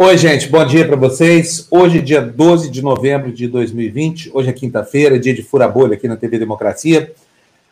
[0.00, 1.66] Oi, gente, bom dia para vocês.
[1.68, 6.06] Hoje, dia 12 de novembro de 2020, hoje é quinta-feira, dia de fura bolha aqui
[6.06, 7.12] na TV Democracia.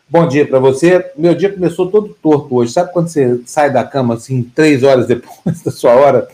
[0.09, 1.09] Bom dia para você.
[1.17, 2.73] Meu dia começou todo torto hoje.
[2.73, 6.27] Sabe quando você sai da cama assim, três horas depois da sua hora,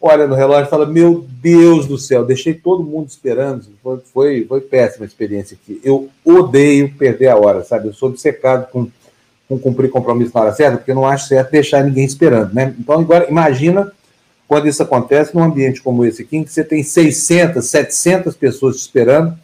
[0.00, 3.66] olha no relógio e fala: Meu Deus do céu, deixei todo mundo esperando.
[3.82, 5.78] Foi, foi, foi péssima a experiência aqui.
[5.84, 7.88] Eu odeio perder a hora, sabe?
[7.88, 8.88] Eu sou obcecado com,
[9.46, 12.74] com cumprir compromisso na hora certa, porque não acho certo deixar ninguém esperando, né?
[12.78, 13.92] Então, agora, imagina
[14.46, 18.76] quando isso acontece num ambiente como esse aqui, em que você tem 600, 700 pessoas
[18.76, 19.36] te esperando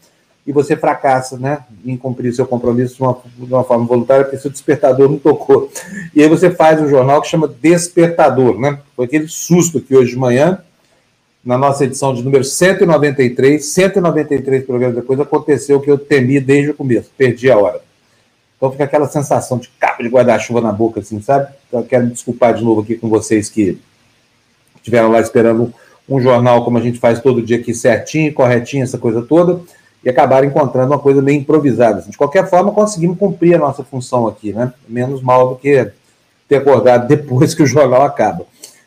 [0.46, 4.38] e você fracassa né, em cumprir seu compromisso de uma, de uma forma voluntária, porque
[4.38, 5.70] seu despertador não tocou.
[6.14, 8.78] E aí você faz um jornal que chama Despertador, né?
[8.96, 10.58] Foi aquele susto que hoje de manhã,
[11.44, 16.70] na nossa edição de número 193, 193 programas depois, aconteceu o que eu temi desde
[16.70, 17.80] o começo, perdi a hora.
[18.56, 21.50] Então fica aquela sensação de capa de guarda-chuva na boca, assim, sabe?
[21.68, 23.78] Então, eu quero me desculpar de novo aqui com vocês que
[24.80, 25.72] estiveram lá esperando
[26.08, 29.60] um jornal como a gente faz todo dia aqui, certinho, corretinho, essa coisa toda,
[30.04, 32.00] e acabaram encontrando uma coisa meio improvisada.
[32.00, 32.10] Assim.
[32.10, 34.72] De qualquer forma, conseguimos cumprir a nossa função aqui, né?
[34.88, 35.90] Menos mal do que
[36.48, 38.44] ter acordado depois que o jornal acaba.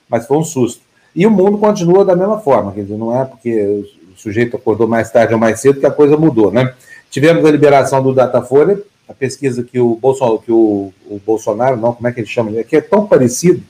[0.10, 0.82] Mas foi um susto.
[1.16, 4.88] E o mundo continua da mesma forma, quer dizer, não é porque o sujeito acordou
[4.88, 6.74] mais tarde ou mais cedo que a coisa mudou, né?
[7.10, 11.94] Tivemos a liberação do Datafolha, a pesquisa que o Bolsonaro, que o, o Bolsonaro, não,
[11.94, 12.58] como é que ele chama?
[12.58, 13.62] É que é tão parecido,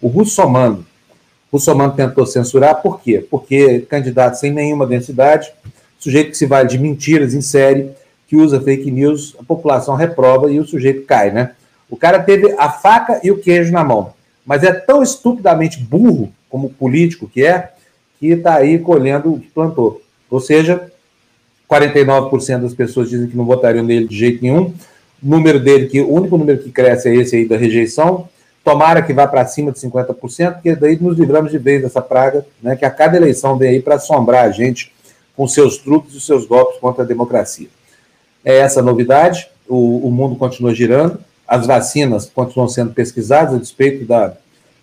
[0.00, 0.84] o Russomano,
[1.50, 3.24] o Somano tentou censurar, por quê?
[3.30, 5.50] Porque candidato sem nenhuma densidade,
[5.98, 7.90] sujeito que se vale de mentiras em série,
[8.26, 11.52] que usa fake news, a população reprova e o sujeito cai, né?
[11.88, 14.12] O cara teve a faca e o queijo na mão,
[14.44, 17.70] mas é tão estupidamente burro, como político que é,
[18.20, 20.02] que está aí colhendo o que plantou.
[20.30, 20.90] Ou seja,
[21.68, 24.74] 49% das pessoas dizem que não votariam nele de jeito nenhum.
[25.22, 28.28] O número dele, que o único número que cresce é esse aí da rejeição,
[28.68, 32.44] Tomara que vá para cima de 50%, porque daí nos livramos de vez dessa praga,
[32.62, 34.92] né, que a cada eleição vem aí para assombrar a gente
[35.34, 37.68] com seus truques e seus golpes contra a democracia.
[38.44, 43.58] É essa a novidade, o, o mundo continua girando, as vacinas continuam sendo pesquisadas, a
[43.58, 44.34] despeito da,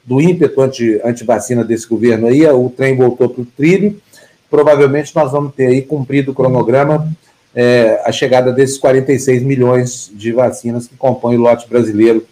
[0.04, 4.02] do ímpeto anti, anti-vacina desse governo aí, o trem voltou para o trilho,
[4.50, 7.08] provavelmente nós vamos ter aí cumprido o cronograma
[7.54, 12.26] é, a chegada desses 46 milhões de vacinas que compõem o lote brasileiro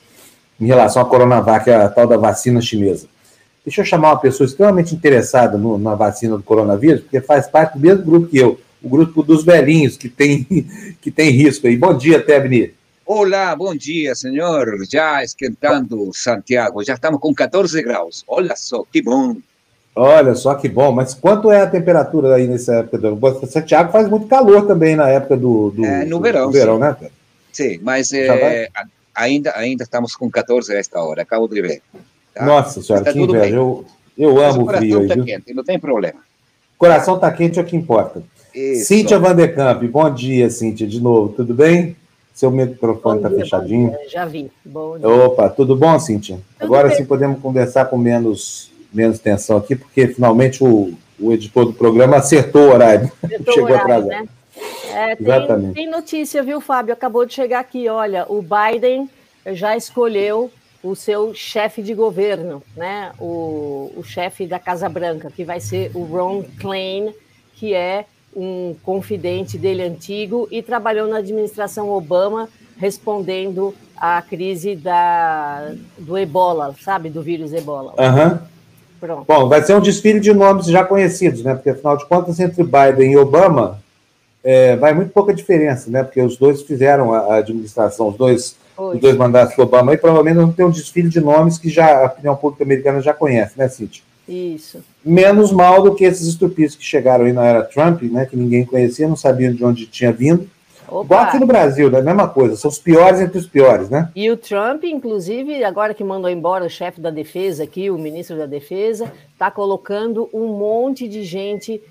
[0.59, 3.07] em relação à Coronavac, a tal da vacina chinesa.
[3.65, 7.73] Deixa eu chamar uma pessoa extremamente interessada no, na vacina do coronavírus, porque faz parte
[7.73, 10.45] do mesmo grupo que eu, o grupo dos velhinhos que tem,
[11.01, 11.77] que tem risco aí.
[11.77, 12.73] Bom dia, Tebni.
[13.05, 14.77] Olá, bom dia, senhor.
[14.89, 18.23] Já esquentando Santiago, já estamos com 14 graus.
[18.27, 19.35] Olha só, que bom.
[19.95, 24.09] Olha só que bom, mas quanto é a temperatura aí nessa época do Santiago faz
[24.09, 26.81] muito calor também na época do, do, é, no verão, do verão, sim.
[26.81, 26.95] né?
[27.51, 28.67] Sim, mas é,
[29.13, 31.81] ainda, ainda estamos com 14 a esta hora, acabo de ver.
[32.33, 32.45] Tá?
[32.45, 33.55] Nossa senhora, que inveja.
[33.55, 33.85] Eu,
[34.17, 35.07] eu amo o frio.
[35.07, 36.19] Tá quente, não tem problema.
[36.77, 38.23] Coração está quente, é o que importa.
[38.53, 38.85] Isso.
[38.85, 41.95] Cíntia Vandercamp, bom dia, Cíntia, de novo, tudo bem?
[42.33, 43.95] Seu microfone está fechadinho.
[44.09, 44.51] Já vi.
[44.65, 45.07] Bom dia.
[45.07, 46.35] Opa, tudo bom, Cíntia?
[46.35, 46.97] Tudo Agora bem.
[46.97, 52.17] sim podemos conversar com menos, menos tensão aqui, porque finalmente o, o editor do programa
[52.17, 53.11] acertou o horário.
[53.23, 54.07] Acertou Chegou horário, atrasado.
[54.07, 54.27] Né?
[54.93, 56.93] É, tem, tem, notícia, viu, Fábio?
[56.93, 57.87] Acabou de chegar aqui.
[57.89, 59.09] Olha, o Biden
[59.47, 60.51] já escolheu
[60.83, 63.11] o seu chefe de governo, né?
[63.19, 67.13] O, o chefe da Casa Branca, que vai ser o Ron Klain,
[67.55, 68.05] que é
[68.35, 76.75] um confidente dele antigo e trabalhou na administração Obama, respondendo à crise da, do ebola,
[76.81, 77.09] sabe?
[77.09, 77.93] Do vírus ebola.
[77.97, 78.39] Uhum.
[78.99, 79.25] Pronto.
[79.27, 81.53] Bom, vai ser um desfile de nomes já conhecidos, né?
[81.53, 83.82] Porque, afinal de contas, entre Biden e Obama,
[84.43, 86.03] é, vai muito pouca diferença, né?
[86.03, 90.35] Porque os dois fizeram a, administração, os dois, os dois mandatos do Obama, e provavelmente
[90.35, 93.69] não tem um desfile de nomes que já a opinião pública americana já conhece, né,
[93.69, 94.03] Cíntia?
[94.27, 94.83] Isso.
[95.03, 98.25] Menos mal do que esses estupistas que chegaram aí na era Trump, né?
[98.25, 100.49] Que ninguém conhecia, não sabiam de onde tinha vindo.
[100.87, 101.05] Opa.
[101.05, 102.01] Igual aqui no Brasil, né?
[102.01, 104.09] Mesma coisa, são os piores entre os piores, né?
[104.15, 108.37] E o Trump, inclusive, agora que mandou embora o chefe da defesa aqui, o ministro
[108.37, 111.81] da defesa, está colocando um monte de gente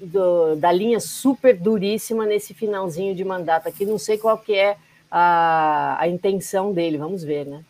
[0.00, 3.84] do, da linha super duríssima nesse finalzinho de mandato aqui.
[3.84, 4.76] Não sei qual que é
[5.10, 7.60] a, a intenção dele, vamos ver, né?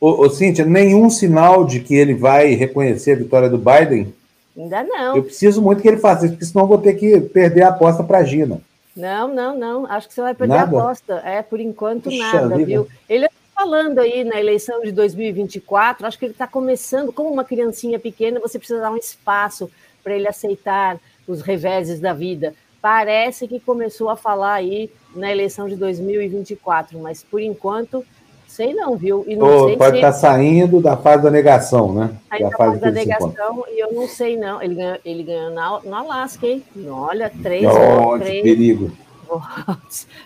[0.00, 4.12] Ô, ô, Cíntia, nenhum sinal de que ele vai reconhecer a vitória do Biden?
[4.56, 5.16] Ainda não.
[5.16, 8.02] Eu preciso muito que ele faça isso, porque senão vou ter que perder a aposta
[8.02, 8.60] para a Gina.
[8.96, 9.86] Não, não, não.
[9.86, 10.76] Acho que você vai perder nada?
[10.76, 11.14] a aposta.
[11.24, 12.66] É, por enquanto, Puxa nada, vida.
[12.66, 12.88] viu?
[13.08, 17.44] Ele está falando aí na eleição de 2024, acho que ele está começando, como uma
[17.44, 19.70] criancinha pequena, você precisa dar um espaço
[20.02, 22.54] para ele aceitar os reveses da vida.
[22.80, 28.04] Parece que começou a falar aí na eleição de 2024, mas por enquanto
[28.52, 29.24] Sei não, viu?
[29.26, 32.14] E não oh, sei pode estar tá saindo da fase da negação, né?
[32.28, 34.60] Saindo da fase da negação, e eu não sei não.
[34.60, 36.62] Ele ganhou, ele ganhou na, no Alasca, hein?
[36.86, 37.64] Olha, três.
[37.64, 38.42] Oh, três.
[38.42, 38.92] perigo.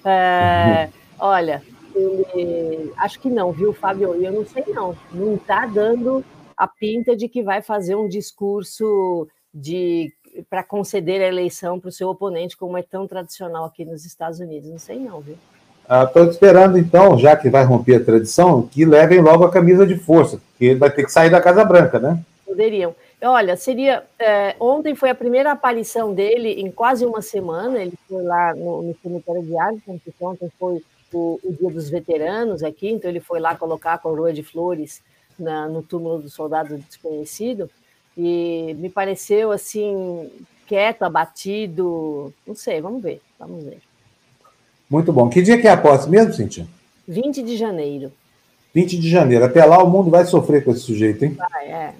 [0.04, 0.88] é,
[1.20, 1.62] olha,
[1.94, 4.12] ele, acho que não, viu, Fábio?
[4.20, 4.96] Eu não sei não.
[5.12, 6.24] Não está dando
[6.56, 10.12] a pinta de que vai fazer um discurso de
[10.48, 14.40] para conceder a eleição para o seu oponente, como é tão tradicional aqui nos Estados
[14.40, 14.68] Unidos.
[14.68, 15.36] Não sei não, viu?
[15.88, 19.86] Estou ah, esperando, então, já que vai romper a tradição, que levem logo a camisa
[19.86, 22.18] de força, porque ele vai ter que sair da Casa Branca, né?
[22.44, 22.94] Poderiam.
[23.22, 24.04] Olha, seria.
[24.18, 27.80] É, ontem foi a primeira aparição dele em quase uma semana.
[27.80, 31.88] Ele foi lá no, no cemitério de Arlington, porque ontem foi o, o, Dia dos
[31.88, 35.00] Veteranos aqui, então ele foi lá colocar a coroa de flores
[35.38, 37.70] na, no túmulo do soldado desconhecido.
[38.16, 40.30] E me pareceu assim,
[40.66, 42.32] quieto, abatido.
[42.46, 43.78] Não sei, vamos ver, vamos ver.
[44.88, 45.28] Muito bom.
[45.28, 46.66] Que dia que é a posse mesmo, Cintia?
[47.06, 48.12] 20 de janeiro.
[48.74, 49.44] 20 de janeiro.
[49.44, 51.36] Até lá o mundo vai sofrer com esse sujeito, hein?
[51.36, 51.94] Vai, é.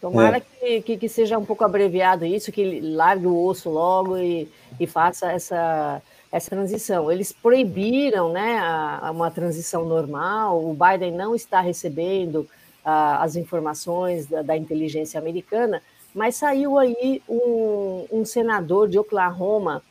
[0.00, 0.40] Tomara é.
[0.40, 4.48] Que, que, que, seja um pouco abreviado isso, que largue o osso logo e,
[4.78, 6.00] e faça essa,
[6.32, 7.12] essa transição.
[7.12, 12.48] Eles proibiram né, a, uma transição normal, o Biden não está recebendo
[12.84, 15.82] as informações da, da, inteligência americana,
[16.14, 19.82] mas saiu aí um, um senador de Oklahoma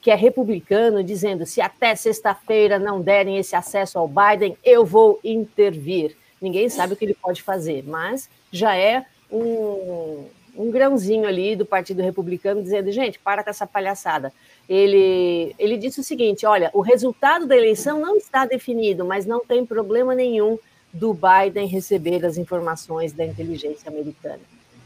[0.00, 5.20] que é republicano, dizendo: se até sexta-feira não derem esse acesso ao Biden, eu vou
[5.22, 6.16] intervir.
[6.40, 10.24] Ninguém sabe o que ele pode fazer, mas já é um,
[10.56, 14.32] um grãozinho ali do Partido Republicano dizendo: gente, para com essa palhaçada.
[14.68, 19.44] Ele, ele disse o seguinte: olha, o resultado da eleição não está definido, mas não
[19.44, 20.58] tem problema nenhum
[20.92, 24.40] do Biden receber as informações da inteligência americana.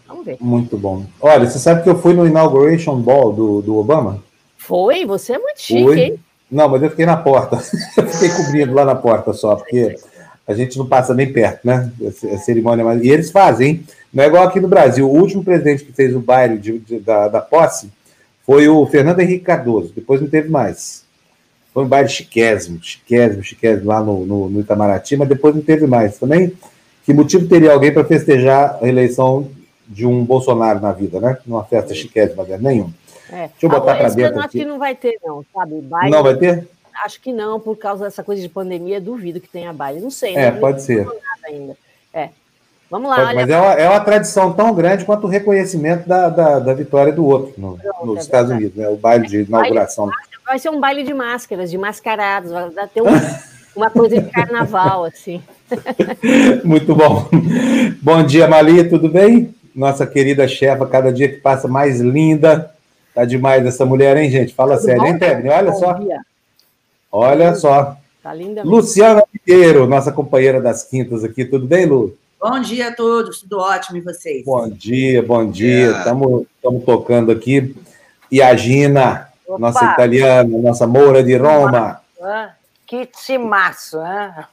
[0.07, 0.37] Vamos ver.
[0.41, 1.07] Muito bom.
[1.21, 4.23] Olha, você sabe que eu fui no Inauguration Ball do, do Obama?
[4.57, 5.05] Foi?
[5.07, 6.01] Você é muito chique, Foi.
[6.01, 6.21] hein?
[6.51, 7.57] Não, mas eu fiquei na porta.
[7.97, 9.97] eu fiquei cobrindo lá na porta só, porque
[10.47, 11.91] a gente não passa nem perto, né?
[12.33, 13.87] A cerimônia, e eles fazem, hein?
[14.13, 15.09] Não é igual aqui no Brasil.
[15.11, 17.91] O último presidente que fez o baile de, de, da, da posse
[18.45, 19.93] foi o Fernando Henrique Cardoso.
[19.95, 21.04] Depois não teve mais.
[21.75, 25.89] Foi um baile chiquésimo, chiquésimo, chiquésimo lá no, no, no Itamaraty, mas depois não teve
[25.89, 26.17] mais.
[26.17, 26.53] Também,
[27.05, 29.51] que motivo teria alguém para festejar a eleição
[29.89, 31.37] de um Bolsonaro na vida, né?
[31.45, 32.93] Numa festa chiquésima, nenhum.
[33.29, 33.49] É.
[33.49, 34.37] Deixa eu botar para dentro.
[34.37, 35.81] Eu acho que não vai ter, não, sabe?
[35.81, 36.69] Baile, não vai ter?
[37.05, 40.01] Acho que não, por causa dessa coisa de pandemia, duvido que tenha baile.
[40.01, 40.37] Não sei.
[40.37, 41.05] É, não pode ser.
[41.45, 41.77] ainda.
[42.13, 42.29] É.
[42.89, 43.17] Vamos lá.
[43.17, 46.73] Pode, mas é uma, é uma, tradição tão grande quanto o reconhecimento da, da, da
[46.73, 48.89] vitória do outro no, Pronto, nos é Estados Unidos, né?
[48.89, 50.09] O baile de inauguração.
[50.45, 53.13] Vai ser um baile de máscaras, de mascarados, vai ter uma,
[53.75, 55.43] uma coisa de carnaval, assim.
[56.65, 57.29] Muito bom.
[58.03, 59.55] Bom dia, Mali, tudo bem?
[59.75, 62.75] Nossa querida chefa, cada dia que passa mais linda,
[63.15, 64.53] Tá demais essa mulher, hein, gente?
[64.53, 65.09] Fala Tudo sério, bom?
[65.09, 65.49] hein, Tebni?
[65.49, 65.93] Olha bom só.
[65.95, 66.21] Dia.
[67.13, 67.97] Olha só.
[68.21, 68.65] Tá linda.
[68.65, 71.45] Luciana Pinheiro, nossa companheira das quintas aqui.
[71.45, 72.17] Tudo bem, Lu?
[72.41, 74.45] Bom dia a todos, tudo ótimo e vocês?
[74.45, 75.93] Bom dia, bom dia.
[75.93, 76.45] Estamos
[76.85, 77.75] tocando aqui.
[78.33, 79.59] E a Gina, Opa.
[79.59, 82.01] nossa italiana, nossa moura de Roma.
[82.23, 82.51] Ah,
[82.87, 84.47] que timaço, né?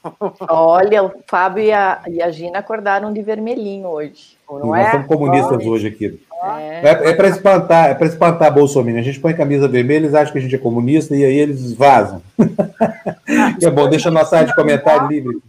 [0.49, 4.37] Olha, o Fábio e a, e a Gina acordaram de vermelhinho hoje.
[4.49, 4.91] Não Nós é?
[4.91, 5.69] somos comunistas Olha.
[5.69, 6.19] hoje aqui.
[6.43, 8.97] É, é, é para espantar, é para espantar Bolsonaro.
[8.97, 11.73] A gente põe camisa vermelha, eles acham que a gente é comunista e aí eles
[11.73, 12.21] vazam.
[13.61, 15.39] é bom, deixa a nossa área de comentário livre.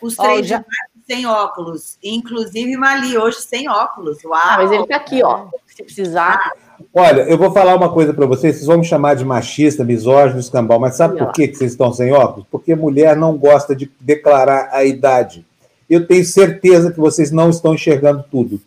[0.00, 0.64] Os três já...
[1.06, 4.24] sem óculos, inclusive Mali hoje sem óculos.
[4.24, 4.40] Uau!
[4.40, 5.46] Ah, mas ele está aqui, ó.
[5.66, 6.52] Se precisar.
[6.94, 8.56] Olha, eu vou falar uma coisa para vocês.
[8.56, 12.12] Vocês vão me chamar de machista, misógino, escambau, mas sabe por que vocês estão sem
[12.12, 12.46] óculos?
[12.50, 15.44] Porque mulher não gosta de declarar a idade.
[15.88, 18.60] Eu tenho certeza que vocês não estão enxergando tudo.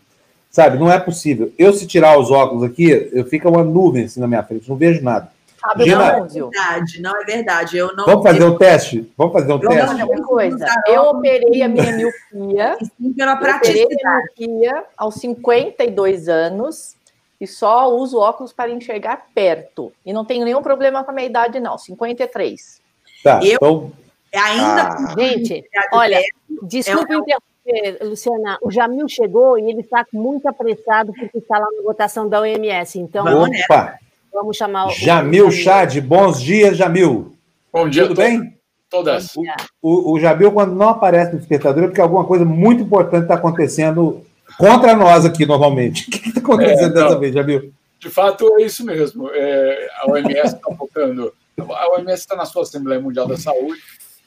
[0.50, 1.52] Sabe, não é possível.
[1.58, 4.76] Eu, se tirar os óculos aqui, eu fica uma nuvem assim na minha frente, não
[4.76, 5.30] vejo nada.
[5.62, 7.78] Sabe, Gina, não é verdade, não é verdade.
[7.78, 9.14] Eu não Vamos fazer um teste?
[9.16, 9.96] Vamos fazer um eu teste?
[9.96, 10.66] Não, uma coisa.
[10.90, 12.78] Eu operei a minha miopia.
[12.80, 13.94] Sim, pela praticidade.
[14.40, 16.96] miopia aos 52 anos
[17.42, 19.92] e só uso óculos para enxergar perto.
[20.06, 21.76] E não tenho nenhum problema com a minha idade, não.
[21.76, 22.80] 53.
[23.24, 23.92] Tá, eu então...
[24.32, 24.84] ainda.
[24.84, 25.16] Ah.
[25.18, 26.22] Gente, olha,
[26.62, 27.22] desculpa é um...
[27.22, 32.30] interromper Luciana, o Jamil chegou e ele está muito apressado porque está lá na votação
[32.30, 33.00] da OMS.
[33.00, 33.96] Então, Opa.
[34.32, 34.92] vamos chamar o.
[34.92, 37.34] Jamil Chad, bons dias, Jamil.
[37.74, 38.56] Bom dia, tudo bem?
[38.88, 39.36] Todas.
[39.36, 39.44] O,
[39.82, 43.36] o, o Jamil, quando não aparece no despertador, é porque alguma coisa muito importante está
[43.36, 44.24] acontecendo
[44.62, 46.08] contra nós aqui, normalmente.
[46.08, 47.74] O que está acontecendo é, dessa vez, Jamil?
[48.00, 49.30] De fato, é isso mesmo.
[49.32, 51.34] É, a OMS está focando.
[51.60, 53.82] A OMS está na sua Assembleia Mundial da Saúde,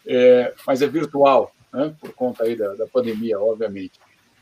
[0.06, 3.92] é, mas é virtual né, por conta aí da, da, pandemia, obviamente.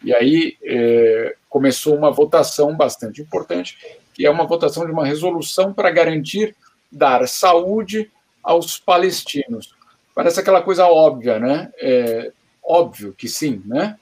[0.04, 3.78] E aí é, começou uma votação bastante importante,
[4.12, 6.54] que é uma votação de uma resolução para garantir
[6.90, 8.10] dar saúde
[8.42, 9.74] aos palestinos.
[10.14, 11.72] parece aquela coisa óbvia, né?
[11.80, 12.32] É,
[12.62, 13.96] óbvio que sim, né?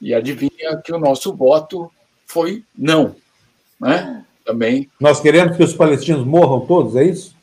[0.00, 1.90] E adivinha que o nosso voto
[2.26, 3.14] foi não,
[3.80, 4.24] né?
[4.44, 4.88] Também.
[4.98, 7.36] Nós queremos que os palestinos morram todos, é isso?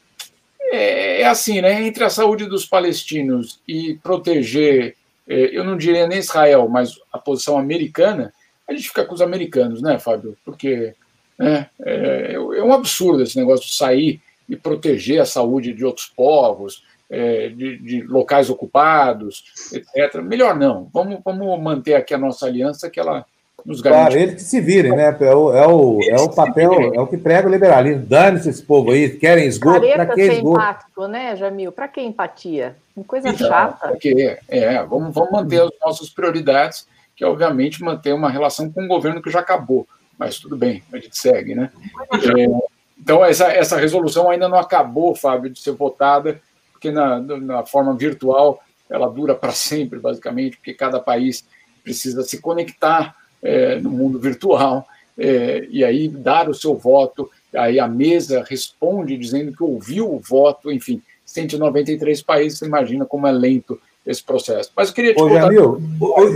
[0.60, 1.86] É, é assim, né?
[1.86, 4.96] Entre a saúde dos palestinos e proteger,
[5.28, 8.34] é, eu não diria nem Israel, mas a posição americana,
[8.68, 10.38] a gente fica com os americanos, né, Fábio?
[10.44, 10.94] Porque
[11.38, 16.08] né, é, é um absurdo esse negócio de sair e proteger a saúde de outros
[16.08, 20.22] povos, é, de, de, locais ocupados, etc.
[20.22, 20.90] Melhor não.
[20.94, 23.26] Vamos, vamos manter aqui a nossa aliança, que ela
[23.66, 24.12] nos garante.
[24.12, 25.16] Claro, eles que se virem, né?
[25.20, 28.06] É o, é o, é o papel, é o que prega o liberalismo.
[28.06, 30.60] Dane-se esse povo aí, querem esgoto, para que esgoto?
[30.60, 31.72] empático, né, Jamil?
[31.72, 32.76] Para que empatia?
[32.96, 33.90] Uma coisa então, chata.
[33.90, 38.82] Porque, é, vamos, vamos manter as nossas prioridades, que é, obviamente, manter uma relação com
[38.82, 39.88] um governo que já acabou.
[40.18, 41.70] Mas tudo bem, a gente segue, né?
[42.14, 46.42] É, então, essa, essa resolução ainda não acabou, Fábio, de ser votada,
[46.78, 51.44] porque na, na forma virtual ela dura para sempre, basicamente, porque cada país
[51.84, 57.30] precisa se conectar é, no mundo virtual é, e aí dar o seu voto.
[57.56, 63.28] Aí a mesa responde dizendo que ouviu o voto, enfim, 193 países, você imagina como
[63.28, 64.72] é lento esse processo.
[64.76, 65.42] Mas eu queria te Ô, contar...
[65.42, 65.82] Jamil,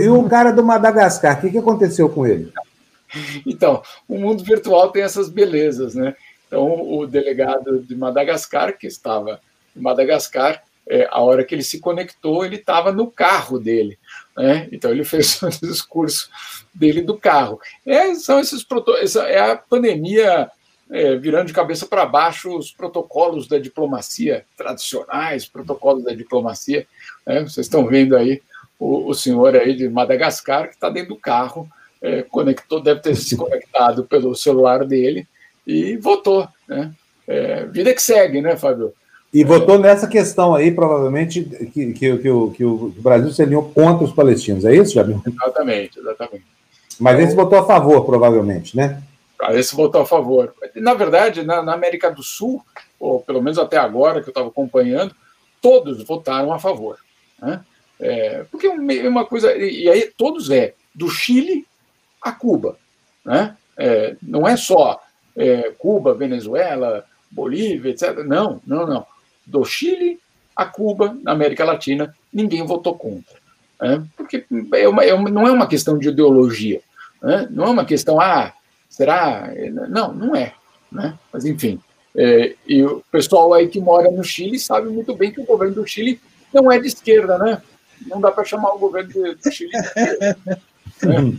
[0.00, 2.52] e o cara do Madagascar, o que, que aconteceu com ele?
[3.46, 6.14] Então, o mundo virtual tem essas belezas, né?
[6.46, 9.40] Então, o delegado de Madagascar, que estava
[9.74, 13.98] Madagascar, é, a hora que ele se conectou, ele estava no carro dele.
[14.36, 14.68] Né?
[14.72, 16.28] Então, ele fez o discurso
[16.74, 17.60] dele do carro.
[17.86, 18.64] É, são esses
[19.00, 20.50] essa é a pandemia
[20.90, 26.86] é, virando de cabeça para baixo os protocolos da diplomacia tradicionais, protocolos da diplomacia.
[27.26, 27.40] Né?
[27.40, 28.42] Vocês estão vendo aí
[28.78, 31.68] o, o senhor aí de Madagascar que está dentro do carro,
[32.02, 35.26] é, conectou, deve ter se conectado pelo celular dele
[35.66, 36.48] e votou.
[36.68, 36.92] Né?
[37.26, 38.92] É, vida que segue, né, Fábio?
[39.32, 43.70] E votou nessa questão aí, provavelmente, que, que, que, o, que o Brasil se alinhou
[43.70, 45.22] contra os palestinos, é isso, Jamil?
[45.26, 46.44] Exatamente, exatamente.
[47.00, 49.02] Mas então, esse votou a favor, provavelmente, né?
[49.40, 50.54] Ah, esse votou a favor.
[50.76, 52.62] Na verdade, na, na América do Sul,
[53.00, 55.14] ou pelo menos até agora que eu estava acompanhando,
[55.60, 56.98] todos votaram a favor.
[57.40, 57.60] Né?
[57.98, 59.52] É, porque é uma coisa.
[59.56, 61.66] E aí todos é do Chile
[62.20, 62.76] a Cuba.
[63.24, 63.56] Né?
[63.76, 65.00] É, não é só
[65.34, 68.18] é, Cuba, Venezuela, Bolívia, etc.
[68.18, 69.06] Não, não, não.
[69.46, 70.18] Do Chile
[70.54, 73.36] a Cuba, na América Latina, ninguém votou contra.
[73.80, 74.04] Né?
[74.16, 74.44] Porque
[74.74, 76.80] é uma, é uma, não é uma questão de ideologia.
[77.22, 77.48] Né?
[77.50, 78.52] Não é uma questão, ah,
[78.88, 79.50] será?
[79.88, 80.54] Não, não é.
[80.90, 81.18] Né?
[81.32, 81.80] Mas, enfim.
[82.14, 85.76] É, e o pessoal aí que mora no Chile sabe muito bem que o governo
[85.76, 86.20] do Chile
[86.52, 87.62] não é de esquerda, né?
[88.06, 90.38] Não dá para chamar o governo do Chile de esquerda.
[91.02, 91.38] né?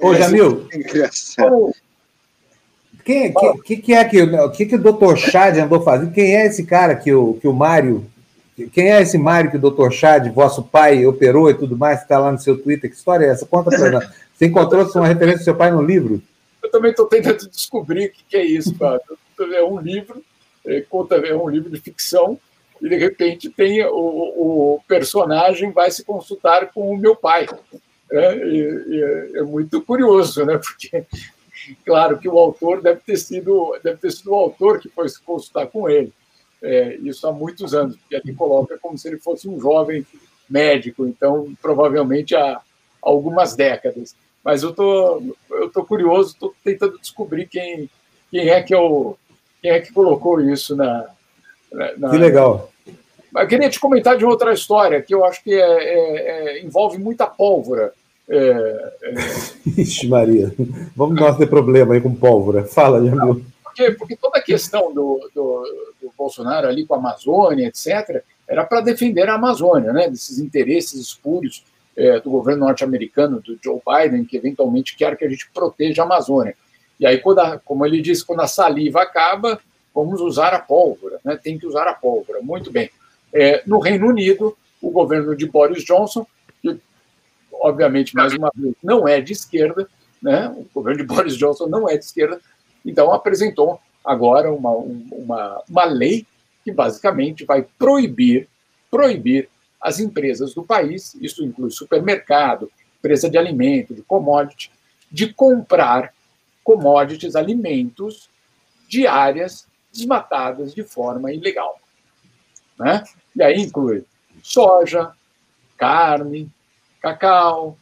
[0.00, 1.72] Ô, Jamil, então,
[3.04, 5.16] quem, que, que, que, é que, o que, que o Dr.
[5.16, 6.12] Chad andou fazendo?
[6.12, 8.04] Quem é esse cara que o, que o Mário.
[8.72, 9.90] Quem é esse Mário que o Dr.
[9.90, 12.88] Chad, vosso pai, operou e tudo mais, que está lá no seu Twitter?
[12.88, 13.44] Que história é essa?
[13.44, 14.08] Conta para nós.
[14.34, 16.22] Você encontrou uma referência do seu pai no livro?
[16.62, 19.18] Eu também estou tentando descobrir o que, é isso, Fábio.
[19.52, 20.22] É um livro,
[20.64, 22.38] é, conta, é um livro de ficção,
[22.80, 27.46] e de repente tem o, o personagem vai se consultar com o meu pai.
[28.10, 30.58] É, é, é muito curioso, né?
[30.62, 31.04] Porque
[31.84, 35.20] claro que o autor deve ter sido deve ter sido o autor que foi se
[35.20, 36.12] consultar com ele.
[36.62, 40.06] É, isso há muitos anos, porque aqui coloca como se ele fosse um jovem
[40.48, 42.60] médico, então provavelmente há
[43.02, 44.16] algumas décadas.
[44.42, 47.88] Mas eu tô eu tô curioso, estou tentando descobrir quem
[48.30, 49.16] quem é que eu,
[49.62, 51.06] quem é que colocou isso na,
[51.96, 52.70] na que legal.
[53.36, 56.98] Eu queria te comentar de outra história que eu acho que é, é, é, envolve
[56.98, 57.92] muita pólvora.
[58.28, 59.14] É, é...
[59.80, 60.54] Ixi, Maria,
[60.96, 62.64] vamos nós ter problema aí com pólvora.
[62.64, 63.44] Fala, Jamil.
[63.62, 68.64] Porque, porque toda a questão do, do, do Bolsonaro ali com a Amazônia, etc., era
[68.64, 71.64] para defender a Amazônia, né, desses interesses espúrios
[71.96, 76.04] é, do governo norte-americano, do Joe Biden, que eventualmente quer que a gente proteja a
[76.04, 76.54] Amazônia.
[77.00, 79.58] E aí, quando a, como ele disse, quando a saliva acaba,
[79.94, 82.40] vamos usar a pólvora, né, tem que usar a pólvora.
[82.42, 82.90] Muito bem.
[83.32, 86.26] É, no Reino Unido, o governo de Boris Johnson
[87.64, 89.88] obviamente, mais uma vez, não é de esquerda,
[90.20, 90.48] né?
[90.48, 92.38] o governo de Boris Johnson não é de esquerda,
[92.84, 96.26] então apresentou agora uma, uma, uma lei
[96.62, 98.48] que basicamente vai proibir,
[98.90, 99.48] proibir
[99.80, 104.70] as empresas do país, isso inclui supermercado, empresa de alimento, de commodity,
[105.10, 106.12] de comprar
[106.62, 108.28] commodities, alimentos
[108.88, 111.80] de áreas desmatadas de forma ilegal.
[112.78, 113.02] Né?
[113.34, 114.04] E aí inclui
[114.42, 115.12] soja,
[115.78, 116.50] carne,
[117.04, 117.76] cacau,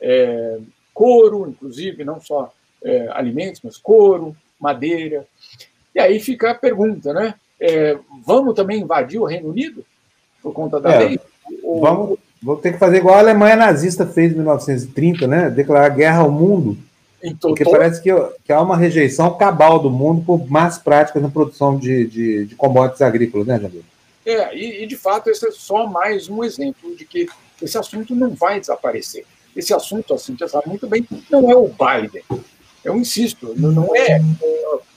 [0.00, 0.58] é,
[0.92, 2.52] couro, inclusive, não só
[2.82, 5.26] é, alimentos, mas couro, madeira.
[5.94, 7.34] E aí fica a pergunta, né?
[7.60, 9.84] É, vamos também invadir o Reino Unido?
[10.44, 11.20] por conta da é, lei.
[11.62, 11.80] Ou...
[11.80, 15.48] Vamos, vamos ter que fazer igual a Alemanha nazista fez em 1930, né?
[15.48, 16.76] Declarar guerra ao mundo.
[17.22, 18.10] Então, porque parece que,
[18.44, 22.54] que, há uma rejeição cabal do mundo por más práticas na produção de, de, de
[22.54, 23.82] commodities agrícolas, né, Jamil?
[24.26, 27.26] É, e, e, de fato esse é só mais um exemplo de que
[27.62, 29.24] esse assunto não vai desaparecer.
[29.54, 32.22] Esse assunto, assim, você sabe muito bem, não é o Biden.
[32.84, 34.20] Eu insisto, não é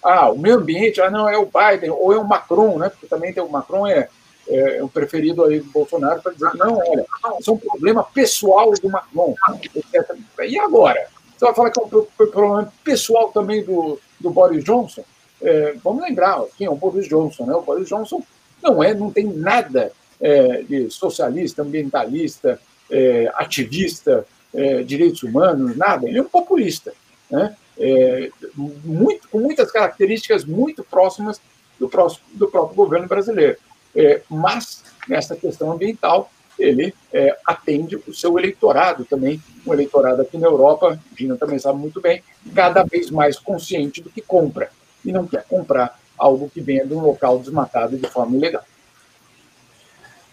[0.04, 2.90] ah, o meio ambiente, ah, não, é o Biden, ou é o Macron, né?
[2.90, 4.10] Porque também tem o Macron é,
[4.48, 7.06] é, é o preferido aí do Bolsonaro para dizer não, olha,
[7.40, 9.36] isso é um problema pessoal do Macron.
[9.76, 10.18] Etc.
[10.48, 11.08] E agora?
[11.38, 15.04] Você vai falar que é um problema pessoal também do, do Boris Johnson?
[15.42, 17.54] É, vamos lembrar quem é o Boris Johnson, né?
[17.54, 18.24] O Boris Johnson
[18.62, 22.60] não é, não tem nada é, de socialista, ambientalista,
[22.90, 26.08] é, ativista, é, direitos humanos, nada.
[26.08, 26.94] Ele é um populista,
[27.30, 27.56] né?
[27.80, 31.40] É, muito, com muitas características muito próximas
[31.80, 33.58] do, próximo, do próprio governo brasileiro.
[33.96, 40.38] É, mas, nessa questão ambiental, ele é, atende o seu eleitorado também, um eleitorado aqui
[40.38, 42.24] na Europa, Gina também sabe muito bem,
[42.56, 44.72] cada vez mais consciente do que compra,
[45.06, 48.64] e não quer comprar algo que venha de um local desmatado de forma ilegal.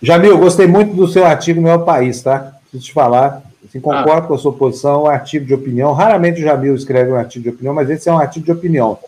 [0.04, 2.52] Jamil, gostei muito do seu artigo no meu país, tá?
[2.60, 4.28] Preciso te falar, assim, concordo ah.
[4.28, 5.94] com a sua posição, é um artigo de opinião.
[5.94, 8.98] Raramente o Jamil escreve um artigo de opinião, mas esse é um artigo de opinião.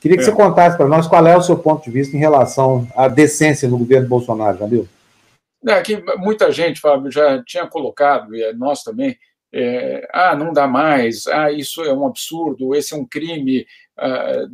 [0.00, 0.26] Queria que é.
[0.26, 3.68] você contasse para nós qual é o seu ponto de vista em relação à decência
[3.68, 4.88] no governo Bolsonaro, Jamil.
[5.66, 9.14] É, que muita gente, Fábio, já tinha colocado, e nós também,
[9.52, 13.66] é, ah, não dá mais, ah, isso é um absurdo, esse é um crime,
[13.98, 14.46] ah,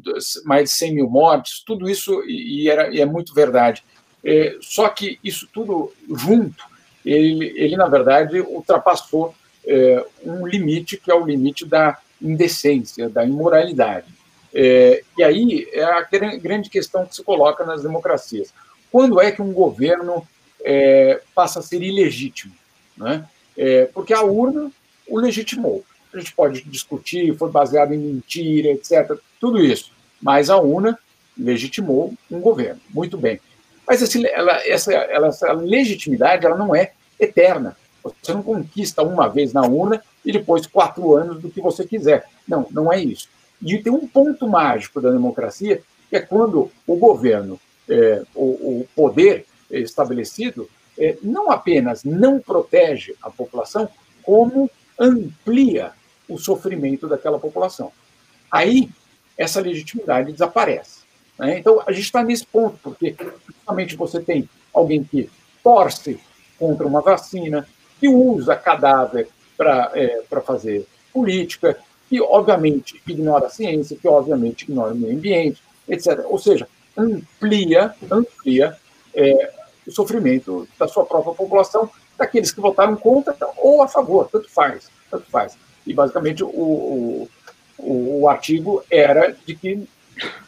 [0.44, 3.84] mais de 100 mil mortes, tudo isso, e, era, e é muito verdade.
[4.24, 6.64] É, só que isso tudo junto,
[7.04, 9.34] ele, ele na verdade, ultrapassou
[9.66, 14.06] é, um limite que é o limite da indecência, da imoralidade.
[14.54, 18.52] É, e aí é a grande questão que se coloca nas democracias.
[18.90, 20.26] Quando é que um governo
[20.62, 22.54] é, passa a ser ilegítimo?
[22.96, 23.24] Né?
[23.56, 24.70] É, porque a urna
[25.08, 25.84] o legitimou.
[26.12, 29.92] A gente pode discutir, foi baseado em mentira, etc., tudo isso.
[30.20, 30.98] Mas a urna
[31.36, 32.80] legitimou um governo.
[32.90, 33.40] Muito bem.
[33.86, 37.76] Mas esse, ela, essa, ela, essa legitimidade ela não é eterna.
[38.02, 42.24] Você não conquista uma vez na urna e depois quatro anos do que você quiser.
[42.46, 43.28] Não, não é isso.
[43.60, 48.88] E tem um ponto mágico da democracia, que é quando o governo, é, o, o,
[48.94, 50.68] poder estabelecido,
[50.98, 53.88] é, não apenas não protege a população,
[54.22, 55.92] como amplia
[56.28, 57.92] o sofrimento daquela população.
[58.50, 58.90] Aí,
[59.38, 61.01] essa legitimidade desaparece.
[61.38, 61.58] Né?
[61.58, 63.16] Então, a gente está nesse ponto, porque
[63.46, 65.30] justamente você tem alguém que
[65.62, 66.18] torce
[66.58, 67.66] contra uma vacina,
[68.00, 74.92] que usa cadáver para é, fazer política, que obviamente ignora a ciência, que obviamente ignora
[74.92, 76.24] o meio ambiente, etc.
[76.26, 78.76] Ou seja, amplia, amplia
[79.14, 79.52] é,
[79.86, 84.90] o sofrimento da sua própria população, daqueles que votaram contra ou a favor, tanto faz,
[85.10, 85.56] tanto faz.
[85.86, 89.88] E basicamente o, o, o artigo era de que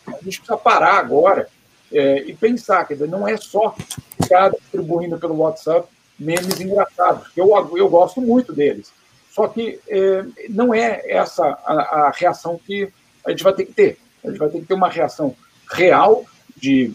[0.07, 1.49] a gente precisa parar agora
[1.93, 3.75] é, e pensar, quer dizer, não é só
[4.21, 8.93] ficar distribuindo pelo WhatsApp memes engraçados, que eu, eu gosto muito deles.
[9.31, 12.89] Só que é, não é essa a, a, reação que
[13.27, 13.99] a gente vai ter que ter.
[14.23, 15.35] A gente vai ter que ter uma reação
[15.73, 16.25] real
[16.57, 16.93] de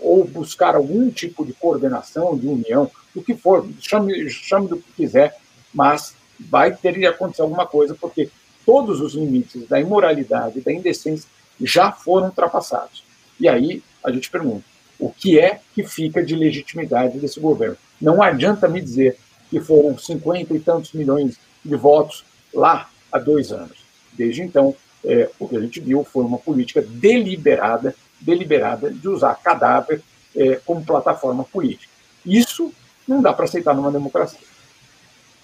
[0.00, 4.92] ou buscar algum tipo de coordenação, de união, do que for, chame, chame do que
[4.92, 5.36] quiser,
[5.72, 8.28] mas vai ter que acontecer alguma coisa, porque
[8.66, 11.28] todos os limites da imoralidade, da indecência
[11.60, 13.04] já foram ultrapassados.
[13.38, 14.64] E aí a gente pergunta:
[14.98, 17.76] o que é que fica de legitimidade desse governo?
[18.00, 19.18] Não adianta me dizer
[19.50, 23.84] que foram 50 e tantos milhões de votos lá há dois anos.
[24.12, 29.34] Desde então, é, o que a gente viu foi uma política deliberada, deliberada de usar
[29.36, 30.02] cadáver
[30.34, 31.92] é, como plataforma política.
[32.24, 32.72] Isso
[33.06, 34.40] não dá para aceitar numa democracia.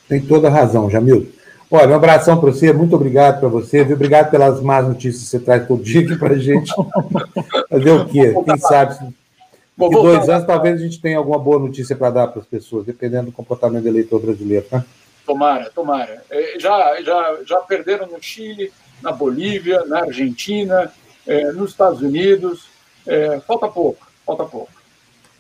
[0.08, 1.32] Tem toda razão, Jamil.
[1.72, 3.94] Olha, um abração para você, muito obrigado para você, viu?
[3.94, 6.72] obrigado pelas más notícias que você traz todo dia aqui para a gente.
[7.70, 8.34] Fazer o quê?
[8.44, 8.94] Quem sabe?
[9.78, 12.84] Daqui dois anos, talvez a gente tenha alguma boa notícia para dar para as pessoas,
[12.84, 14.66] dependendo do comportamento do eleitor brasileiro.
[14.72, 14.84] Né?
[15.24, 16.24] Tomara, tomara.
[16.28, 20.92] É, já, já, já perderam no Chile, na Bolívia, na Argentina,
[21.24, 22.68] é, nos Estados Unidos.
[23.06, 24.72] É, falta pouco, falta pouco.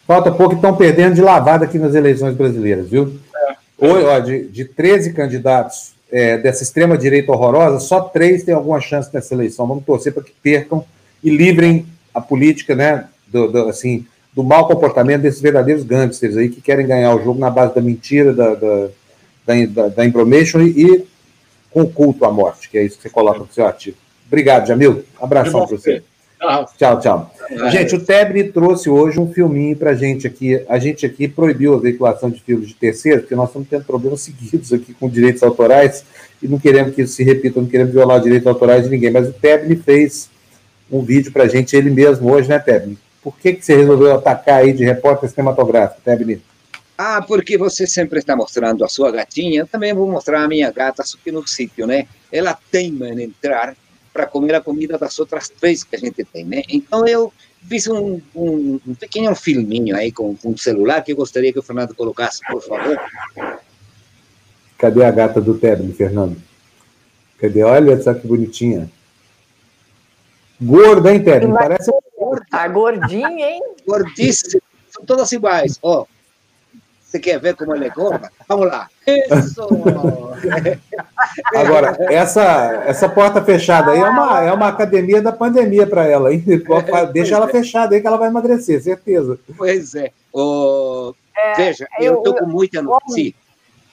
[0.06, 3.18] Falta pouco e estão perdendo de lavada aqui nas eleições brasileiras, viu?
[3.34, 3.56] É.
[3.84, 9.10] Hoje, ó, de, de 13 candidatos é, dessa extrema-direita horrorosa, só três têm alguma chance
[9.12, 9.66] nessa eleição.
[9.66, 10.84] Vamos torcer para que percam
[11.22, 16.48] e livrem a política, né, do, do, assim, do mau comportamento desses verdadeiros gangsters aí
[16.48, 18.88] que querem ganhar o jogo na base da mentira, da, da,
[19.68, 21.06] da, da information e, e
[21.70, 23.96] com o culto à morte, que é isso que você coloca no seu artigo.
[24.26, 25.04] Obrigado, Jamil.
[25.20, 26.02] Abração para você.
[26.78, 27.34] Tchau, tchau.
[27.70, 30.64] Gente, o Tebre trouxe hoje um filminho pra gente aqui.
[30.68, 34.22] A gente aqui proibiu a veiculação de filmes de terceiro, porque nós estamos tendo problemas
[34.22, 36.04] seguidos aqui com direitos autorais
[36.42, 39.10] e não queremos que isso se repita, não queremos violar os direitos autorais de ninguém.
[39.10, 40.30] Mas o Tebre fez
[40.90, 42.98] um vídeo pra gente, ele mesmo hoje, né, Tebre?
[43.22, 46.42] Por que, que você resolveu atacar aí de repórter cinematográfico, Tebre?
[46.96, 50.70] Ah, porque você sempre está mostrando a sua gatinha, eu também vou mostrar a minha
[50.70, 52.06] gata, só que no sítio, né?
[52.32, 53.74] Ela teima em entrar
[54.12, 56.62] para comer a comida das outras três que a gente tem, né?
[56.68, 57.32] Então eu
[57.68, 61.58] fiz um, um, um pequeno filminho aí com, com um celular que eu gostaria que
[61.58, 62.98] o Fernando colocasse, por favor.
[64.78, 66.36] Cadê a gata do Tebre, Fernando?
[67.38, 67.62] Cadê?
[67.62, 68.90] Olha só que bonitinha.
[70.60, 71.52] Gorda, hein, Tebre?
[71.52, 71.90] Parece.
[72.50, 73.62] Tá gordinha, hein?
[73.86, 74.60] Gordíssima.
[74.90, 75.78] São todas iguais.
[75.82, 76.04] Ó,
[77.10, 78.30] você quer ver como ela é gorda?
[78.48, 78.88] Vamos lá.
[79.04, 79.66] Isso!
[81.56, 86.32] Agora, essa, essa porta fechada aí é uma, é uma academia da pandemia para ela,
[86.32, 86.44] hein?
[87.12, 89.40] Deixa ela fechada aí que ela vai emagrecer, certeza.
[89.56, 90.12] Pois é.
[90.32, 93.34] Oh, é veja, eu estou com muita notícia.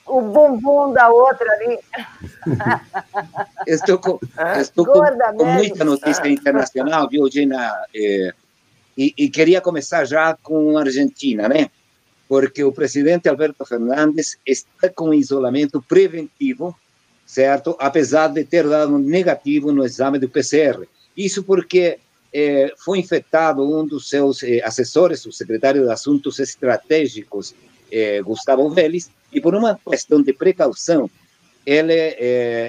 [0.06, 1.78] O bumbum da outra ali.
[3.66, 4.20] estou com,
[4.60, 5.02] estou com,
[5.36, 7.74] com muita notícia internacional, viu, Gina?
[7.92, 8.32] É,
[8.96, 11.68] e, e queria começar já com a Argentina, né?
[12.28, 16.76] Porque o presidente Alberto Fernandes está com isolamento preventivo,
[17.24, 17.74] certo?
[17.80, 20.86] Apesar de ter dado negativo no exame do PCR.
[21.16, 21.98] Isso porque
[22.32, 27.54] eh, foi infectado um dos seus eh, assessores, o secretário de Assuntos Estratégicos,
[27.90, 31.10] eh, Gustavo Vélez, e por uma questão de precaução,
[31.64, 31.92] ele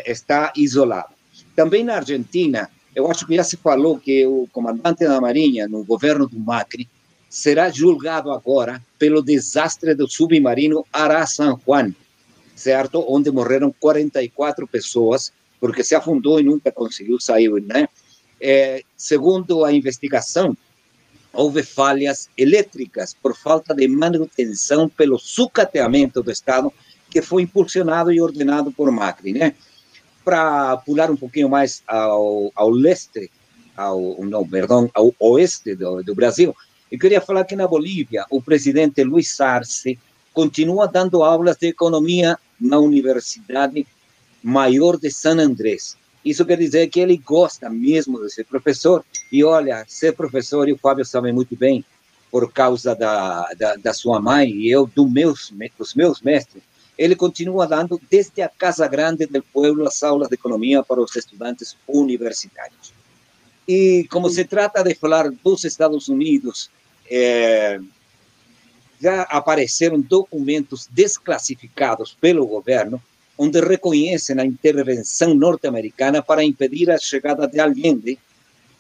[0.06, 1.14] está isolado.
[1.56, 5.86] Também na Argentina, eu acho que já se falou que o comandante da Marinha, no
[5.86, 6.90] governo do Macri,
[7.30, 11.94] será julgado agora pelo desastre do submarino Ara San Juan,
[12.56, 13.06] certo?
[13.08, 17.88] Onde morreram 44 pessoas, porque se afundou e nunca conseguiu sair, né?
[18.42, 20.58] É, segundo a investigação,
[21.32, 26.74] houve falhas elétricas por falta de manutenção pelo sucateamento do Estado,
[27.12, 29.54] que foi impulsionado e ordenado por Macri, né?
[30.26, 33.30] Para pular um pouquinho mais ao, ao leste,
[33.76, 36.56] ao, não, perdão, ao oeste do, do Brasil,
[36.92, 40.00] eu queria falar que na Bolívia, o presidente Luiz Arce
[40.34, 43.86] continua dando aulas de economia na Universidade
[44.42, 45.98] Maior de San Andrés.
[46.26, 49.06] Isso quer dizer que ele gosta mesmo de ser professor.
[49.32, 51.86] E olha, ser professor, e o Fábio sabe muito bem,
[52.32, 56.64] por causa da, da, da sua mãe e eu, do meus, dos meus mestres,
[56.98, 61.16] ele continua dando desde a Casa Grande do Pueblo as aulas de economia para os
[61.16, 62.94] estudantes universitários.
[63.68, 66.70] E como se trata de falar dos Estados Unidos
[67.10, 67.80] é,
[69.02, 73.02] já apareceram documentos desclassificados pelo governo
[73.38, 78.20] onde reconhecem a intervenção norte-americana para impedir a chegada de Allende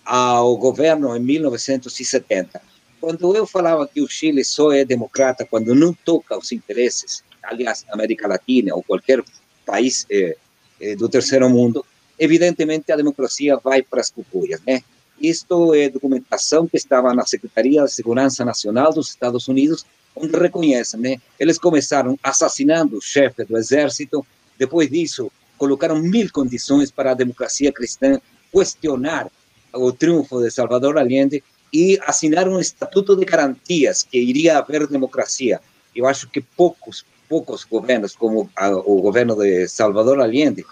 [0.03, 2.61] ao governo em 1970.
[2.99, 7.85] Quando eu falava que o Chile só é democrata quando não toca os interesses, aliás,
[7.89, 9.23] América Latina ou qualquer
[9.65, 10.35] país eh,
[10.81, 11.85] eh, do terceiro mundo,
[12.17, 14.83] evidentemente a democracia vai para as cucuias, né?
[15.21, 20.99] Isto é documentação que estava na Secretaria de Segurança Nacional dos Estados Unidos, onde reconhecem,
[20.99, 21.17] né?
[21.37, 24.25] Eles começaram assassinando o chefe do exército,
[24.57, 28.19] depois disso, colocaram mil condições para a democracia cristã
[28.51, 29.29] questionar
[29.73, 35.59] o triunfo de Salvador Allende e assinaram um estatuto de garantias que iria haver democracia.
[35.95, 40.65] Eu acho que poucos, poucos governos, como a, o governo de Salvador Allende,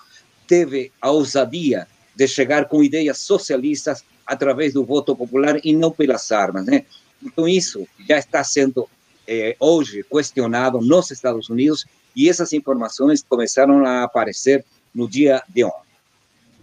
[0.48, 6.32] teve a ousadia de chegar com ideias socialistas através do voto popular e não pelas
[6.32, 6.86] armas, né?
[7.24, 8.88] Então isso já está sendo
[9.26, 11.86] eh, hoje questionado nos Estados Unidos
[12.16, 15.88] e essas informações começaram a aparecer no dia de ontem.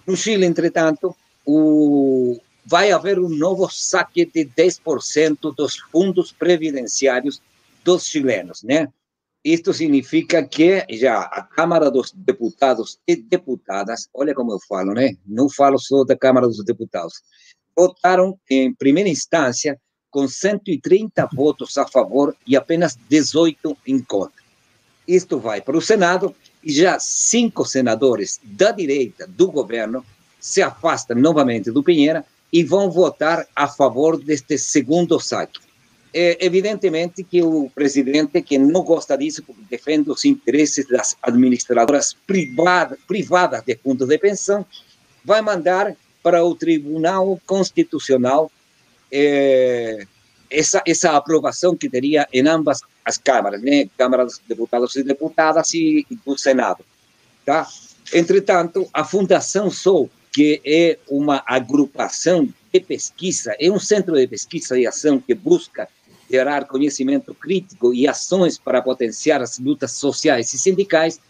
[0.06, 2.38] No Chile, entretanto, o...
[2.66, 7.40] vai haver um novo saque de 10% dos fundos previdenciários
[7.84, 8.88] dos chilenos, né?
[9.44, 15.16] Isto significa que já a Câmara dos Deputados e Deputadas, olha como eu falo, né?
[15.26, 17.22] Não falo só da Câmara dos Deputados,
[17.76, 19.78] votaram em primeira instância
[20.10, 24.42] com 130 votos a favor e apenas 18 em contra.
[25.06, 30.02] Isto vai para o Senado e já cinco senadores da direita do governo
[30.40, 35.60] se afastam novamente do Pinheira e vão votar a favor deste segundo saque.
[36.16, 42.14] É evidentemente que o presidente, que não gosta disso, porque defende os interesses das administradoras
[42.24, 44.64] privadas, privadas de fundos de pensão,
[45.24, 48.48] vai mandar para o Tribunal Constitucional
[49.10, 50.06] eh,
[50.48, 53.88] essa, essa aprovação que teria em ambas as câmaras, né?
[53.98, 56.84] Câmara dos Deputados e Deputadas e, e do Senado.
[57.44, 57.66] Tá?
[58.12, 64.76] Entretanto, a Fundação Sou que é uma agrupação de pesquisa, é um centro de pesquisa
[64.76, 65.88] e ação que busca
[66.30, 71.20] gerar conhecimento crítico e ações para potenciar as lutas sociais e sindicais,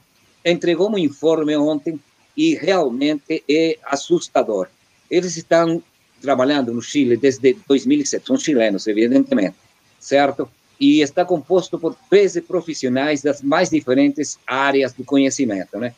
[0.44, 1.98] entregou um informe ontem
[2.36, 4.68] e realmente é assustador.
[5.10, 5.82] Eles estão
[6.20, 9.56] trabalhando no Chile desde 2007, são chilenos, evidentemente,
[10.00, 10.48] certo?
[10.80, 15.94] E está composto por 13 profissionais das mais diferentes áreas do conhecimento, né?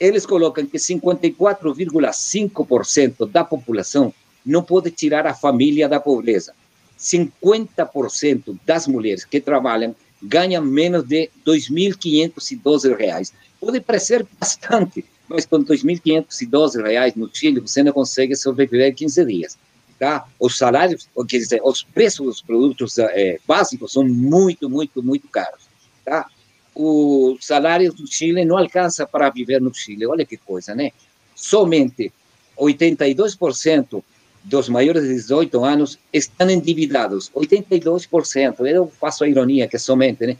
[0.00, 6.54] Eles colocam que 54,5% da população não pode tirar a família da pobreza.
[6.98, 13.32] 50% das mulheres que trabalham ganham menos de R$ 2.512.
[13.60, 19.58] Pode parecer bastante, mas com R$ 2.512 no Chile você não consegue sobreviver 15 dias.
[19.98, 20.26] Tá?
[20.38, 25.62] Os salários, quer dizer, os preços dos produtos é, básicos são muito, muito, muito caros.
[26.04, 26.26] Tá?
[26.74, 30.06] O salário do Chile não alcança para viver no Chile.
[30.06, 30.92] Olha que coisa, né?
[31.34, 32.12] Somente
[32.56, 34.02] 82%
[34.44, 38.66] dos maiores de 18 anos estão endividados, 82%.
[38.66, 40.36] Eu faço a ironia que somente, né?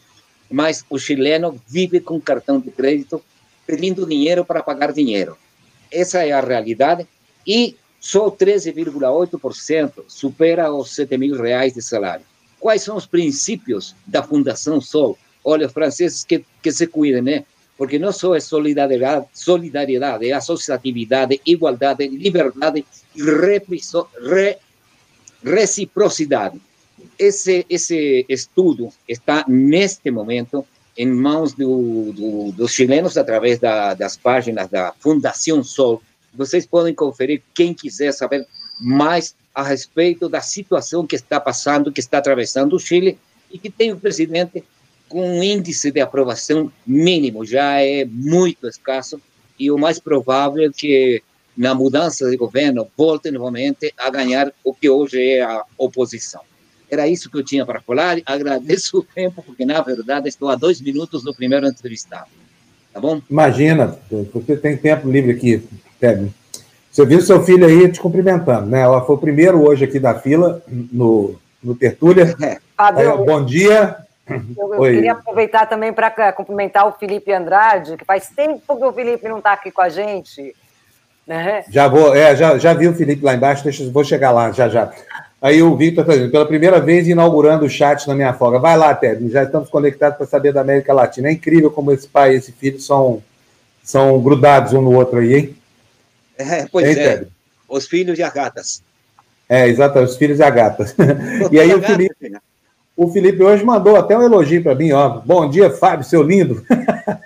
[0.51, 3.23] Mas o chileno vive com cartão de crédito
[3.67, 5.37] pedindo dinheiro para pagar dinheiro.
[5.91, 7.07] Essa é a realidade.
[7.47, 12.25] E só 13,8% supera os 7 mil reais de salário.
[12.59, 15.19] Quais são os princípios da Fundação Sol?
[15.45, 17.45] Olha, os franceses que, que se cuidem, né?
[17.79, 24.59] Porque não só é solidariedade, solidariedade, é associatividade, igualdade, liberdade e re,
[25.45, 26.61] reciprocidade.
[27.17, 34.17] Esse, esse estudo está, neste momento, em mãos do, do, dos chilenos através da, das
[34.17, 36.03] páginas da Fundação Sol.
[36.35, 38.45] Vocês podem conferir, quem quiser saber
[38.81, 43.17] mais a respeito da situação que está passando, que está atravessando o Chile
[43.53, 44.65] e que tem o presidente
[45.09, 49.21] com um índice de aprovação mínimo, já é muito escasso,
[49.59, 51.23] e o mais provável é que
[51.57, 56.41] na mudança de governo volte novamente a ganhar o que hoje é a oposição.
[56.91, 58.19] Era isso que eu tinha para falar.
[58.25, 62.29] Agradeço o tempo, porque na verdade estou a dois minutos do primeiro entrevistado.
[62.93, 63.21] Tá bom?
[63.29, 63.99] Imagina,
[64.33, 65.63] você tem tempo livre aqui,
[66.01, 66.33] Kevin.
[66.91, 68.81] Você viu seu filho aí te cumprimentando, né?
[68.81, 72.35] Ela foi o primeiro hoje aqui da fila no, no Tertúlia.
[72.41, 72.59] É.
[72.77, 73.97] Aí, bom dia,
[74.57, 78.93] eu, eu queria aproveitar também para cumprimentar o Felipe Andrade, que faz tempo que o
[78.93, 80.55] Felipe não está aqui com a gente.
[81.27, 81.65] Né?
[81.69, 84.69] Já vou, é, já, já vi o Felipe lá embaixo, deixa, vou chegar lá já
[84.69, 84.91] já.
[85.41, 88.59] Aí o Victor está dizendo, pela primeira vez inaugurando o chat na minha folga.
[88.59, 91.29] Vai lá, Ted, já estamos conectados para saber da América Latina.
[91.29, 93.23] É incrível como esse pai e esse filho são,
[93.85, 95.57] são grudados um no outro aí, hein?
[96.37, 97.29] É, pois hein, é, Ted?
[97.69, 98.83] os filhos e as gatas.
[99.49, 100.97] É, exatamente, os filhos e as gatas.
[101.53, 102.33] e aí o Felipe...
[102.99, 105.21] O Felipe hoje mandou até um elogio para mim, ó.
[105.25, 106.67] Bom dia, Fábio, seu lindo.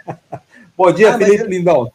[0.76, 1.90] Bom dia, ah, Felipe ele, Lindão.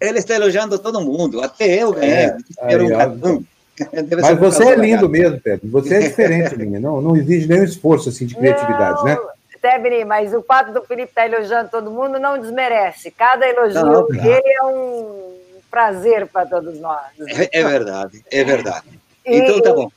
[0.00, 2.14] Ele está elogiando todo mundo, até eu ganhei.
[2.14, 3.44] É, aí, um
[4.22, 5.68] Mas você é lindo mesmo, Pedro.
[5.68, 6.80] Você é diferente, minha.
[6.80, 9.18] Não, não exige nenhum esforço assim, de criatividade, não, né?
[9.60, 13.10] Tebni, mas o fato do Felipe estar tá elogiando todo mundo não desmerece.
[13.10, 15.34] Cada elogio não, dele é um
[15.70, 17.02] prazer para todos nós.
[17.28, 18.98] É, é verdade, é verdade.
[19.26, 19.90] E, então tá bom.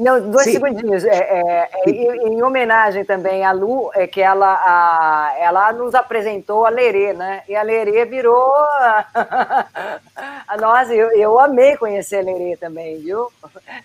[0.00, 0.52] Não, dois Sim.
[0.52, 1.04] segundinhos.
[1.04, 6.64] É, é, é, em homenagem também à Lu, é que ela, a, ela nos apresentou
[6.64, 7.42] a Lerê, né?
[7.46, 8.54] E a Lerê virou.
[8.54, 9.66] A,
[10.48, 13.30] a nossa, eu, eu amei conhecer a Lerê também, viu?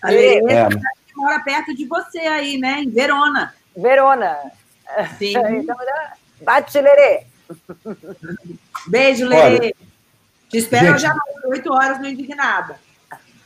[0.00, 0.68] A Lerê é.
[1.14, 2.80] mora perto de você aí, né?
[2.80, 3.54] Em Verona.
[3.76, 4.38] Verona.
[5.18, 5.34] Sim.
[5.52, 6.12] Então, né?
[6.40, 7.24] bate, Lerê.
[8.86, 9.74] Beijo, Lerê.
[10.48, 12.85] Te espero Gente, já às 8 horas no Indignada.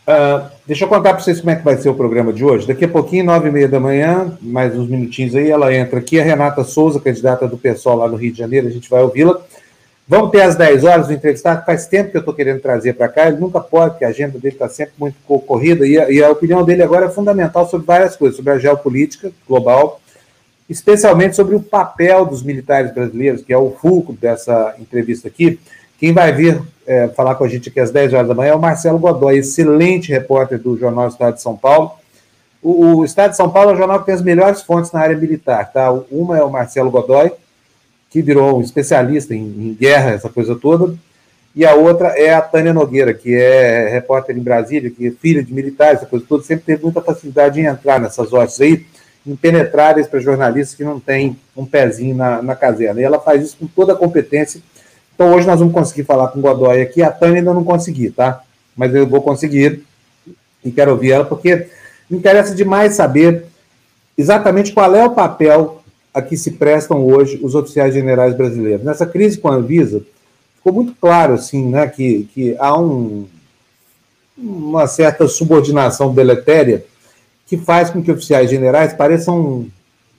[0.08, 2.66] Uh, deixa eu contar para vocês como é que vai ser o programa de hoje.
[2.66, 6.18] Daqui a pouquinho, nove e meia da manhã, mais uns minutinhos aí, ela entra aqui,
[6.18, 9.40] a Renata Souza, candidata do PSOL lá no Rio de Janeiro, a gente vai ouvi-la.
[10.08, 13.08] Vamos ter às 10 horas o entrevistado, faz tempo que eu estou querendo trazer para
[13.08, 16.20] cá, ele nunca pode, porque a agenda dele está sempre muito corrida, e a, e
[16.20, 20.00] a opinião dele agora é fundamental sobre várias coisas, sobre a geopolítica global,
[20.68, 25.60] especialmente sobre o papel dos militares brasileiros, que é o fulcro dessa entrevista aqui.
[26.00, 28.54] Quem vai vir é, falar com a gente aqui às 10 horas da manhã é
[28.54, 31.92] o Marcelo Godoy, excelente repórter do Jornal Estado de São Paulo.
[32.62, 35.00] O, o, Estado de São Paulo é o jornal que tem as melhores fontes na
[35.00, 35.92] área militar, tá?
[36.10, 37.30] Uma é o Marcelo Godoy,
[38.08, 40.94] que virou um especialista em, em guerra, essa coisa toda,
[41.54, 45.42] e a outra é a Tânia Nogueira, que é repórter em Brasília, que é filha
[45.42, 48.86] de militares, essa coisa toda, sempre teve muita facilidade em entrar nessas hostes aí,
[49.26, 53.02] impenetráveis para jornalistas que não têm um pezinho na, na caserna.
[53.02, 54.62] E ela faz isso com toda a competência
[55.20, 57.02] então hoje nós vamos conseguir falar com o Godoy aqui.
[57.02, 58.42] A Tânia ainda não consegui, tá?
[58.74, 59.84] Mas eu vou conseguir
[60.64, 61.66] e quero ouvir ela, porque
[62.08, 63.44] me interessa demais saber
[64.16, 65.82] exatamente qual é o papel
[66.14, 68.82] a que se prestam hoje os oficiais generais brasileiros.
[68.82, 70.02] Nessa crise com a Anvisa,
[70.56, 73.26] ficou muito claro assim, né, que, que há um,
[74.38, 76.82] uma certa subordinação deletéria
[77.46, 79.66] que faz com que oficiais generais pareçam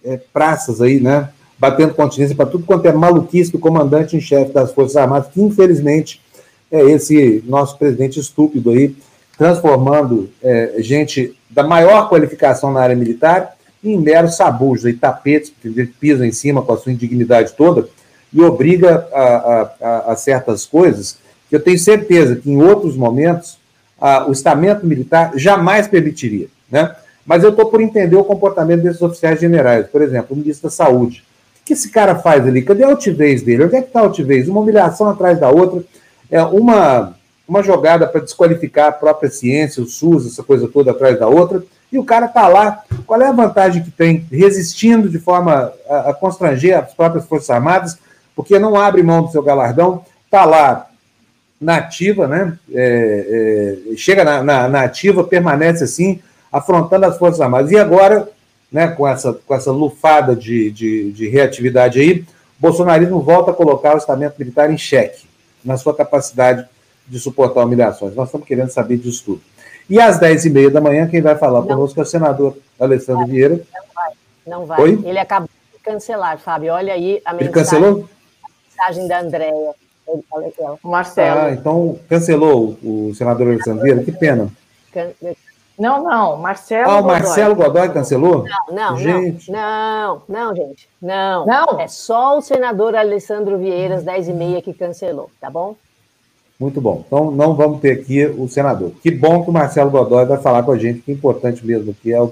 [0.06, 1.30] é, praças aí, né,
[1.62, 5.40] batendo continência para tudo quanto é maluquice do comandante em chefe das Forças Armadas, que
[5.40, 6.20] infelizmente
[6.72, 8.96] é esse nosso presidente estúpido aí,
[9.38, 15.86] transformando é, gente da maior qualificação na área militar em meros sabujos e tapetes, que
[16.00, 17.88] pisam em cima com a sua indignidade toda
[18.34, 21.20] e obriga a, a, a certas coisas
[21.52, 23.60] eu tenho certeza que em outros momentos
[24.00, 26.96] a, o estamento militar jamais permitiria, né?
[27.26, 30.72] Mas eu estou por entender o comportamento desses oficiais generais, por exemplo, o ministro da
[30.72, 31.24] Saúde.
[31.62, 32.62] O que esse cara faz ali?
[32.62, 33.66] Cadê a altivez dele?
[33.66, 34.48] Onde é que está a altivez?
[34.48, 35.84] Uma humilhação atrás da outra,
[36.30, 37.16] é uma,
[37.48, 41.64] uma jogada para desqualificar a própria ciência, o SUS, essa coisa toda atrás da outra,
[41.92, 42.84] e o cara está lá.
[43.06, 44.26] Qual é a vantagem que tem?
[44.32, 47.98] Resistindo de forma a, a constranger as próprias Forças Armadas,
[48.36, 50.88] porque não abre mão do seu galardão, está lá
[51.60, 52.58] na ativa, né?
[52.74, 56.20] É, é, chega na, na, na, ativa, permanece assim,
[56.52, 57.72] afrontando as Forças Armadas.
[57.72, 58.28] E agora,
[58.72, 62.26] né, com, essa, com essa lufada de, de, de reatividade aí, o
[62.60, 65.26] bolsonarismo volta a colocar o estamento militar em xeque,
[65.64, 66.68] na sua capacidade
[67.08, 68.16] de suportar humilhações.
[68.16, 69.42] Nós estamos querendo saber disso tudo.
[69.90, 71.68] E às 10h30 da manhã, quem vai falar não.
[71.68, 73.56] conosco é o senador Alessandro Vieira.
[73.56, 74.12] Não vai,
[74.48, 74.82] não vai.
[74.82, 75.02] Oi?
[75.04, 76.72] Ele acabou de cancelar, Fábio.
[76.72, 77.46] Olha aí a mensagem.
[77.46, 78.10] Ele cancelou?
[78.70, 79.76] mensagem da Andréia.
[80.84, 81.40] Marcelo.
[81.40, 84.50] Ah, então cancelou o senador Alessandro Vieira, que pena.
[85.82, 88.46] Não, não, Marcelo Ah, o Marcelo Godoy, cancelou?
[88.70, 89.52] Não, não, gente.
[89.52, 91.44] não, não, gente, não.
[91.44, 91.80] Não?
[91.80, 95.76] É só o senador Alessandro Vieira, às 10h30, que cancelou, tá bom?
[96.60, 97.04] Muito bom.
[97.08, 98.92] Então, não vamos ter aqui o senador.
[99.02, 101.90] Que bom que o Marcelo Godoy vai falar com a gente, que é importante mesmo
[101.90, 102.32] aqui é o,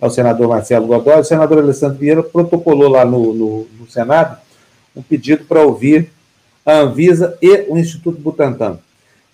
[0.00, 1.20] é o senador Marcelo Godoy.
[1.20, 4.36] O senador Alessandro Vieira protocolou lá no, no, no Senado
[4.96, 6.10] um pedido para ouvir
[6.66, 8.80] a Anvisa e o Instituto Butantan.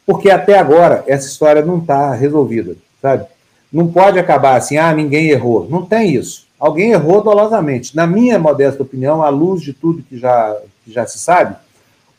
[0.04, 3.26] Porque até agora essa história não está resolvida, sabe?
[3.72, 5.66] Não pode acabar assim, ah, ninguém errou.
[5.68, 6.46] Não tem isso.
[6.58, 7.94] Alguém errou dolosamente.
[7.94, 11.56] Na minha modesta opinião, à luz de tudo que já, que já se sabe,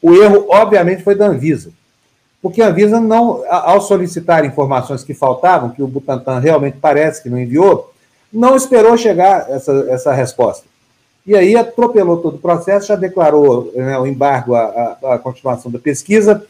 [0.02, 1.72] o erro, obviamente, foi da Anvisa.
[2.42, 7.30] Porque a Anvisa, não, ao solicitar informações que faltavam, que o Butantan realmente parece que
[7.30, 7.92] não enviou,
[8.32, 10.66] não esperou chegar essa, essa resposta.
[11.26, 14.62] E aí atropelou todo o processo, já declarou né, o embargo à,
[15.04, 16.42] à, à, continuação da pesquisa,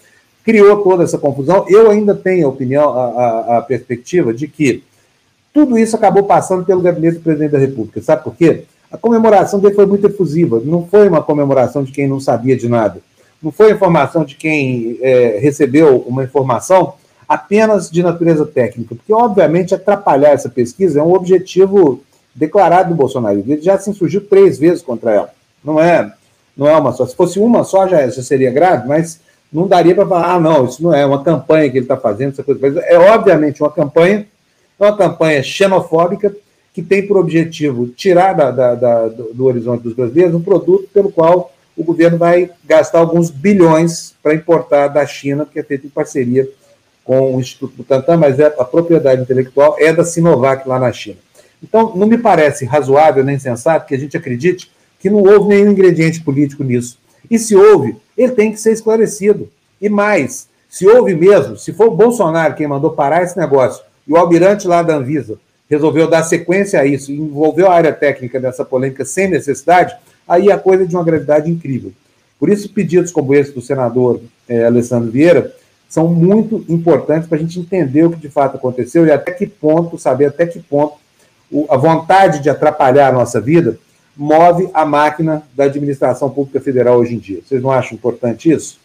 [0.44, 1.66] criou toda essa confusão.
[1.68, 4.84] Eu ainda tenho a opinião, a, a, perspectiva de que
[5.58, 8.00] tudo isso acabou passando pelo gabinete do presidente da República.
[8.00, 8.66] Sabe por quê?
[8.92, 10.62] A comemoração dele foi muito efusiva.
[10.64, 13.00] Não foi uma comemoração de quem não sabia de nada.
[13.42, 16.94] Não foi informação de quem é, recebeu uma informação
[17.28, 22.04] apenas de natureza técnica, porque, obviamente, atrapalhar essa pesquisa é um objetivo
[22.36, 23.40] declarado do Bolsonaro.
[23.40, 25.32] Ele já se insurgiu três vezes contra ela.
[25.64, 26.14] Não é,
[26.56, 27.04] não é uma só.
[27.08, 29.20] Se fosse uma só, já, já seria grave, mas
[29.52, 32.34] não daria para falar, ah, não, isso não é uma campanha que ele está fazendo,
[32.34, 32.80] essa coisa.
[32.82, 34.28] É obviamente uma campanha,
[34.80, 36.36] é uma campanha xenofóbica
[36.74, 41.12] que tem por objetivo tirar da, da, da, do, horizonte dos brasileiros um produto pelo
[41.12, 45.90] qual o governo vai gastar alguns bilhões para importar da China, que é feito em
[45.90, 46.48] parceria
[47.04, 51.18] com o Instituto Butantan, mas é, a propriedade intelectual é da Sinovac lá na China.
[51.64, 55.72] Então, não me parece razoável nem sensato que a gente acredite que não houve nenhum
[55.72, 57.00] ingrediente político nisso.
[57.30, 59.50] E se houve, ele tem que ser esclarecido.
[59.82, 64.12] E mais, se houve mesmo, se for o Bolsonaro quem mandou parar esse negócio e
[64.12, 65.38] o almirante lá da Anvisa
[65.70, 69.96] resolveu dar sequência a isso, envolveu a área técnica dessa polêmica sem necessidade,
[70.28, 71.92] aí a coisa é de uma gravidade incrível.
[72.40, 75.54] Por isso, pedidos como esse do senador é, Alessandro Vieira
[75.90, 79.48] são muito importantes para a gente entender o que de fato aconteceu e até que
[79.48, 80.96] ponto, saber até que ponto
[81.70, 83.80] a vontade de atrapalhar a nossa vida
[84.16, 87.40] move a máquina da administração pública federal hoje em dia.
[87.46, 88.80] Vocês não acham importante isso?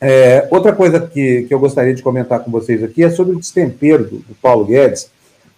[0.00, 3.38] É, outra coisa que, que eu gostaria de comentar com vocês aqui é sobre o
[3.38, 5.10] destempero do, do Paulo Guedes.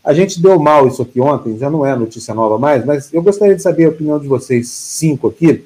[0.03, 3.23] A gente deu mal isso aqui ontem, já não é notícia nova mais, mas eu
[3.23, 5.65] gostaria de saber a opinião de vocês cinco aqui.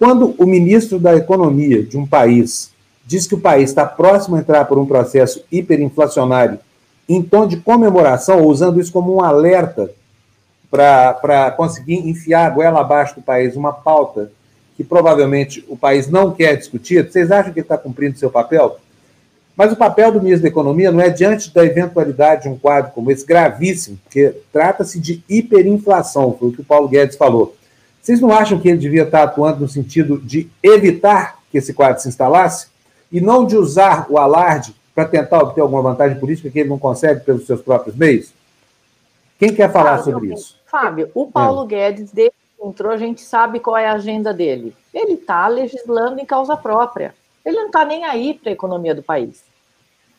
[0.00, 2.72] Quando o ministro da Economia de um país
[3.06, 6.58] diz que o país está próximo a entrar por um processo hiperinflacionário
[7.08, 9.90] em tom de comemoração, usando isso como um alerta
[10.70, 14.30] para conseguir enfiar a goela abaixo do país uma pauta
[14.78, 18.78] que provavelmente o país não quer discutir, vocês acham que ele está cumprindo seu papel?
[19.56, 22.92] Mas o papel do ministro da Economia não é diante da eventualidade de um quadro
[22.92, 27.56] como esse, gravíssimo, porque trata-se de hiperinflação, foi o que o Paulo Guedes falou.
[28.00, 32.00] Vocês não acham que ele devia estar atuando no sentido de evitar que esse quadro
[32.00, 32.68] se instalasse
[33.10, 36.78] e não de usar o alarde para tentar obter alguma vantagem política que ele não
[36.78, 38.32] consegue pelos seus próprios meios?
[39.40, 40.56] Quem quer falar Fábio, sobre isso?
[40.66, 41.66] Fábio, o Paulo é.
[41.66, 44.74] Guedes, desde entrou, a gente sabe qual é a agenda dele.
[44.92, 47.14] Ele está legislando em causa própria.
[47.44, 49.44] Ele não está nem aí para a economia do país.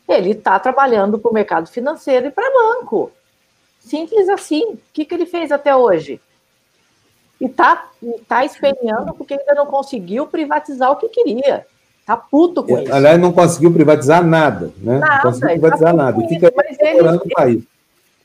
[0.08, 3.12] Ele está trabalhando para o mercado financeiro e para banco.
[3.78, 4.72] Simples assim.
[4.72, 6.20] O que, que ele fez até hoje?
[7.40, 7.88] E está
[8.28, 11.66] tá esperneando porque ainda não conseguiu privatizar o que queria.
[12.00, 12.92] Está puto com é, isso.
[12.92, 14.72] Aliás, não conseguiu privatizar nada.
[14.78, 14.98] Né?
[14.98, 16.24] Nada, não conseguiu privatizar tá nada.
[16.24, 17.69] E fica explorando o país.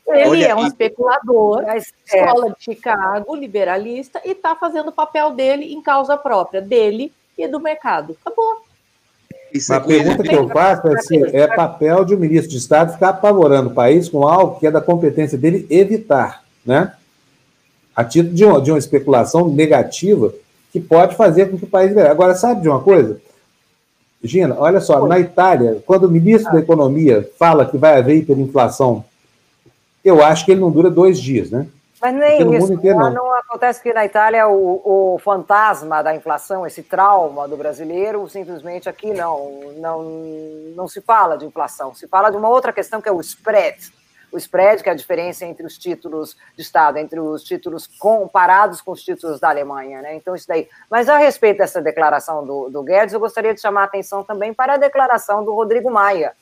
[0.08, 2.20] Ele Olha, é um especulador, Mas, é.
[2.20, 7.48] escola de Chicago, liberalista, e está fazendo o papel dele em causa própria, dele e
[7.48, 8.16] do mercado.
[8.24, 8.64] Acabou.
[9.52, 12.94] Isso a pergunta que eu faço é se é papel de um ministro de Estado
[12.94, 16.94] ficar apavorando o país com algo que é da competência dele evitar, né?
[17.96, 20.34] A título de uma, de uma especulação negativa
[20.72, 21.96] que pode fazer com que o país...
[21.98, 23.20] Agora, sabe de uma coisa?
[24.22, 29.06] Gina, olha só, na Itália, quando o ministro da Economia fala que vai haver hiperinflação,
[30.06, 31.68] eu acho que ele não dura dois dias, né?
[32.02, 32.74] Mas nem isso.
[32.74, 33.12] Inteiro, não.
[33.12, 33.34] não.
[33.34, 39.12] acontece que na Itália o, o, fantasma da inflação, esse trauma do brasileiro, simplesmente aqui
[39.12, 40.04] não, não,
[40.76, 41.96] não se fala de inflação.
[41.96, 43.92] Se fala de uma outra questão que é o spread.
[44.32, 48.82] O spread, que é a diferença entre os títulos de Estado, entre os títulos comparados
[48.82, 50.16] com os títulos da Alemanha, né?
[50.16, 50.68] Então, isso daí.
[50.92, 54.54] Mas a respeito dessa declaração do, do Guedes, eu gostaria de chamar a atenção também
[54.54, 56.34] para a declaração do Rodrigo Maia,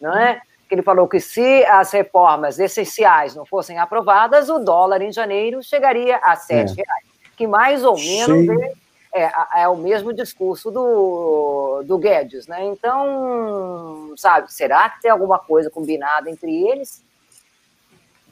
[0.00, 0.40] não é?
[0.70, 5.60] Que ele falou que se as reformas essenciais não fossem aprovadas, o dólar em janeiro
[5.64, 6.84] chegaria a sete é.
[6.84, 7.04] reais,
[7.36, 8.72] que mais ou menos
[9.12, 12.64] é, é, é, o mesmo discurso do, do Guedes, né?
[12.66, 17.02] Então, sabe, será que tem alguma coisa combinada entre eles?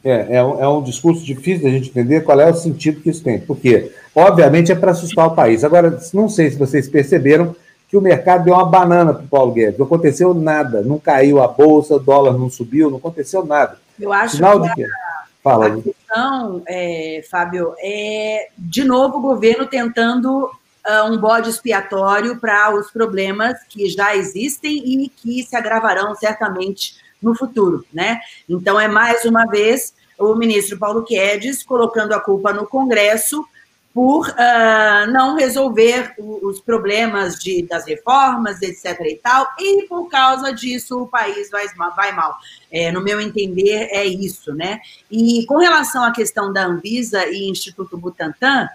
[0.05, 3.11] É, é um, é um discurso difícil da gente entender qual é o sentido que
[3.11, 5.64] isso tem, porque, obviamente, é para assustar o país.
[5.64, 7.57] Agora, não sei se vocês perceberam,
[7.89, 9.78] que o mercado deu uma banana para o Paulo Guedes.
[9.78, 13.78] Não aconteceu nada, não caiu a bolsa, o dólar não subiu, não aconteceu nada.
[13.99, 14.89] Eu acho que, a,
[15.43, 22.39] Fala, a questão, é, Fábio, é de novo o governo tentando uh, um bode expiatório
[22.39, 28.20] para os problemas que já existem e que se agravarão certamente no futuro, né?
[28.49, 33.45] Então é mais uma vez o ministro Paulo Guedes colocando a culpa no Congresso
[33.95, 39.01] por uh, não resolver os problemas de, das reformas, etc.
[39.01, 41.66] e tal, e por causa disso o país vai,
[41.97, 42.39] vai mal.
[42.70, 44.80] É, no meu entender, é isso, né?
[45.11, 48.68] E com relação à questão da Anvisa e Instituto Butantan,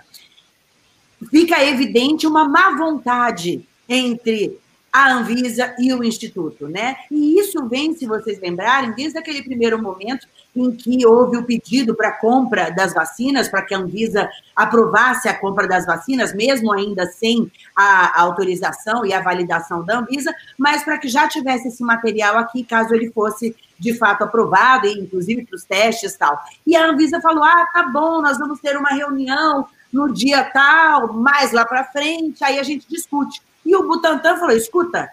[1.30, 4.60] fica evidente uma má vontade entre
[4.94, 6.98] a Anvisa e o Instituto, né?
[7.10, 11.96] E isso vem, se vocês lembrarem, desde aquele primeiro momento em que houve o pedido
[11.96, 17.08] para compra das vacinas, para que a Anvisa aprovasse a compra das vacinas, mesmo ainda
[17.08, 22.38] sem a autorização e a validação da Anvisa, mas para que já tivesse esse material
[22.38, 26.40] aqui, caso ele fosse de fato aprovado, inclusive para os testes e tal.
[26.68, 31.14] E a Anvisa falou: ah, tá bom, nós vamos ter uma reunião no dia tal,
[31.14, 33.42] mais lá para frente, aí a gente discute.
[33.66, 35.10] E o Butantan falou: escuta,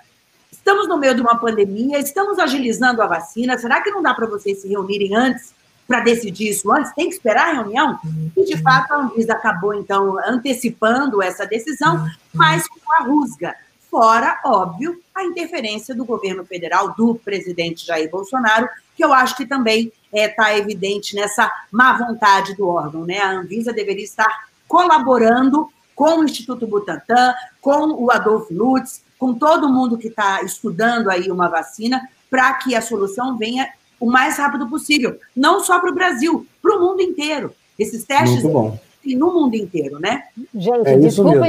[0.51, 4.26] estamos no meio de uma pandemia, estamos agilizando a vacina, será que não dá para
[4.26, 5.55] vocês se reunirem antes
[5.86, 6.92] para decidir isso antes?
[6.94, 7.98] Tem que esperar a reunião?
[8.36, 13.57] E, de fato, a Anvisa acabou, então, antecipando essa decisão, mas com a rusga.
[13.90, 19.44] Fora, óbvio, a interferência do governo federal, do presidente Jair Bolsonaro, que eu acho que
[19.44, 23.05] também está é, evidente nessa má vontade do órgão.
[23.05, 23.18] Né?
[23.18, 29.68] A Anvisa deveria estar colaborando com o Instituto Butantan, com o Adolfo Lutz, com todo
[29.68, 33.68] mundo que está estudando aí uma vacina, para que a solução venha
[33.99, 35.18] o mais rápido possível.
[35.36, 37.53] Não só para o Brasil, para o mundo inteiro.
[37.78, 40.24] Esses testes no mundo inteiro, né?
[40.55, 41.47] Gente, é desculpa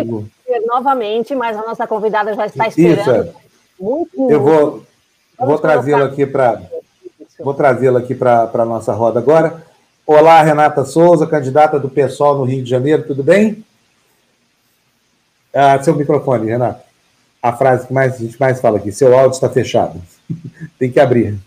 [0.66, 3.02] novamente, mas a nossa convidada já está esperando.
[3.02, 3.34] Isso, é.
[3.80, 4.84] muito, Eu vou,
[5.38, 6.62] vou trazê-la aqui para
[7.40, 9.66] vou trazê-la aqui para a nossa roda agora.
[10.06, 13.64] Olá, Renata Souza, candidata do PSOL no Rio de Janeiro, tudo bem?
[15.54, 16.82] Ah, seu microfone, Renato.
[17.42, 20.02] A frase que mais, a gente mais fala aqui: seu áudio está fechado.
[20.80, 21.38] Tem que abrir.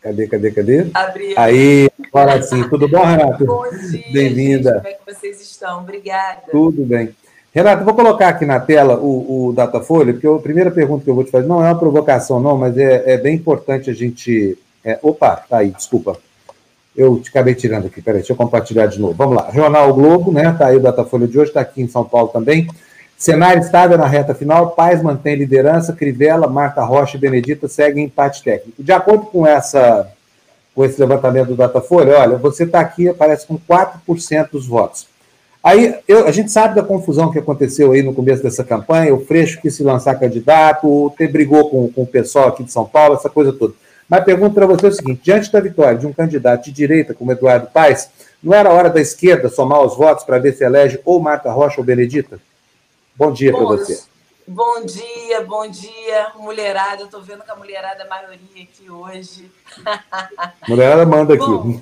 [0.00, 0.86] Cadê, cadê, cadê?
[0.94, 1.34] Abri.
[1.36, 2.68] Aí, agora sim.
[2.68, 3.44] Tudo bom, Renato?
[3.44, 4.04] Bom dia.
[4.12, 4.74] Bem-vinda.
[4.76, 5.80] Como é que vocês estão?
[5.80, 6.42] Obrigada.
[6.50, 7.14] Tudo bem.
[7.54, 11.14] Renato, vou colocar aqui na tela o, o Datafolha, porque a primeira pergunta que eu
[11.14, 14.58] vou te fazer não é uma provocação, não, mas é, é bem importante a gente.
[14.84, 16.18] É, opa, tá aí, desculpa.
[16.96, 19.14] Eu te acabei tirando aqui, peraí, deixa eu compartilhar de novo.
[19.14, 19.50] Vamos lá.
[19.52, 20.54] Jornal Globo, né?
[20.58, 22.68] Tá aí o Datafolha de hoje, está aqui em São Paulo também.
[23.16, 28.42] Cenário estável na reta final, Paz mantém liderança, Crivella, Marta Rocha e Benedita seguem empate
[28.42, 28.82] técnico.
[28.82, 30.10] De acordo com essa
[30.74, 35.06] com esse levantamento do Datafolha, olha, você está aqui, aparece com 4% dos votos.
[35.62, 39.24] Aí eu, a gente sabe da confusão que aconteceu aí no começo dessa campanha, o
[39.24, 43.14] Freixo quis se lançar candidato, o brigou com, com o pessoal aqui de São Paulo,
[43.14, 43.74] essa coisa toda.
[44.08, 47.32] Mas pergunto para você o seguinte: diante da vitória de um candidato de direita como
[47.32, 48.10] Eduardo Paes,
[48.42, 51.80] não era hora da esquerda somar os votos para ver se elege ou Marta Rocha
[51.80, 52.40] ou Benedita?
[53.14, 54.02] Bom dia para você.
[54.46, 57.02] Bom dia, bom dia, mulherada.
[57.02, 59.50] Eu tô vendo que a mulherada é a maioria aqui hoje.
[60.68, 61.46] Mulherada manda aqui.
[61.46, 61.80] Bom,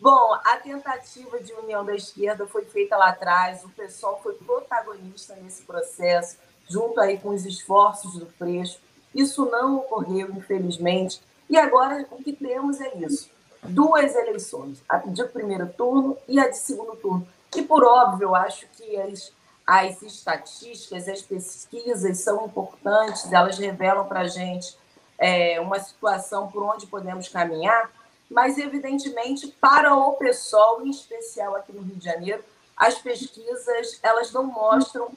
[0.00, 5.34] bom, a tentativa de união da esquerda foi feita lá atrás, o pessoal foi protagonista
[5.42, 6.36] nesse processo,
[6.68, 8.78] junto aí com os esforços do Freixo.
[9.14, 11.20] Isso não ocorreu, infelizmente.
[11.48, 13.30] E agora o que temos é isso:
[13.62, 17.26] duas eleições, a de primeiro turno e a de segundo turno.
[17.54, 19.32] E, por óbvio, eu acho que as,
[19.66, 24.76] as estatísticas, as pesquisas são importantes, elas revelam para a gente
[25.18, 27.90] é, uma situação por onde podemos caminhar,
[28.28, 32.42] mas, evidentemente, para o pessoal, em especial aqui no Rio de Janeiro,
[32.76, 35.10] as pesquisas elas não mostram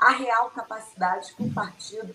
[0.00, 2.14] a real capacidade que o partido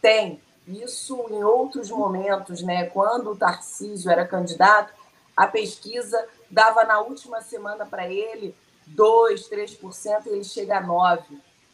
[0.00, 0.40] tem.
[0.66, 2.86] Isso em outros momentos, né?
[2.86, 4.92] quando o Tarcísio era candidato,
[5.36, 8.54] a pesquisa dava na última semana para ele
[8.94, 11.22] 2%, 3%, e ele chega a 9%.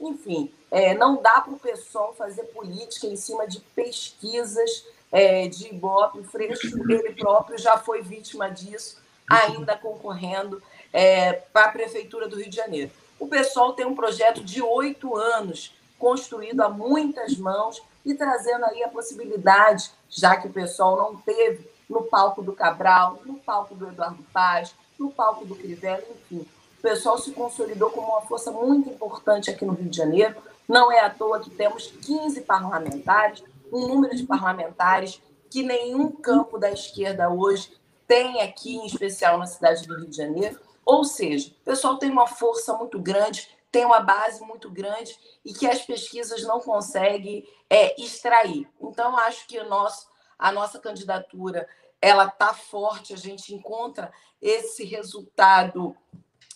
[0.01, 5.69] Enfim, é, não dá para o pessoal fazer política em cima de pesquisas é, de
[5.69, 6.19] Ibope.
[6.19, 10.61] O Freixo, ele próprio, já foi vítima disso, ainda concorrendo
[10.93, 12.91] é, para a Prefeitura do Rio de Janeiro.
[13.21, 18.83] O pessoal tem um projeto de oito anos, construído a muitas mãos e trazendo aí
[18.83, 23.89] a possibilidade, já que o pessoal não teve no palco do Cabral, no palco do
[23.89, 26.47] Eduardo Paz, no palco do Crivella, enfim.
[26.79, 30.35] O pessoal se consolidou como uma força muito importante aqui no Rio de Janeiro.
[30.69, 33.43] Não é à toa que temos 15 parlamentares,
[33.73, 37.71] um número de parlamentares que nenhum campo da esquerda hoje
[38.07, 40.59] tem aqui, em especial na cidade do Rio de Janeiro.
[40.85, 45.55] Ou seja, o pessoal tem uma força muito grande, tem uma base muito grande e
[45.55, 48.69] que as pesquisas não conseguem é, extrair.
[48.79, 50.07] Então, acho que o nosso,
[50.39, 51.67] a nossa candidatura
[52.01, 55.97] ela está forte, a gente encontra esse resultado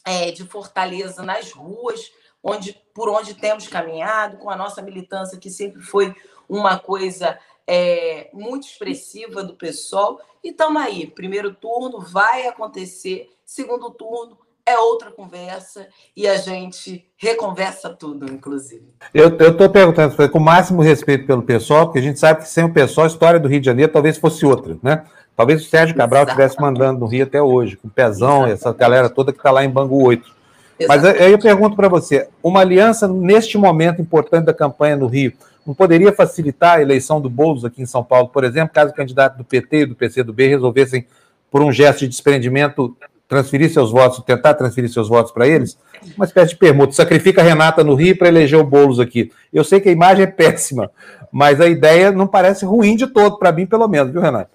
[0.04, 2.12] é, de fortaleza nas ruas,
[2.42, 6.14] onde, por onde temos caminhado, com a nossa militância, que sempre foi
[6.48, 10.20] uma coisa é, muito expressiva do pessoal.
[10.44, 11.06] E estamos aí.
[11.06, 15.86] Primeiro turno vai acontecer, segundo turno é outra conversa
[16.16, 18.84] e a gente reconversa tudo, inclusive.
[19.14, 22.64] Eu estou perguntando com o máximo respeito pelo pessoal, porque a gente sabe que sem
[22.64, 25.04] o pessoal, a história do Rio de Janeiro talvez fosse outra, né?
[25.36, 28.52] Talvez o Sérgio Cabral estivesse mandando no Rio até hoje, com o Pezão, Exatamente.
[28.54, 30.34] essa galera toda que está lá em Bangu 8.
[30.78, 30.88] Exatamente.
[30.88, 35.32] Mas aí eu pergunto para você: uma aliança neste momento importante da campanha no Rio
[35.66, 38.94] não poderia facilitar a eleição do Boulos aqui em São Paulo, por exemplo, caso o
[38.94, 41.06] candidato do PT e do PCdoB resolvessem,
[41.50, 42.96] por um gesto de desprendimento,
[43.28, 45.78] transferir seus votos, tentar transferir seus votos para eles?
[46.16, 46.92] Uma espécie de permuta.
[46.92, 49.32] Sacrifica a Renata no Rio para eleger o Boulos aqui.
[49.52, 50.90] Eu sei que a imagem é péssima,
[51.32, 54.50] mas a ideia não parece ruim de todo, para mim, pelo menos, viu, Renata?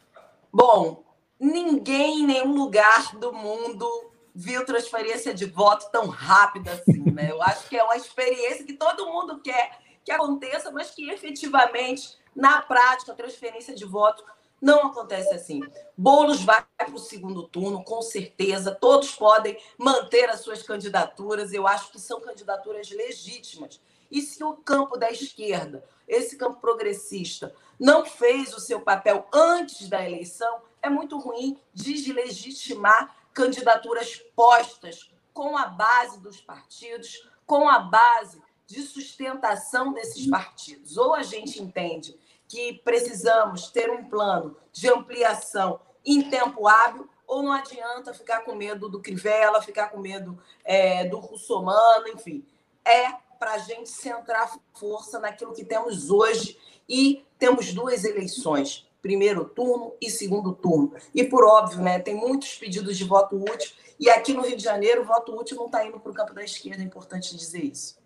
[0.51, 1.03] Bom,
[1.39, 3.85] ninguém em nenhum lugar do mundo
[4.33, 7.29] viu transferência de voto tão rápida assim, né?
[7.31, 9.71] Eu acho que é uma experiência que todo mundo quer
[10.03, 14.23] que aconteça, mas que efetivamente, na prática, a transferência de voto
[14.61, 15.61] não acontece assim.
[15.97, 18.75] Boulos vai para o segundo turno, com certeza.
[18.79, 21.51] Todos podem manter as suas candidaturas.
[21.51, 23.81] Eu acho que são candidaturas legítimas.
[24.11, 29.89] E se o campo da esquerda, esse campo progressista, não fez o seu papel antes
[29.89, 37.79] da eleição, é muito ruim deslegitimar candidaturas postas com a base dos partidos, com a
[37.79, 40.97] base de sustentação desses partidos.
[40.97, 42.19] Ou a gente entende
[42.51, 48.53] que precisamos ter um plano de ampliação em tempo hábil, ou não adianta ficar com
[48.53, 52.45] medo do Crivella, ficar com medo é, do Russomano, enfim.
[52.83, 53.07] É
[53.39, 56.57] para a gente centrar força naquilo que temos hoje
[56.89, 60.93] e temos duas eleições, primeiro turno e segundo turno.
[61.15, 64.63] E por óbvio, né, tem muitos pedidos de voto útil e aqui no Rio de
[64.63, 67.63] Janeiro o voto útil não está indo para o campo da esquerda, é importante dizer
[67.63, 67.97] isso.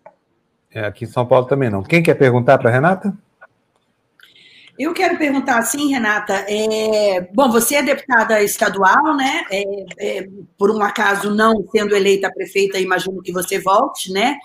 [0.70, 1.82] É, aqui em São Paulo também não.
[1.82, 3.12] Quem quer perguntar para Renata?
[4.78, 6.44] Eu quero perguntar assim, Renata.
[6.48, 9.44] É, bom, você é deputada estadual, né?
[9.50, 9.64] É,
[9.98, 14.36] é, por um acaso não sendo eleita prefeita, imagino que você volte, né?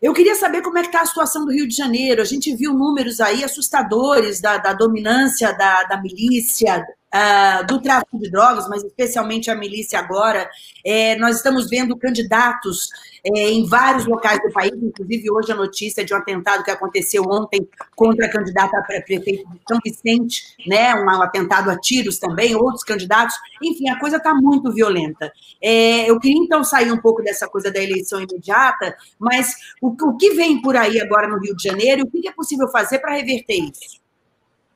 [0.00, 2.22] eu queria saber como é que está a situação do Rio de Janeiro.
[2.22, 6.82] A gente viu números aí assustadores da, da dominância da, da milícia,
[7.14, 10.48] uh, do tráfico de drogas, mas especialmente a milícia agora.
[10.84, 12.88] É, nós estamos vendo candidatos
[13.24, 17.22] é, em vários locais do país, inclusive hoje a notícia de um atentado que aconteceu
[17.24, 22.54] ontem contra a candidata a prefeito de São Vicente, né, um atentado a tiros também,
[22.54, 23.34] outros candidatos.
[23.62, 25.30] Enfim, a coisa está muito violenta.
[25.62, 30.16] É, eu queria então sair um pouco dessa coisa da eleição imediata, mas o, o
[30.16, 33.14] que vem por aí agora no Rio de Janeiro, o que é possível fazer para
[33.14, 33.99] reverter isso?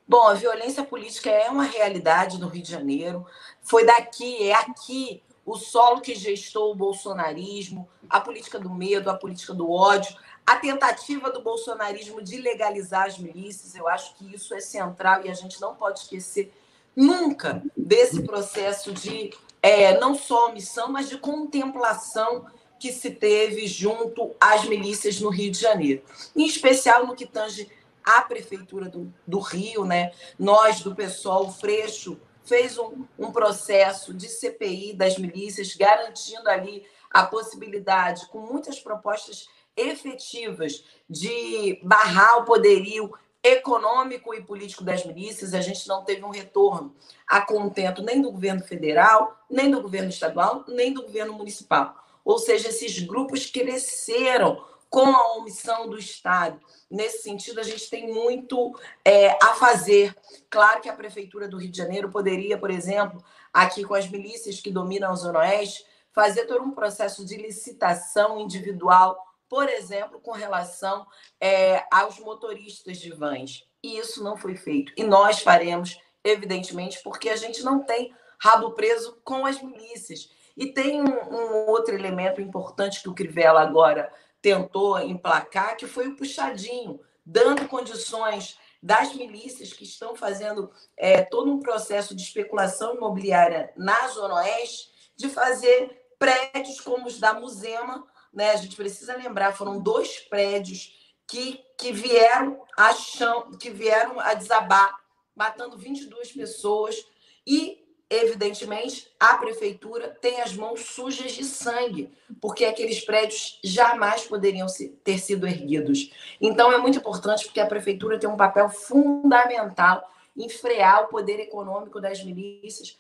[0.07, 3.27] Bom, a violência política é uma realidade no Rio de Janeiro.
[3.63, 9.15] Foi daqui, é aqui o solo que gestou o bolsonarismo, a política do medo, a
[9.15, 14.55] política do ódio, A tentativa do bolsonarismo de legalizar as milícias, eu acho que isso
[14.55, 16.53] é central e a gente não pode esquecer
[16.95, 19.33] nunca desse processo de
[19.63, 22.45] é, não só omissão, mas de contemplação
[22.79, 26.03] que se teve junto às milícias no Rio de Janeiro.
[26.37, 27.71] Em especial no que tange
[28.05, 30.13] à Prefeitura do, do Rio, né?
[30.39, 37.25] Nós, do pessoal, Freixo, fez um, um processo de CPI das milícias, garantindo ali a
[37.25, 45.55] possibilidade, com muitas propostas efetivas, de barrar o poderio econômico e político das milícias.
[45.55, 46.95] A gente não teve um retorno
[47.27, 51.95] a contento nem do governo federal, nem do governo estadual, nem do governo municipal.
[52.25, 54.65] Ou seja, esses grupos cresceram
[54.95, 56.61] com a omissão do Estado.
[56.89, 60.15] Nesse sentido, a gente tem muito é, a fazer.
[60.49, 63.21] Claro que a Prefeitura do Rio de Janeiro poderia, por exemplo,
[63.53, 68.39] aqui com as milícias que dominam a Zona Oeste, fazer todo um processo de licitação
[68.39, 69.19] individual,
[69.49, 71.05] por exemplo, com relação
[71.41, 73.67] é, aos motoristas de vans.
[73.83, 74.93] E isso não foi feito.
[74.97, 80.31] E nós faremos, evidentemente, porque a gente não tem rabo preso com as milícias.
[80.57, 84.09] E tem um, um outro elemento importante que o Crivella agora
[84.45, 91.51] tentou emplacar, que foi o puxadinho, dando condições das milícias que estão fazendo é, todo
[91.51, 98.07] um processo de especulação imobiliária na Zona Oeste, de fazer prédios como os da Musema.
[98.35, 98.51] Né?
[98.51, 104.35] A gente precisa lembrar, foram dois prédios que, que vieram a chão, que vieram a
[104.35, 104.95] desabar,
[105.35, 107.03] matando 22 pessoas
[107.47, 114.67] e evidentemente, a prefeitura tem as mãos sujas de sangue, porque aqueles prédios jamais poderiam
[115.03, 116.11] ter sido erguidos.
[116.41, 121.41] Então, é muito importante porque a prefeitura tem um papel fundamental em frear o poder
[121.41, 122.99] econômico das milícias,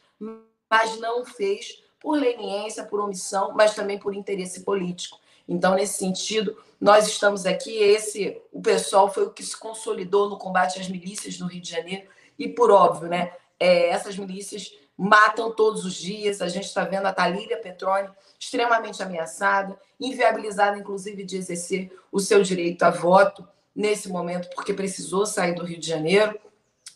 [0.71, 5.19] mas não fez por leniência, por omissão, mas também por interesse político.
[5.49, 7.77] Então, nesse sentido, nós estamos aqui.
[7.77, 11.71] Esse, o pessoal foi o que se consolidou no combate às milícias no Rio de
[11.71, 12.07] Janeiro
[12.39, 16.41] e, por óbvio, né, é, essas milícias matam todos os dias.
[16.41, 22.43] A gente está vendo a Talíria Petroni extremamente ameaçada, inviabilizada, inclusive, de exercer o seu
[22.43, 26.39] direito a voto nesse momento, porque precisou sair do Rio de Janeiro.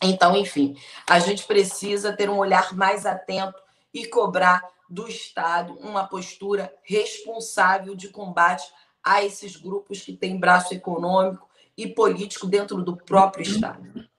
[0.01, 0.77] Então, enfim,
[1.07, 3.59] a gente precisa ter um olhar mais atento
[3.93, 8.65] e cobrar do Estado uma postura responsável de combate
[9.03, 11.47] a esses grupos que têm braço econômico
[11.77, 14.09] e político dentro do próprio Estado.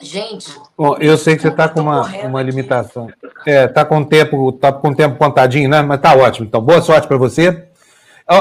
[0.00, 0.54] Gente.
[0.76, 3.08] Bom, eu sei que você está com uma, uma limitação.
[3.46, 5.80] É, tá com tempo, tá com tempo contadinho, né?
[5.82, 6.46] Mas tá ótimo.
[6.46, 7.66] Então, boa sorte para você.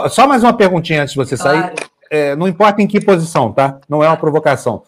[0.09, 1.61] Só mais uma perguntinha antes de você sair.
[1.61, 1.75] Claro.
[2.09, 3.79] É, não importa em que posição, tá?
[3.87, 4.83] Não é uma provocação.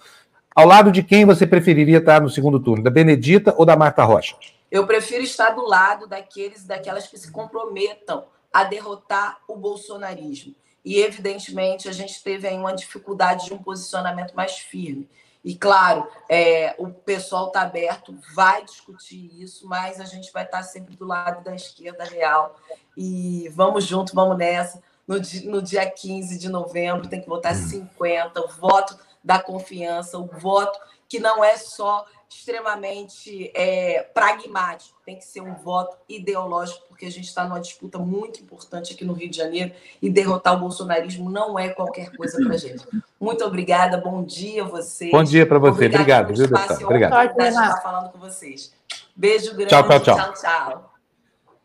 [0.53, 2.83] Ao lado de quem você preferiria estar no segundo turno?
[2.83, 4.35] Da Benedita ou da Marta Rocha?
[4.69, 10.53] Eu prefiro estar do lado daqueles, daquelas que se comprometam a derrotar o bolsonarismo.
[10.83, 15.07] E, evidentemente, a gente teve aí uma dificuldade de um posicionamento mais firme.
[15.47, 20.57] E, claro, é, o pessoal está aberto, vai discutir isso, mas a gente vai estar
[20.57, 22.57] tá sempre do lado da esquerda real.
[22.97, 24.83] E vamos junto, vamos nessa.
[25.07, 30.17] No dia, no dia 15 de novembro tem que votar 50, o voto da confiança,
[30.17, 30.77] o voto
[31.07, 37.11] que não é só extremamente é, pragmático, tem que ser um voto ideológico, porque a
[37.11, 39.71] gente está numa disputa muito importante aqui no Rio de Janeiro
[40.01, 42.85] e derrotar o bolsonarismo não é qualquer coisa para a gente.
[43.19, 45.11] Muito obrigada, bom dia a vocês.
[45.11, 46.83] Bom dia para você, obrigado, viu, deputado?
[46.83, 47.13] Obrigado.
[47.13, 47.49] Obrigado.
[47.49, 48.73] estar falando com vocês.
[49.15, 50.33] Beijo grande, tchau, tchau, tchau.
[50.33, 50.93] tchau.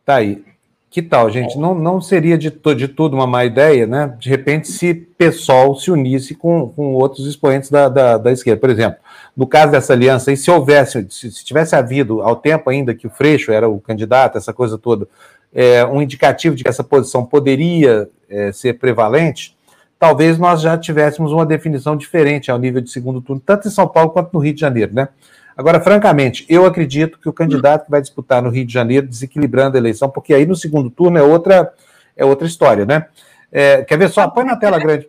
[0.05, 0.45] Tá aí.
[0.93, 1.57] Que tal, gente?
[1.59, 4.15] Não, não seria de, de tudo uma má ideia, né?
[4.19, 8.61] De repente, se PSOL se unisse com, com outros expoentes da, da, da esquerda.
[8.61, 9.01] Por exemplo,
[9.37, 13.07] no caso dessa aliança, e se houvesse, se, se, tivesse havido, ao tempo ainda que
[13.07, 15.09] o Freixo era o candidato, essa coisa toda,
[15.55, 19.57] é, um indicativo de que essa posição poderia é, ser prevalente,
[19.99, 23.89] talvez nós já tivéssemos uma definição diferente ao nível de segundo turno, tanto em São
[23.89, 25.09] Paulo quanto no Rio de Janeiro, né?
[25.57, 29.77] Agora, francamente, eu acredito que o candidato que vai disputar no Rio de Janeiro, desequilibrando
[29.77, 31.73] a eleição, porque aí no segundo turno é outra,
[32.17, 33.07] é outra história, né?
[33.51, 34.27] É, quer ver só?
[34.29, 35.09] Põe na tela grande.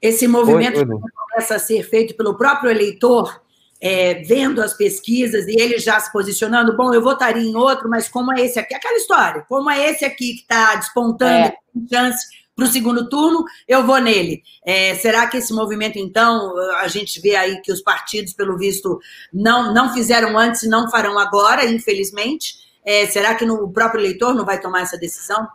[0.00, 1.00] Esse movimento Oi,
[1.30, 3.41] começa a ser feito pelo próprio eleitor,
[3.82, 8.08] é, vendo as pesquisas e ele já se posicionando, bom, eu votaria em outro, mas
[8.08, 8.74] como é esse aqui?
[8.74, 11.56] Aquela história, como é esse aqui que está despontando, é.
[11.92, 12.24] chance
[12.54, 14.42] para o segundo turno, eu vou nele.
[14.64, 19.00] É, será que esse movimento, então, a gente vê aí que os partidos, pelo visto,
[19.32, 22.54] não, não fizeram antes e não farão agora, infelizmente?
[22.84, 25.48] É, será que no, o próprio eleitor não vai tomar essa decisão?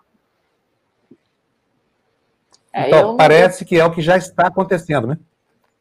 [2.74, 5.18] É, então, parece que é o que já está acontecendo, né?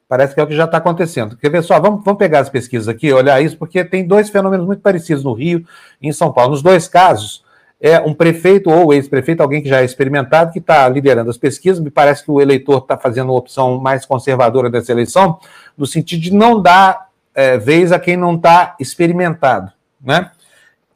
[0.09, 1.37] Parece que é o que já está acontecendo.
[1.37, 1.81] Quer ver só?
[1.81, 5.33] Vamos, vamos pegar as pesquisas aqui, olhar isso, porque tem dois fenômenos muito parecidos no
[5.33, 5.65] Rio
[6.01, 6.53] e em São Paulo.
[6.53, 7.45] Nos dois casos,
[7.81, 11.81] é um prefeito ou ex-prefeito, alguém que já é experimentado, que está liderando as pesquisas.
[11.81, 15.39] Me parece que o eleitor está fazendo uma opção mais conservadora dessa eleição,
[15.77, 19.73] no sentido de não dar é, vez a quem não está experimentado.
[20.01, 20.31] Né?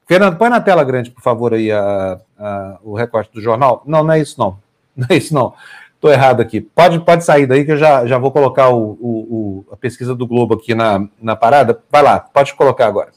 [0.07, 3.83] Fernando, põe na tela grande, por favor, aí a, a, o recorte do jornal.
[3.85, 4.59] Não, não é isso, não.
[4.97, 5.55] Não é isso, não.
[6.01, 6.63] Estou errado aqui.
[6.63, 10.15] Pode, pode sair daí que eu já, já vou colocar o, o, o, a pesquisa
[10.15, 11.79] do Globo aqui na, na parada.
[11.91, 13.11] Vai lá, pode colocar agora.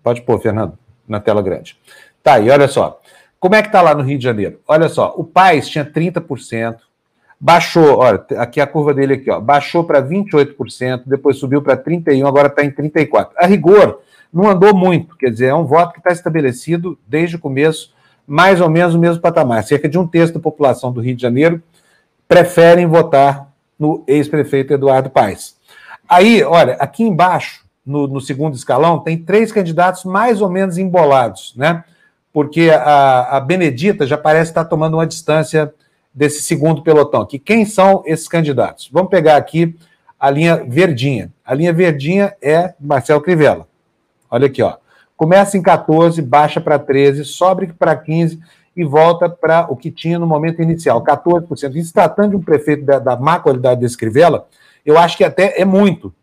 [0.00, 1.76] Pode pôr, Fernando, na tela grande.
[2.22, 3.00] Tá, e olha só.
[3.40, 4.60] Como é que tá lá no Rio de Janeiro?
[4.68, 6.76] Olha só, o Paz tinha 30%,
[7.40, 12.24] baixou, olha, aqui a curva dele aqui, ó, baixou para 28%, depois subiu para 31%,
[12.28, 13.30] agora está em 34%.
[13.36, 14.02] A rigor,
[14.32, 17.92] não andou muito, quer dizer, é um voto que está estabelecido desde o começo,
[18.26, 19.62] mais ou menos o mesmo patamar.
[19.64, 21.62] Cerca de um terço da população do Rio de Janeiro
[22.26, 25.56] preferem votar no ex-prefeito Eduardo Paes.
[26.08, 31.54] Aí, olha, aqui embaixo, no, no, segundo escalão, tem três candidatos mais ou menos embolados,
[31.56, 31.84] né?
[32.32, 35.72] Porque a, a Benedita já parece estar tomando uma distância
[36.12, 37.24] desse segundo pelotão.
[37.24, 38.88] Que quem são esses candidatos?
[38.92, 39.76] Vamos pegar aqui
[40.18, 41.32] a linha verdinha.
[41.44, 43.66] A linha verdinha é Marcelo Crivella.
[44.30, 44.76] Olha aqui, ó.
[45.16, 48.38] Começa em 14, baixa para 13, sobe para 15
[48.76, 51.74] e volta para o que tinha no momento inicial, 14%.
[51.74, 54.46] E se tratando de um prefeito da, da má qualidade desse Crivella,
[54.84, 56.14] eu acho que até é muito,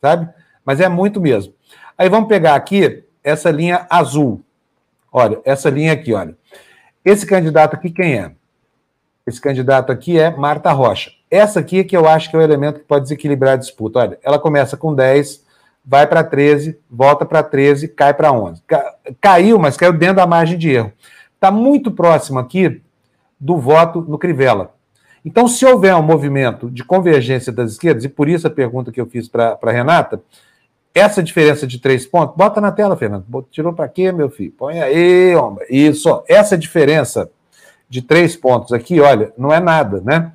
[0.00, 0.28] sabe?
[0.64, 1.52] Mas é muito mesmo.
[1.96, 4.42] Aí vamos pegar aqui essa linha azul.
[5.12, 6.34] Olha, essa linha aqui, olha.
[7.04, 8.32] Esse candidato aqui, quem é?
[9.26, 11.10] Esse candidato aqui é Marta Rocha.
[11.30, 13.98] Essa aqui é que eu acho que é o elemento que pode desequilibrar a disputa.
[13.98, 15.44] Olha, ela começa com 10,
[15.88, 18.62] vai para 13, volta para 13, cai para 11.
[19.22, 20.92] Caiu, mas caiu dentro da margem de erro.
[21.34, 22.82] Está muito próximo aqui
[23.40, 24.74] do voto no Crivella.
[25.24, 29.00] Então, se houver um movimento de convergência das esquerdas, e por isso a pergunta que
[29.00, 30.20] eu fiz para a Renata,
[30.94, 33.24] essa diferença de três pontos, bota na tela, Fernando.
[33.50, 34.52] Tirou para quê, meu filho?
[34.52, 35.64] Põe aí, homem.
[35.70, 37.30] Isso, essa diferença
[37.88, 40.32] de três pontos aqui, olha, não é nada, né?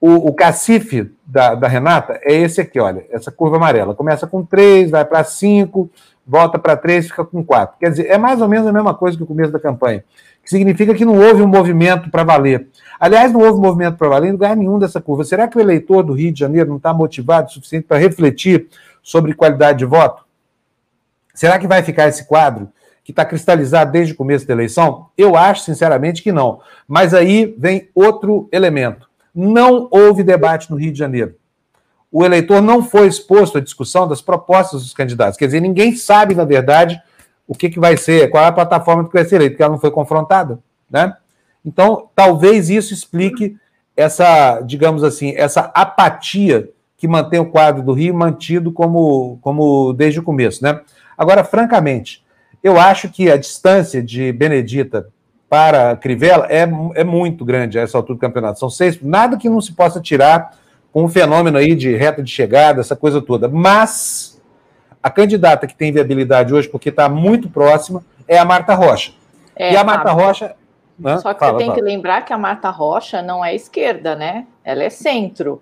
[0.00, 3.94] O, o cacife da, da, Renata é esse aqui, olha, essa curva amarela.
[3.94, 5.90] Começa com 3, vai para 5,
[6.26, 7.76] volta para 3, fica com 4.
[7.78, 10.02] Quer dizer, é mais ou menos a mesma coisa que o começo da campanha.
[10.42, 12.68] Que significa que não houve um movimento para valer.
[12.98, 15.22] Aliás, não houve movimento para valer em lugar nenhum dessa curva.
[15.22, 18.68] Será que o eleitor do Rio de Janeiro não está motivado o suficiente para refletir
[19.02, 20.24] sobre qualidade de voto?
[21.34, 22.70] Será que vai ficar esse quadro
[23.04, 25.08] que está cristalizado desde o começo da eleição?
[25.16, 26.60] Eu acho, sinceramente, que não.
[26.88, 31.34] Mas aí vem outro elemento não houve debate no Rio de Janeiro.
[32.12, 35.38] O eleitor não foi exposto à discussão das propostas dos candidatos.
[35.38, 37.00] Quer dizer, ninguém sabe, na verdade,
[37.46, 39.72] o que, que vai ser, qual é a plataforma que vai ser eleita, porque ela
[39.72, 40.58] não foi confrontada.
[40.90, 41.16] Né?
[41.64, 43.56] Então, talvez isso explique
[43.96, 50.20] essa, digamos assim, essa apatia que mantém o quadro do Rio mantido como, como desde
[50.20, 50.62] o começo.
[50.62, 50.80] Né?
[51.16, 52.24] Agora, francamente,
[52.62, 55.08] eu acho que a distância de Benedita
[55.50, 56.62] para Crivella é,
[56.94, 58.60] é muito grande a essa altura do campeonato.
[58.60, 60.56] São seis, nada que não se possa tirar
[60.92, 63.48] com um fenômeno aí de reta de chegada, essa coisa toda.
[63.48, 64.40] Mas
[65.02, 69.12] a candidata que tem viabilidade hoje, porque está muito próxima, é a Marta Rocha.
[69.56, 70.54] É, e a Marta Rocha.
[70.96, 71.18] Né?
[71.18, 71.78] Só que fala, você tem fala.
[71.78, 74.46] que lembrar que a Marta Rocha não é esquerda, né?
[74.64, 75.60] Ela é centro.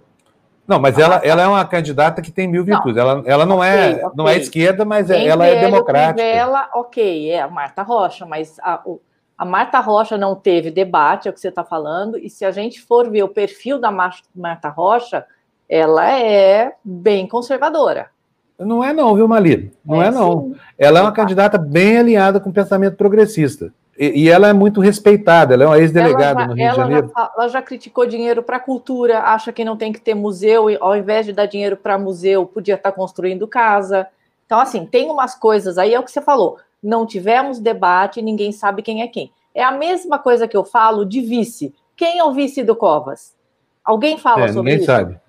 [0.67, 2.97] Não, mas ela, ela é uma candidata que tem mil virtudes.
[2.97, 3.03] Não.
[3.03, 6.23] Ela, ela não, é, okay, não é esquerda, mas é, ela é democrática.
[6.23, 9.01] Ela, ok, é a Marta Rocha, mas a, o,
[9.39, 12.51] a Marta Rocha não teve debate, é o que você está falando, e se a
[12.51, 13.89] gente for ver o perfil da
[14.35, 15.25] Marta Rocha,
[15.69, 18.11] ela é bem conservadora.
[18.59, 19.73] Não é não, viu, Mali?
[19.85, 20.41] Não é, é não.
[20.41, 20.57] Sim.
[20.77, 23.73] Ela é uma candidata bem alinhada com o pensamento progressista.
[23.97, 27.13] E, e ela é muito respeitada, ela é uma ex-delegada no Rio ela de Janeiro.
[27.17, 30.77] Já, ela já criticou dinheiro para cultura, acha que não tem que ter museu, e
[30.81, 34.09] ao invés de dar dinheiro para museu, podia estar tá construindo casa.
[34.47, 38.53] Então, assim, tem umas coisas aí, é o que você falou não tivemos debate, ninguém
[38.53, 39.33] sabe quem é quem.
[39.55, 41.75] É a mesma coisa que eu falo de vice.
[41.97, 43.37] Quem é o vice do Covas?
[43.85, 44.93] Alguém fala é, sobre ninguém isso?
[44.93, 45.29] Ninguém sabe.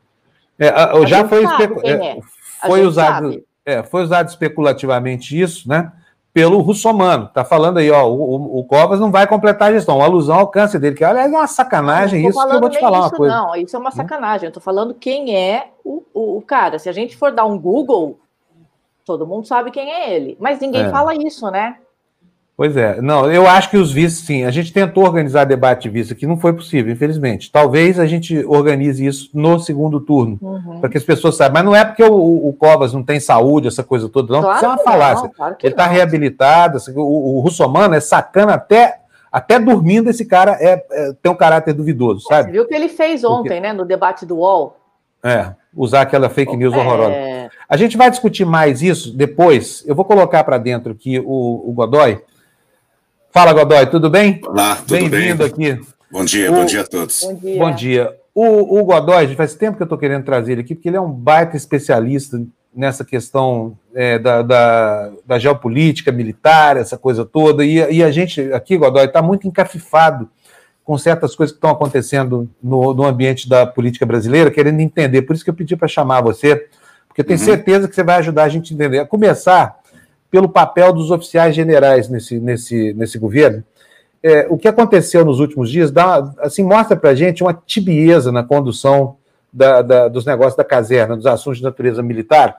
[0.60, 1.82] É, já foi, especu...
[1.86, 2.20] é, é.
[2.68, 5.92] foi usado, é, foi usado especulativamente isso, né?
[6.34, 10.06] Pelo Russomano, tá falando aí, ó, o, o, Covas não vai completar a gestão, uma
[10.06, 13.00] alusão ao câncer dele, que aliás é uma sacanagem isso que eu vou te falar
[13.00, 13.36] isso, uma coisa.
[13.36, 16.78] Não, isso é uma sacanagem, eu tô falando quem é o, o, o cara.
[16.78, 18.20] Se a gente for dar um Google,
[19.10, 20.90] Todo mundo sabe quem é ele, mas ninguém é.
[20.92, 21.78] fala isso, né?
[22.56, 25.90] Pois é, não, eu acho que os vices, sim, a gente tentou organizar debate de
[25.90, 27.52] vice aqui, não foi possível, infelizmente.
[27.52, 30.80] Talvez a gente organize isso no segundo turno, uhum.
[30.80, 31.56] para que as pessoas saibam.
[31.56, 34.58] Mas não é porque o, o, Covas não tem saúde, essa coisa toda, não, claro
[34.58, 35.24] isso é uma falácia.
[35.24, 39.00] Não, claro Ele está reabilitado, o, o Russomano é sacana até
[39.32, 42.44] até dormindo, esse cara é, é, tem um caráter duvidoso, sabe?
[42.44, 43.60] Você viu o que ele fez ontem, Porque...
[43.60, 44.78] né, no debate do UOL?
[45.24, 46.78] É, usar aquela fake news é...
[46.78, 47.39] horrorosa.
[47.68, 49.84] A gente vai discutir mais isso depois.
[49.86, 52.22] Eu vou colocar para dentro aqui o, o Godoy.
[53.32, 54.42] Fala, Godoy, tudo bem?
[54.46, 55.10] Olá, tudo bem?
[55.10, 55.80] Bem-vindo aqui.
[56.12, 56.56] Bom dia, o...
[56.56, 57.22] bom dia a todos.
[57.24, 57.60] Bom dia.
[57.60, 58.16] Bom dia.
[58.34, 61.02] O, o Godoy, faz tempo que eu estou querendo trazer ele aqui, porque ele é
[61.02, 62.42] um baita especialista
[62.74, 68.42] nessa questão é, da, da, da, geopolítica militar, essa coisa toda, e, e a gente
[68.54, 70.30] aqui, Godoy, está muito encafifado
[70.84, 75.22] com certas coisas que estão acontecendo no, no ambiente da política brasileira, querendo entender.
[75.22, 76.68] Por isso que eu pedi para chamar você,
[77.20, 77.46] eu tenho uhum.
[77.46, 79.00] certeza que você vai ajudar a gente a entender.
[79.00, 79.78] A começar
[80.32, 83.64] pelo papel dos oficiais generais nesse, nesse, nesse governo,
[84.24, 88.32] é, o que aconteceu nos últimos dias dá, assim, mostra para a gente uma tibieza
[88.32, 89.18] na condução
[89.52, 92.58] da, da, dos negócios da caserna, dos assuntos de natureza militar.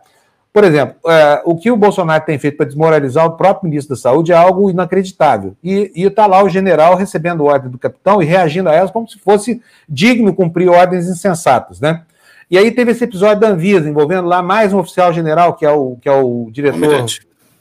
[0.52, 4.00] Por exemplo, é, o que o Bolsonaro tem feito para desmoralizar o próprio ministro da
[4.00, 5.54] Saúde é algo inacreditável.
[5.62, 9.18] E está lá o general recebendo ordem do capitão e reagindo a elas como se
[9.18, 12.02] fosse digno cumprir ordens insensatas, né?
[12.50, 15.70] E aí teve esse episódio da Anvisa, envolvendo lá mais um oficial general, que é
[15.70, 17.06] o, que é o diretor.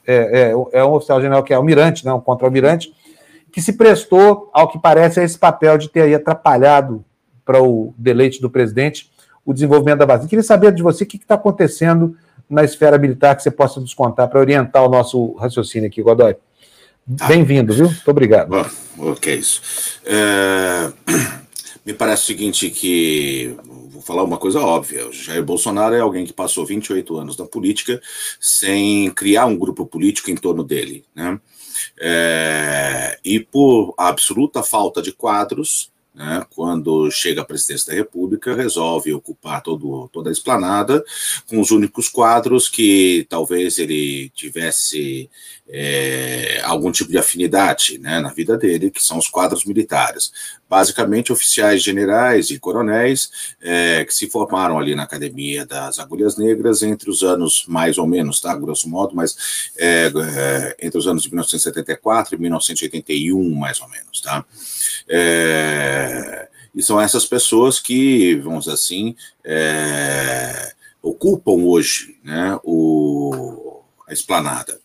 [0.08, 2.92] É, é, é, um oficial general que é almirante, né, um contra-almirante,
[3.52, 7.06] que se prestou, ao que parece, a esse papel de ter aí atrapalhado
[7.46, 9.12] para o deleite do presidente
[9.46, 10.28] o desenvolvimento da vacina.
[10.28, 12.16] Queria saber de você o que está acontecendo
[12.50, 16.36] na esfera militar que você possa nos contar para orientar o nosso raciocínio aqui, Godoy.
[17.18, 17.28] Tá.
[17.28, 17.86] Bem-vindo, viu?
[17.86, 18.50] Muito obrigado.
[18.50, 19.62] Bom, o que é isso?
[21.86, 23.56] Me parece o seguinte que
[24.10, 25.08] falar uma coisa óbvia.
[25.08, 28.02] O Jair Bolsonaro é alguém que passou 28 anos na política
[28.40, 31.40] sem criar um grupo político em torno dele, né?
[32.02, 39.14] É, e por absoluta falta de quadros, né, quando chega à presidência da República, resolve
[39.14, 41.06] ocupar todo, toda a esplanada
[41.48, 45.30] com os únicos quadros que talvez ele tivesse
[45.72, 50.32] é, algum tipo de afinidade né, na vida dele, que são os quadros militares.
[50.68, 53.30] Basicamente, oficiais generais e coronéis
[53.62, 58.08] é, que se formaram ali na Academia das Agulhas Negras entre os anos, mais ou
[58.08, 63.80] menos, tá, grosso modo, mas é, é entre os anos de 1974 e 1981, mais
[63.80, 64.44] ou menos, tá?
[65.08, 74.14] É, e são essas pessoas que, vamos dizer assim, é, ocupam hoje né, o, a
[74.14, 74.80] esplanada.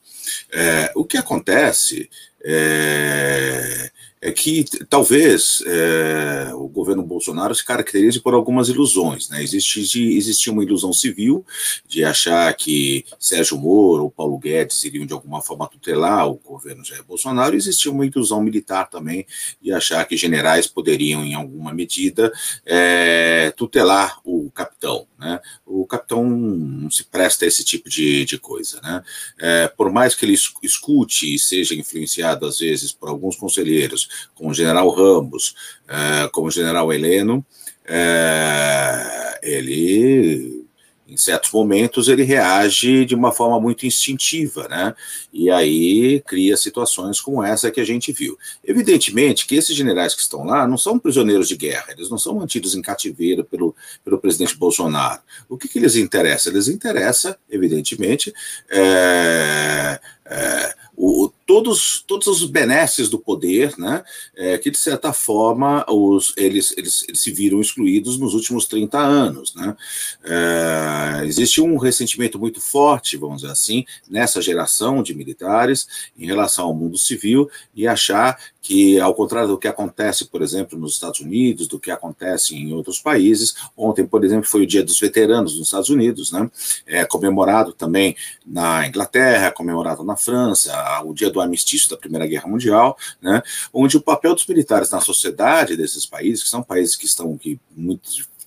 [0.54, 2.08] É, o que acontece
[2.44, 3.90] é,
[4.20, 9.28] é que talvez é, o governo Bolsonaro se caracterize por algumas ilusões.
[9.28, 9.42] Né?
[9.42, 11.44] Existia uma ilusão civil
[11.86, 16.84] de achar que Sérgio Moro ou Paulo Guedes iriam de alguma forma tutelar o governo
[16.84, 19.26] Jair Bolsonaro, existia uma ilusão militar também
[19.60, 22.32] de achar que generais poderiam, em alguma medida,
[22.64, 25.06] é, tutelar o capitão.
[25.18, 25.40] Né?
[25.76, 28.80] O capitão não se presta a esse tipo de, de coisa.
[28.80, 29.02] Né?
[29.38, 34.50] É, por mais que ele escute e seja influenciado, às vezes, por alguns conselheiros como
[34.50, 35.54] o general Ramos,
[35.88, 37.44] é, como o general Heleno,
[37.86, 40.63] é, ele,
[41.06, 44.94] em certos momentos, ele reage de uma forma muito instintiva, né?
[45.32, 48.38] E aí cria situações como essa que a gente viu.
[48.64, 52.36] Evidentemente que esses generais que estão lá não são prisioneiros de guerra, eles não são
[52.36, 55.20] mantidos em cativeiro pelo, pelo presidente Bolsonaro.
[55.48, 56.48] O que, que lhes interessa?
[56.48, 58.32] Eles interessa, evidentemente,
[58.70, 64.02] é, é, o, todos, todos os benesses do poder, né,
[64.34, 68.98] é, que de certa forma os, eles, eles, eles, se viram excluídos nos últimos 30
[68.98, 69.54] anos.
[69.54, 69.76] Né.
[70.24, 75.86] É, existe um ressentimento muito forte, vamos dizer assim, nessa geração de militares
[76.18, 80.78] em relação ao mundo civil e achar que, ao contrário do que acontece, por exemplo,
[80.78, 84.82] nos Estados Unidos, do que acontece em outros países, ontem, por exemplo, foi o Dia
[84.82, 86.50] dos Veteranos nos Estados Unidos, né,
[86.86, 90.72] é, comemorado também na Inglaterra, comemorado na França,
[91.04, 95.00] o Dia do Armistício da Primeira Guerra Mundial, né, onde o papel dos militares na
[95.02, 97.60] sociedade desses países, que são países que estão que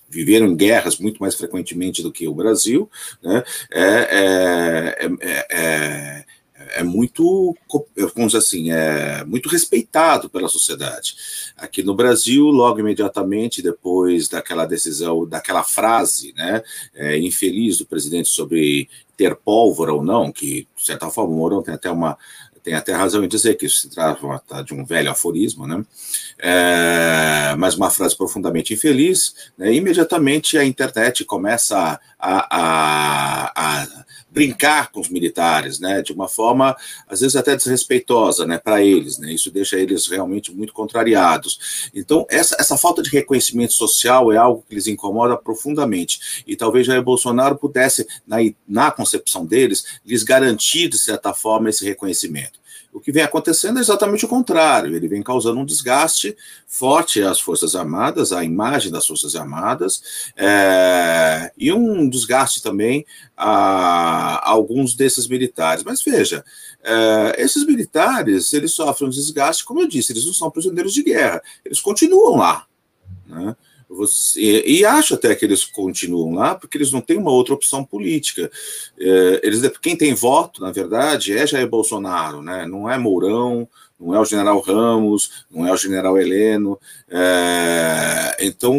[0.10, 2.90] viveram guerras muito mais frequentemente do que o Brasil,
[3.22, 6.26] né, é, é, é,
[6.76, 7.56] é muito,
[8.16, 11.16] vamos dizer assim, é muito respeitado pela sociedade.
[11.56, 18.30] Aqui no Brasil, logo imediatamente depois daquela decisão, daquela frase, né, é, infeliz do presidente
[18.30, 22.18] sobre ter pólvora ou não, que de certa forma o Mourão tem até uma
[22.68, 25.86] tem até razão em dizer que isso se trata de um velho aforismo, né?
[26.38, 29.74] É, mas uma frase profundamente infeliz, né?
[29.74, 33.88] imediatamente a internet começa a, a, a,
[34.38, 36.04] brincar com os militares, né?
[36.04, 36.78] De uma forma,
[37.08, 38.60] às vezes até desrespeitosa, né?
[38.60, 39.34] Para eles, né?
[39.34, 41.90] Isso deixa eles realmente muito contrariados.
[41.92, 46.44] Então, essa, essa falta de reconhecimento social é algo que lhes incomoda profundamente.
[46.46, 51.84] E talvez Jair Bolsonaro pudesse, na, na concepção deles, lhes garantir, de certa forma, esse
[51.84, 52.60] reconhecimento.
[52.92, 54.96] O que vem acontecendo é exatamente o contrário.
[54.96, 56.36] Ele vem causando um desgaste
[56.66, 64.38] forte às Forças Armadas, à imagem das Forças Armadas, é, e um desgaste também a,
[64.38, 65.84] a, alguns desses militares.
[65.84, 66.44] Mas veja,
[66.84, 71.04] é, esses militares, eles sofrem um desgaste, como eu disse, eles não são prisioneiros de
[71.04, 72.66] guerra, eles continuam lá.
[73.28, 73.56] Né?
[73.90, 77.86] Você, e acho até que eles continuam lá, porque eles não têm uma outra opção
[77.86, 78.52] política.
[79.00, 82.66] É, eles, quem tem voto, na verdade, é Jair Bolsonaro, né?
[82.66, 83.68] não é Mourão,
[84.00, 86.80] não é o general Ramos, não é o general Heleno.
[87.10, 88.76] É, então,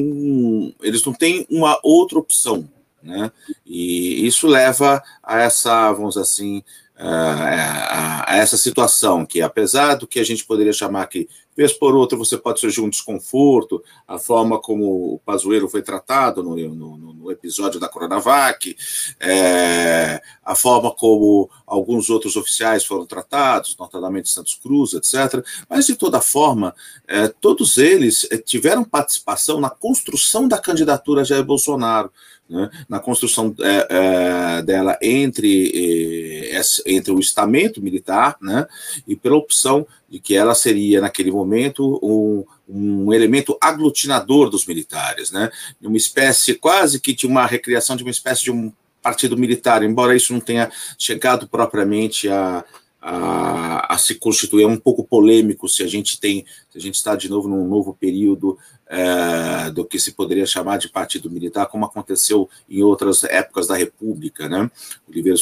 [0.83, 2.69] eles não têm uma outra opção.
[3.03, 3.31] Né?
[3.65, 6.63] E isso leva a essa, vamos assim,
[6.99, 11.29] a, a, essa situação, que apesar do que a gente poderia chamar que,
[11.59, 16.41] vez por outra, você pode surgir um desconforto, a forma como o Pazuello foi tratado
[16.41, 18.77] no, no, no episódio da Coronavac,
[19.19, 25.45] é, a forma como alguns outros oficiais foram tratados, notadamente Santos Cruz, etc.
[25.69, 26.73] Mas, de toda forma,
[27.09, 32.13] é, todos eles é, tiveram participação na construção da candidatura de Jair Bolsonaro
[32.49, 36.51] né, na construção é, é, dela entre,
[36.87, 38.67] entre o estamento militar né,
[39.07, 45.31] e pela opção de que ela seria, naquele momento, um, um elemento aglutinador dos militares,
[45.31, 45.51] né,
[45.83, 48.73] uma espécie quase que de uma recriação de uma espécie de um
[49.03, 52.65] partido militar, embora isso não tenha chegado propriamente a,
[53.01, 54.65] a, a, se constituir.
[54.65, 57.67] É um pouco polêmico se a gente tem, se a gente está de novo num
[57.67, 58.59] novo período
[58.89, 63.77] é, do que se poderia chamar de partido militar, como aconteceu em outras épocas da
[63.77, 64.49] República.
[64.49, 64.71] Né?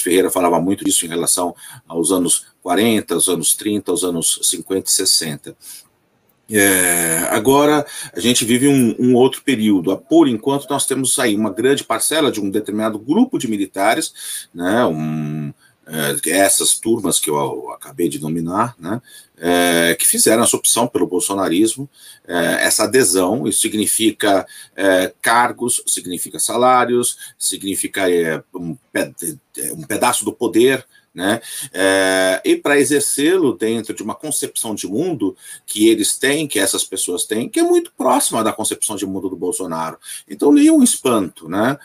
[0.03, 1.55] Ferreira falava muito disso em relação
[1.87, 5.57] aos anos 40, aos anos 30, aos anos 50 e 60.
[6.49, 7.85] É, agora
[8.15, 9.97] a gente vive um, um, outro período.
[9.97, 14.85] Por enquanto, nós temos aí uma grande parcela de um determinado grupo de militares, né,
[14.85, 14.95] um,
[15.87, 19.01] é, essas turmas que eu acabei de nominar, né,
[19.39, 21.89] é, que fizeram essa opção pelo bolsonarismo,
[22.27, 28.77] é, essa adesão, isso significa é, cargos, significa salários, significa é, um,
[29.75, 30.85] um, pedaço do poder,
[31.17, 31.41] né?
[31.73, 36.85] É, e para exercê-lo dentro de uma concepção de mundo que eles têm, que essas
[36.85, 39.99] pessoas têm, que é muito próxima da concepção de mundo do Bolsonaro.
[40.29, 41.79] Então, nenhum espanto, né?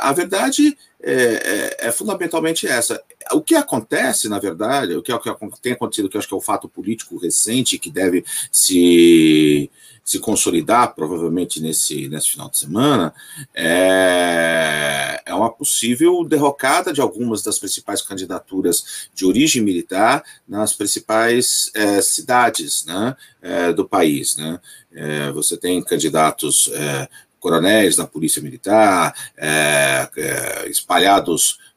[0.00, 3.00] a verdade é, é, é, fundamentalmente essa.
[3.32, 6.34] O que acontece, na verdade, o que, o que tem acontecido, que eu acho que
[6.34, 9.70] é o fato político recente que deve se,
[10.06, 13.12] se consolidar, provavelmente nesse, nesse final de semana,
[13.52, 21.72] é, é uma possível derrocada de algumas das principais candidaturas de origem militar nas principais
[21.74, 24.36] é, cidades né, é, do país.
[24.36, 24.60] Né?
[24.94, 27.08] É, você tem candidatos é,
[27.40, 30.08] coronéis da Polícia Militar, é,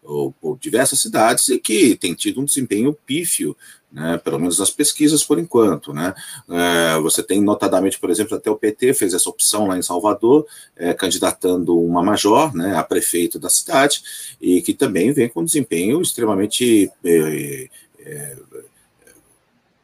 [0.09, 3.55] é, espalhados por diversas cidades e que tem tido um desempenho pífio,
[3.91, 5.93] né, pelo menos nas pesquisas por enquanto.
[5.93, 6.13] Né.
[6.49, 10.45] É, você tem notadamente, por exemplo, até o PT fez essa opção lá em Salvador,
[10.75, 14.01] é, candidatando uma major né, a prefeito da cidade,
[14.41, 16.91] e que também vem com um desempenho extremamente.
[17.03, 18.37] É, é,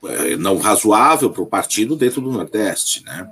[0.08, 3.32] é não razoável para o partido dentro do Nordeste, né?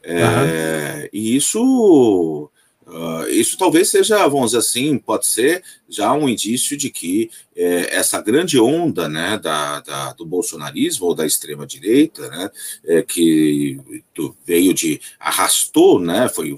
[0.00, 2.48] É, E isso,
[2.86, 7.96] uh, isso talvez seja, vamos dizer assim, pode ser já um indício de que é,
[7.96, 12.50] essa grande onda né, da, da, do bolsonarismo ou da extrema-direita, né,
[12.84, 13.80] é, que
[14.46, 16.56] veio de, arrastou, né, foi,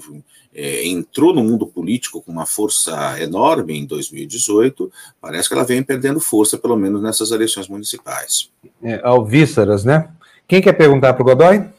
[0.53, 5.83] é, entrou no mundo político com uma força enorme em 2018, parece que ela vem
[5.83, 8.49] perdendo força, pelo menos nessas eleições municipais.
[8.81, 10.09] É, alvíceras, né?
[10.47, 11.76] Quem quer perguntar para o Godoy?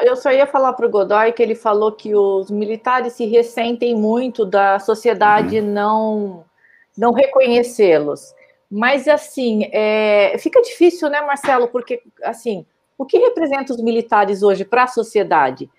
[0.00, 3.94] Eu só ia falar para o Godoy que ele falou que os militares se ressentem
[3.94, 5.66] muito da sociedade uhum.
[5.66, 6.44] não,
[6.96, 8.34] não reconhecê-los.
[8.70, 11.68] Mas, assim, é, fica difícil, né, Marcelo?
[11.68, 12.64] Porque, assim,
[12.96, 15.70] o que representa os militares hoje para a sociedade?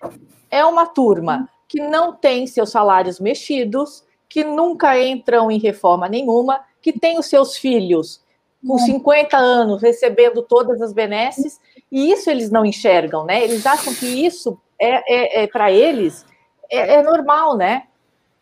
[0.50, 6.60] É uma turma que não tem seus salários mexidos, que nunca entram em reforma nenhuma,
[6.80, 8.22] que tem os seus filhos
[8.66, 11.60] com 50 anos recebendo todas as benesses
[11.94, 13.44] e isso eles não enxergam, né?
[13.44, 16.26] Eles acham que isso é, é, é para eles
[16.68, 17.84] é, é, normal, né?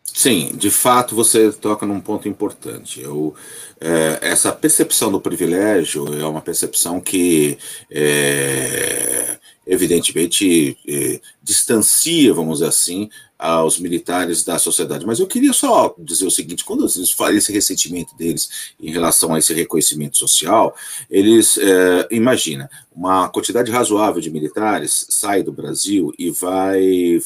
[0.03, 2.99] Sim, de fato você toca num ponto importante.
[2.99, 3.35] Eu,
[3.79, 7.59] é, essa percepção do privilégio é uma percepção que
[7.91, 9.37] é,
[9.67, 13.07] evidentemente é, distancia, vamos dizer assim,
[13.43, 15.05] aos militares da sociedade.
[15.05, 19.33] Mas eu queria só dizer o seguinte: quando eles falam esse ressentimento deles em relação
[19.33, 20.73] a esse reconhecimento social,
[21.09, 27.19] eles é, imagina uma quantidade razoável de militares sai do Brasil e vai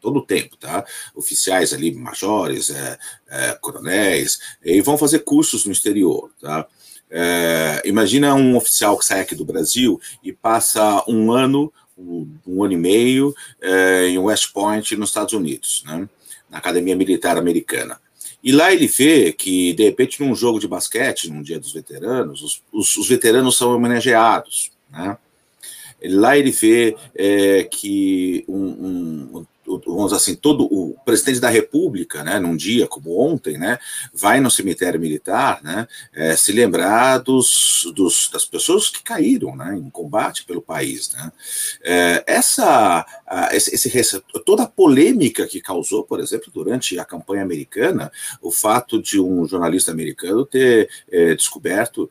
[0.00, 0.84] todo o tempo, tá?
[1.14, 2.98] Oficiais ali, majores, é,
[3.30, 6.66] é, coronéis, e vão fazer cursos no exterior, tá?
[7.08, 11.72] É, imagina um oficial que sai aqui do Brasil e passa um ano,
[12.46, 16.08] um, ano e meio é, em West Point, nos Estados Unidos, né?
[16.50, 18.00] na Academia Militar Americana.
[18.42, 22.42] E lá ele vê que, de repente, num jogo de basquete, num dia dos veteranos,
[22.42, 24.72] os, os, os veteranos são homenageados.
[24.90, 25.16] Né?
[26.04, 28.66] Lá ele vê é, que um,
[29.36, 29.46] um,
[29.84, 33.78] vamos assim, todo o presidente da República, né, num dia como ontem, né,
[34.12, 39.76] vai no cemitério militar, né, é, se lembrar dos, dos, das pessoas que caíram, né,
[39.76, 41.32] em combate pelo país, né.
[41.82, 47.42] É, essa, a, esse, esse, toda a polêmica que causou, por exemplo, durante a campanha
[47.42, 48.10] americana,
[48.40, 52.10] o fato de um jornalista americano ter é, descoberto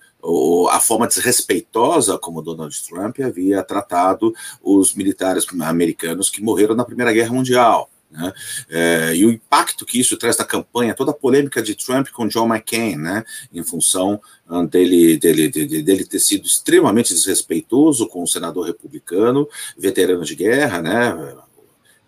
[0.70, 7.12] a forma desrespeitosa como Donald Trump havia tratado os militares americanos que morreram na Primeira
[7.12, 7.90] Guerra Mundial.
[8.12, 8.34] Né?
[8.70, 12.28] É, e o impacto que isso traz na campanha, toda a polêmica de Trump com
[12.28, 13.24] John McCain, né?
[13.54, 19.48] em função ah, dele, dele, dele, dele ter sido extremamente desrespeitoso com o senador republicano,
[19.78, 21.36] veterano de guerra, né?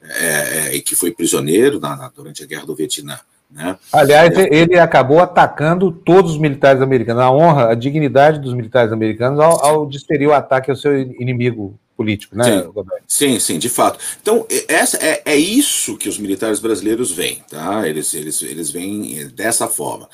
[0.05, 3.17] É, é, e que foi prisioneiro na, na, durante a Guerra do Vietnã.
[3.53, 3.77] Né?
[3.91, 9.39] Aliás, ele acabou atacando todos os militares americanos, a honra, a dignidade dos militares americanos
[9.39, 12.43] ao, ao desferir o ataque ao seu inimigo político, né,
[13.07, 13.99] sim, sim, sim, de fato.
[14.19, 17.87] Então, essa é, é isso que os militares brasileiros veem, tá?
[17.87, 20.09] Eles, eles, eles veem dessa forma.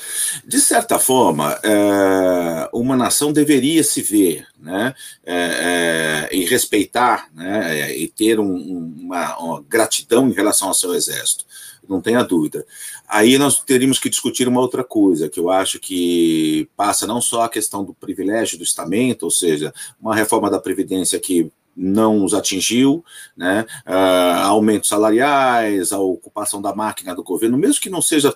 [0.45, 4.93] De certa forma, é, uma nação deveria se ver, né,
[5.25, 10.93] é, é, e respeitar, né, e ter um, uma, uma gratidão em relação ao seu
[10.93, 11.45] exército
[11.89, 12.65] não tenha dúvida.
[13.07, 17.43] Aí nós teríamos que discutir uma outra coisa, que eu acho que passa não só
[17.43, 22.33] a questão do privilégio do estamento, ou seja, uma reforma da Previdência que não os
[22.33, 23.03] atingiu,
[23.37, 23.65] né?
[23.87, 28.35] Uh, aumentos salariais, a ocupação da máquina do governo, mesmo que não seja,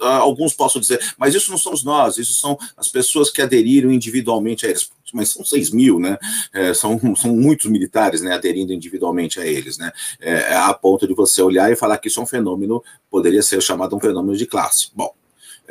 [0.00, 4.66] alguns possam dizer, mas isso não somos nós, isso são as pessoas que aderiram individualmente
[4.66, 6.16] a eles mas são 6 mil, né?
[6.52, 9.90] É, são, são muitos militares né, aderindo individualmente a eles, né?
[10.20, 12.80] É, a ponto de você olhar e falar que isso é um fenômeno,
[13.10, 14.90] poderia ser chamado um fenômeno de classe.
[14.94, 15.12] Bom,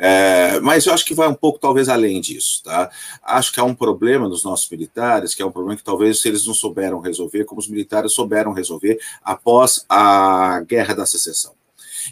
[0.02, 2.62] é, mas eu acho que vai um pouco, talvez, além disso.
[2.64, 2.90] Tá?
[3.22, 6.46] Acho que há um problema nos nossos militares, que é um problema que talvez eles
[6.46, 11.59] não souberam resolver, como os militares souberam resolver após a Guerra da Secessão.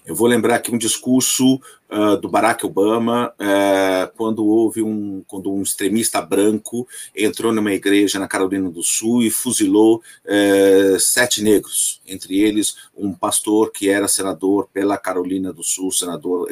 [0.07, 1.61] Eu vou lembrar aqui um discurso
[1.91, 8.19] uh, do Barack Obama, uh, quando houve um, quando um extremista branco entrou numa igreja
[8.19, 14.09] na Carolina do Sul e fuzilou uh, sete negros, entre eles um pastor que era
[14.09, 16.49] senador pela Carolina do Sul, senador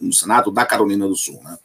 [0.00, 1.58] no Senado da Carolina do Sul, né,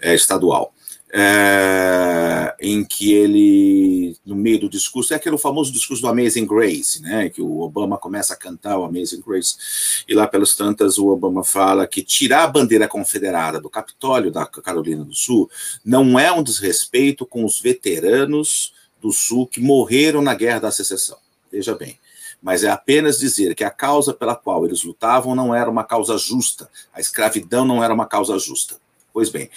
[0.00, 0.72] eh, estadual
[1.12, 7.00] é, em que ele, no meio do discurso, é aquele famoso discurso do Amazing Grace,
[7.00, 11.08] né, que o Obama começa a cantar o Amazing Grace, e lá pelas tantas o
[11.08, 15.50] Obama fala que tirar a bandeira confederada do Capitólio da Carolina do Sul
[15.84, 21.16] não é um desrespeito com os veteranos do Sul que morreram na Guerra da Secessão.
[21.50, 21.98] Veja bem,
[22.42, 26.18] mas é apenas dizer que a causa pela qual eles lutavam não era uma causa
[26.18, 28.76] justa, a escravidão não era uma causa justa.
[29.18, 29.50] Pois bem,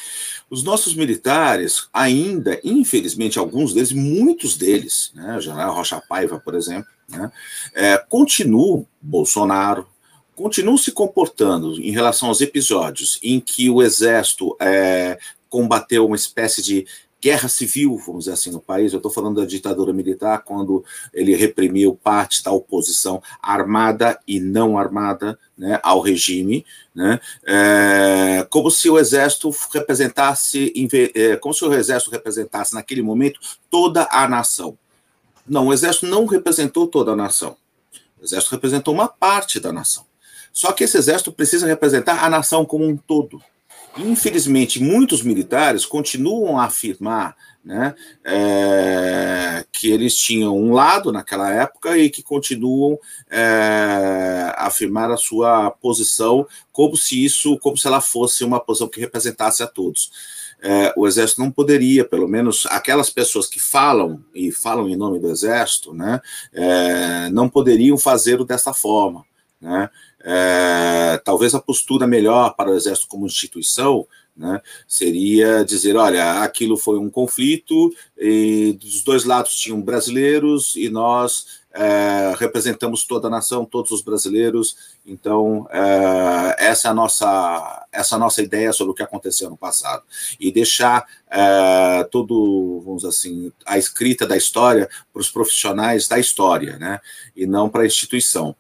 [0.50, 6.56] os nossos militares, ainda, infelizmente, alguns deles, muitos deles, né, o general Rocha Paiva, por
[6.56, 7.32] exemplo, né,
[7.76, 9.88] é, continuam, Bolsonaro,
[10.36, 16.64] continuam se comportando em relação aos episódios em que o exército é, combateu uma espécie
[16.64, 16.88] de
[17.22, 18.92] guerra civil, vamos dizer assim, no país.
[18.92, 24.78] Eu estou falando da ditadura militar, quando ele reprimiu parte da oposição armada e não
[24.78, 26.66] armada né, ao regime,
[26.96, 30.74] né, é, como se o exército representasse,
[31.14, 34.76] é, como se o exército representasse naquele momento toda a nação.
[35.48, 37.56] Não, o exército não representou toda a nação.
[38.20, 40.06] O exército representou uma parte da nação.
[40.52, 43.42] Só que esse exército precisa representar a nação como um todo.
[43.98, 47.94] Infelizmente, muitos militares continuam a afirmar né,
[48.24, 52.98] é, que eles tinham um lado naquela época e que continuam
[53.30, 58.88] é, a afirmar a sua posição como se isso, como se ela fosse uma posição
[58.88, 60.12] que representasse a todos.
[60.64, 65.20] É, o exército não poderia, pelo menos aquelas pessoas que falam e falam em nome
[65.20, 66.22] do exército, né,
[66.54, 69.26] é, não poderiam fazê-lo dessa forma.
[69.60, 69.90] Né?
[70.24, 76.78] É, talvez a postura melhor para o Exército como instituição né, seria dizer: olha, aquilo
[76.78, 83.32] foi um conflito, e dos dois lados tinham brasileiros e nós é, representamos toda a
[83.32, 84.76] nação, todos os brasileiros,
[85.06, 89.58] então é, essa é a nossa essa é nossa ideia sobre o que aconteceu no
[89.58, 90.04] passado
[90.40, 96.78] e deixar é, todo vamos assim a escrita da história para os profissionais da história,
[96.78, 97.00] né,
[97.36, 98.56] e não para a instituição.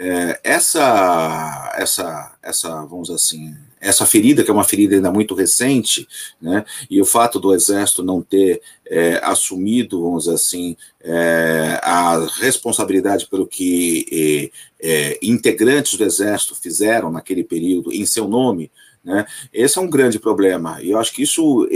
[0.00, 6.06] É, essa, essa, essa, vamos assim, essa ferida, que é uma ferida ainda muito recente,
[6.40, 12.24] né, e o fato do Exército não ter é, assumido, vamos dizer assim, é, a
[12.38, 18.70] responsabilidade pelo que é, é integrantes do Exército fizeram naquele período em seu nome,
[19.04, 20.80] né, esse é um grande problema.
[20.80, 21.68] E eu acho que isso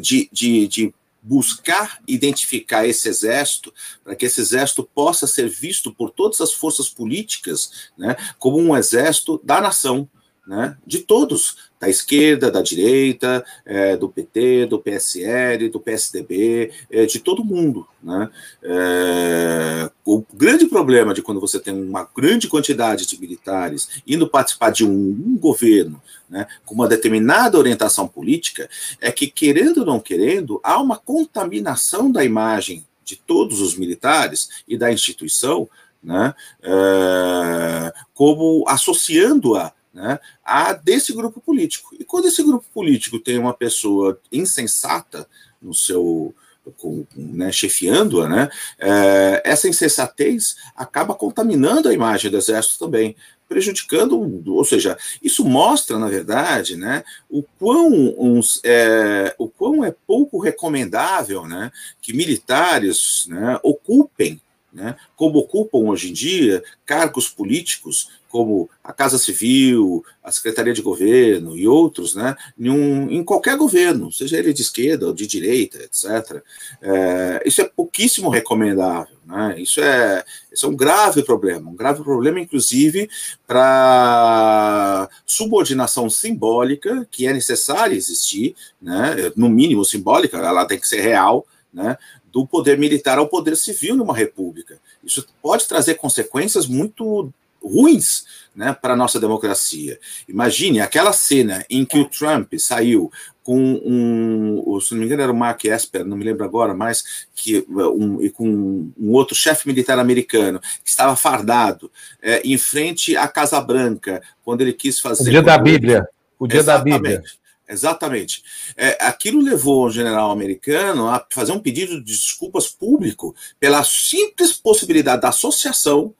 [0.00, 0.94] de, de, de
[1.24, 3.72] buscar identificar esse exército,
[4.04, 8.76] para que esse exército possa ser visto por todas as forças políticas né, como um
[8.76, 10.08] exército da nação,
[10.46, 17.06] né, de todos, da esquerda, da direita, é, do PT, do PSL, do PSDB, é,
[17.06, 17.86] de todo mundo.
[18.02, 18.30] Né?
[18.62, 24.70] É, o grande problema de quando você tem uma grande quantidade de militares indo participar
[24.70, 28.68] de um, um governo né, com uma determinada orientação política
[29.00, 34.48] é que, querendo ou não querendo, há uma contaminação da imagem de todos os militares
[34.66, 35.68] e da instituição,
[36.02, 41.94] né, é, como associando-a né, a desse grupo político.
[41.98, 45.26] E quando esse grupo político tem uma pessoa insensata
[45.62, 46.34] no seu
[46.78, 48.48] com, né, chefiando-a, né,
[48.78, 53.14] é, essa insensatez acaba contaminando a imagem do exército também,
[53.46, 59.94] prejudicando, ou seja, isso mostra, na verdade, né, o quão, uns, é, o quão é
[60.06, 64.40] pouco recomendável né, que militares né, ocupem
[64.74, 70.82] né, como ocupam hoje em dia cargos políticos como a Casa Civil, a Secretaria de
[70.82, 75.24] Governo e outros, né, em, um, em qualquer governo, seja ele de esquerda ou de
[75.24, 76.42] direita, etc.
[76.82, 79.14] É, isso é pouquíssimo recomendável.
[79.24, 79.60] Né?
[79.60, 83.08] Isso, é, isso é um grave problema, um grave problema, inclusive,
[83.46, 91.02] para subordinação simbólica, que é necessária existir, né, no mínimo simbólica, ela tem que ser
[91.02, 91.96] real, né,
[92.34, 94.76] do poder militar ao poder civil numa república.
[95.04, 97.32] Isso pode trazer consequências muito
[97.62, 100.00] ruins né, para a nossa democracia.
[100.28, 103.10] Imagine aquela cena em que o Trump saiu
[103.44, 107.26] com um, se não me engano era o Mark Esper, não me lembro agora, mas
[107.36, 111.90] que um, e com um outro chefe militar americano que estava fardado
[112.20, 116.08] é, em frente à Casa Branca quando ele quis fazer o dia da Bíblia,
[116.38, 117.02] o dia Exatamente.
[117.02, 117.43] da Bíblia.
[117.68, 118.42] Exatamente.
[118.76, 124.52] É, aquilo levou o general americano a fazer um pedido de desculpas público pela simples
[124.52, 126.14] possibilidade da associação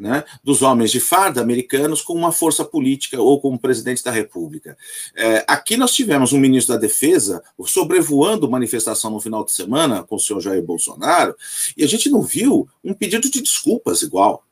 [0.00, 4.76] né, dos homens de farda americanos com uma força política ou como presidente da República.
[5.14, 10.16] É, aqui nós tivemos um ministro da Defesa sobrevoando manifestação no final de semana com
[10.16, 11.36] o senhor Jair Bolsonaro
[11.76, 14.44] e a gente não viu um pedido de desculpas igual.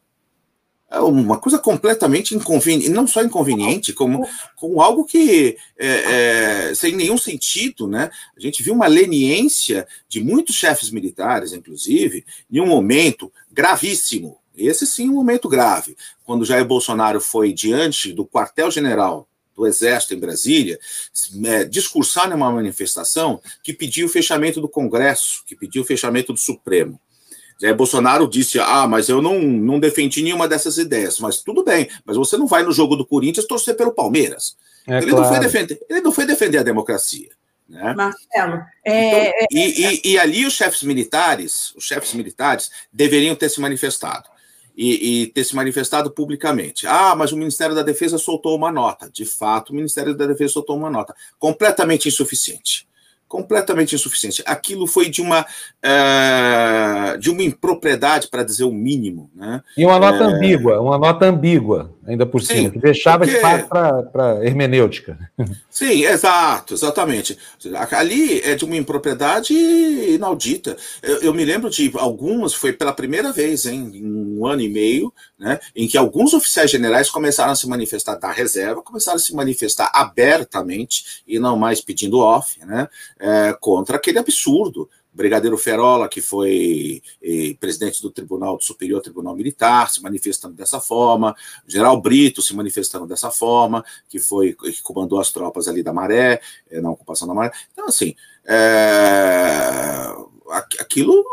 [0.90, 6.96] É uma coisa completamente inconveniente, não só inconveniente, como, como algo que é, é, sem
[6.96, 8.10] nenhum sentido, né?
[8.34, 14.38] A gente viu uma leniência de muitos chefes militares, inclusive, em um momento gravíssimo.
[14.56, 15.94] Esse sim, um momento grave,
[16.24, 20.78] quando Jair Bolsonaro foi diante do quartel-general do Exército em Brasília,
[21.44, 26.38] é, discursar numa manifestação que pediu o fechamento do Congresso, que pediu o fechamento do
[26.38, 26.98] Supremo.
[27.60, 31.18] Jair Bolsonaro disse: Ah, mas eu não, não defendi nenhuma dessas ideias.
[31.18, 34.56] Mas tudo bem, mas você não vai no jogo do Corinthians torcer pelo Palmeiras.
[34.86, 35.22] É ele, claro.
[35.22, 37.28] não foi defender, ele não foi defender a democracia.
[37.68, 37.92] Né?
[37.94, 38.62] Marcelo.
[38.84, 43.50] É, então, e, é, e, e, ali os chefes militares, os chefes militares deveriam ter
[43.50, 44.28] se manifestado.
[44.74, 46.86] E, e, ter se manifestado publicamente.
[46.86, 49.10] Ah, mas o Ministério da Defesa soltou uma nota.
[49.12, 51.14] De fato, o Ministério da Defesa soltou uma nota.
[51.36, 52.87] Completamente insuficiente
[53.28, 54.42] completamente insuficiente.
[54.46, 59.30] Aquilo foi de uma uh, de uma impropriedade, para dizer o mínimo.
[59.34, 59.62] Né?
[59.76, 60.26] E uma nota é...
[60.26, 63.36] ambígua, uma nota ambígua, ainda por cima, Sim, que deixava porque...
[63.36, 63.66] espaço
[64.10, 65.18] para hermenêutica.
[65.70, 67.38] Sim, exato, exatamente.
[67.92, 70.76] Ali é de uma impropriedade inaudita.
[71.02, 75.12] Eu, eu me lembro de algumas, foi pela primeira vez em um ano e meio,
[75.38, 79.34] né, em que alguns oficiais generais começaram a se manifestar da reserva, começaram a se
[79.34, 82.88] manifestar abertamente e não mais pedindo off, né,
[83.20, 84.88] é, contra aquele absurdo.
[85.12, 90.80] Brigadeiro Ferola, que foi eh, presidente do Tribunal do Superior Tribunal Militar, se manifestando dessa
[90.80, 91.34] forma,
[91.66, 95.92] o General Brito se manifestando dessa forma, que foi que comandou as tropas ali da
[95.92, 96.40] Maré,
[96.70, 97.50] eh, na ocupação da Maré.
[97.72, 98.14] Então, assim,
[98.46, 100.14] é,
[100.78, 101.24] aquilo,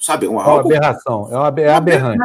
[0.00, 0.74] sabe, é uma, algo...
[0.74, 2.24] aberração, é uma é aberrante.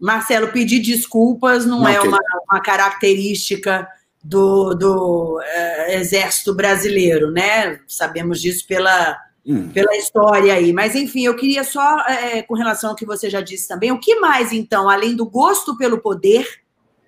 [0.00, 2.18] Marcelo, pedir desculpas não, não é uma,
[2.50, 3.86] uma, característica
[4.22, 7.80] do, do é, Exército Brasileiro, né?
[7.86, 9.16] Sabemos disso pela,
[9.46, 9.68] hum.
[9.70, 10.72] pela história aí.
[10.72, 14.00] Mas, enfim, eu queria só, é, com relação ao que você já disse também, o
[14.00, 16.46] que mais, então, além do gosto pelo poder,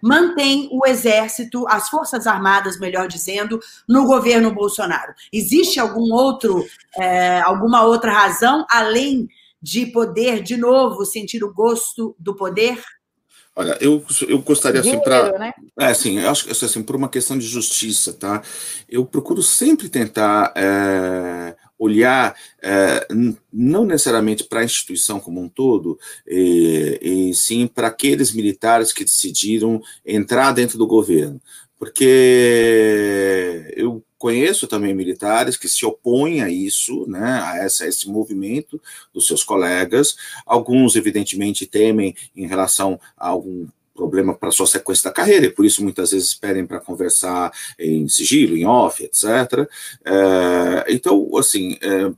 [0.03, 3.59] mantém o Exército, as Forças Armadas, melhor dizendo,
[3.89, 5.15] no governo Bolsonaro?
[5.33, 6.65] Existe algum outro,
[6.97, 9.29] é, alguma outra razão, além
[9.63, 12.79] de poder, de novo, sentir o gosto do poder?
[13.57, 15.55] Olha, eu, eu gostaria assim para né?
[15.79, 18.43] é assim, eu acho que assim por uma questão de justiça, tá?
[18.89, 23.07] Eu procuro sempre tentar é, olhar é,
[23.53, 26.99] não necessariamente para a instituição como um todo, e,
[27.31, 31.41] e sim para aqueles militares que decidiram entrar dentro do governo,
[31.79, 38.09] porque eu conheço também militares que se opõem a isso, né, a, essa, a esse
[38.09, 38.81] movimento
[39.13, 40.17] dos seus colegas.
[40.47, 45.65] Alguns, evidentemente, temem em relação a algum problema para sua sequência da carreira, e por
[45.65, 49.25] isso muitas vezes pedem para conversar em sigilo, em off, etc.
[50.05, 52.13] É, então, assim, é,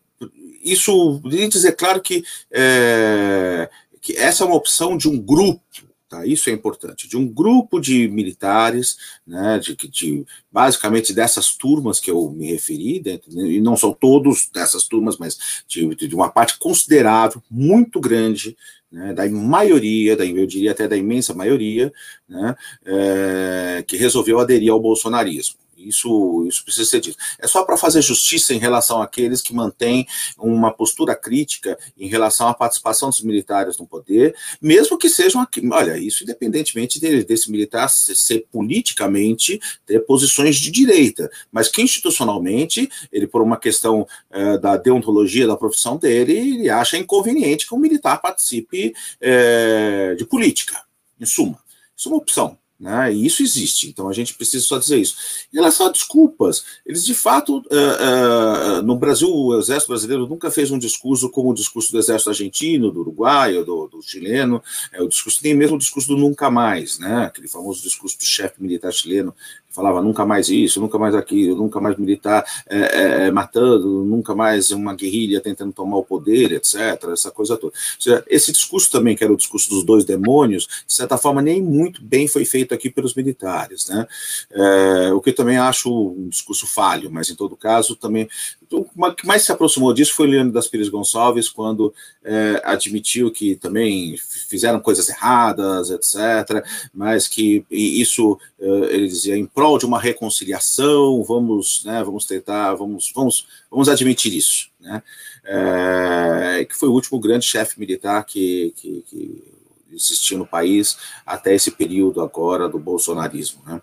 [0.65, 3.69] isso, de dizer claro que, é,
[4.01, 5.61] que essa é uma opção de um grupo
[6.09, 6.25] Tá?
[6.25, 7.09] Isso é importante.
[7.09, 8.97] De um grupo de militares,
[9.27, 13.93] né, de, de, basicamente dessas turmas que eu me referi, dentro, né, e não são
[13.93, 18.57] todos dessas turmas, mas de, de uma parte considerável, muito grande,
[18.97, 21.93] né, da maioria, da, eu diria até da imensa maioria,
[22.27, 22.57] né,
[22.87, 25.59] é, que resolveu aderir ao bolsonarismo.
[25.87, 27.19] Isso, isso precisa ser dito.
[27.39, 30.07] É só para fazer justiça em relação àqueles que mantêm
[30.39, 35.97] uma postura crítica em relação à participação dos militares no poder, mesmo que sejam, olha,
[35.97, 43.27] isso independentemente de, desse militar ser politicamente ter posições de direita, mas que institucionalmente, ele
[43.27, 48.21] por uma questão é, da deontologia da profissão dele, ele acha inconveniente que um militar
[48.21, 50.83] participe é, de política,
[51.21, 51.59] em suma.
[51.97, 52.59] Isso é uma opção.
[52.79, 53.15] Né?
[53.15, 55.17] E isso existe, então a gente precisa só dizer isso.
[55.51, 60.51] Em relação a desculpas, eles de fato, uh, uh, no Brasil, o Exército Brasileiro nunca
[60.51, 64.63] fez um discurso como o discurso do Exército Argentino, do Uruguai, do, do chileno,
[64.93, 67.25] é, o discurso tem mesmo o discurso do nunca mais, né?
[67.25, 69.35] aquele famoso discurso do chefe militar chileno,
[69.77, 74.71] falava nunca mais isso, nunca mais aquilo, nunca mais militar é, é, matando, nunca mais
[74.71, 77.75] uma guerrilha tentando tomar o poder, etc., essa coisa toda.
[78.01, 81.63] Seja, esse discurso também, que era o discurso dos dois demônios, de certa forma, nem
[81.63, 84.07] muito bem foi feito aqui pelos militares, né?
[84.51, 88.27] É, o que eu também acho um discurso falho, mas em todo caso, também
[88.71, 91.95] o que mais se aproximou disso foi o Leandro das Pires Gonçalves, quando
[92.25, 94.17] é, admitiu que também
[94.49, 101.23] fizeram coisas erradas, etc., mas que isso, é, ele dizia, em prol de uma reconciliação,
[101.23, 105.03] vamos, né, vamos tentar, vamos, vamos, vamos admitir isso, né,
[105.45, 109.45] é, que foi o último grande chefe militar que, que, que
[109.93, 113.81] existiu no país até esse período agora do bolsonarismo, né.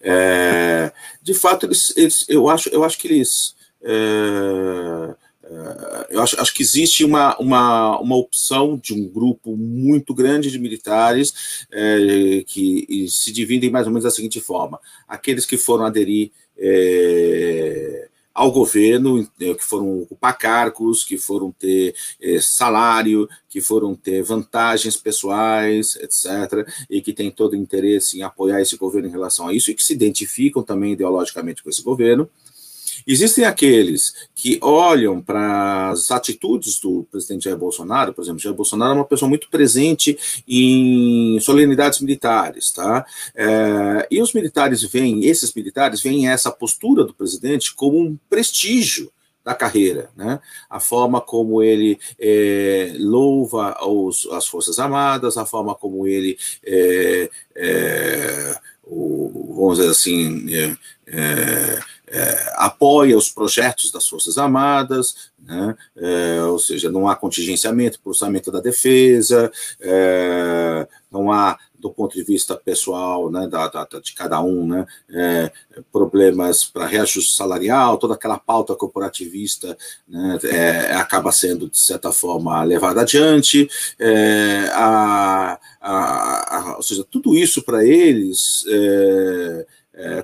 [0.00, 3.56] É, de fato, eles, eles, eu, acho, eu acho que eles
[6.10, 10.58] eu acho, acho, que existe uma, uma, uma opção de um grupo muito grande de
[10.58, 16.30] militares é, que se dividem mais ou menos da seguinte forma: aqueles que foram aderir
[16.56, 24.22] é, ao governo, que foram ocupar cargos, que foram ter é, salário, que foram ter
[24.22, 29.52] vantagens pessoais, etc., e que têm todo interesse em apoiar esse governo em relação a
[29.52, 32.30] isso, e que se identificam também ideologicamente com esse governo.
[33.10, 38.92] Existem aqueles que olham para as atitudes do presidente Jair Bolsonaro, por exemplo, Jair Bolsonaro
[38.92, 43.06] é uma pessoa muito presente em solenidades militares, tá?
[43.34, 49.10] É, e os militares veem, esses militares veem essa postura do presidente como um prestígio
[49.42, 50.38] da carreira, né?
[50.68, 57.30] A forma como ele é, louva os, as Forças Armadas, a forma como ele é,
[57.56, 60.76] é, o, vamos dizer assim,
[62.10, 68.08] é, apoia os projetos das Forças Armadas, né, é, ou seja, não há contingenciamento para
[68.08, 73.86] o orçamento da defesa, é, não há, do ponto de vista pessoal, né, da, da
[74.00, 75.52] de cada um, né, é,
[75.92, 79.76] problemas para reajuste salarial, toda aquela pauta corporativista
[80.08, 83.68] né, é, acaba sendo, de certa forma, levada adiante,
[83.98, 88.64] é, a, a, a, ou seja, tudo isso para eles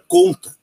[0.06, 0.54] conta,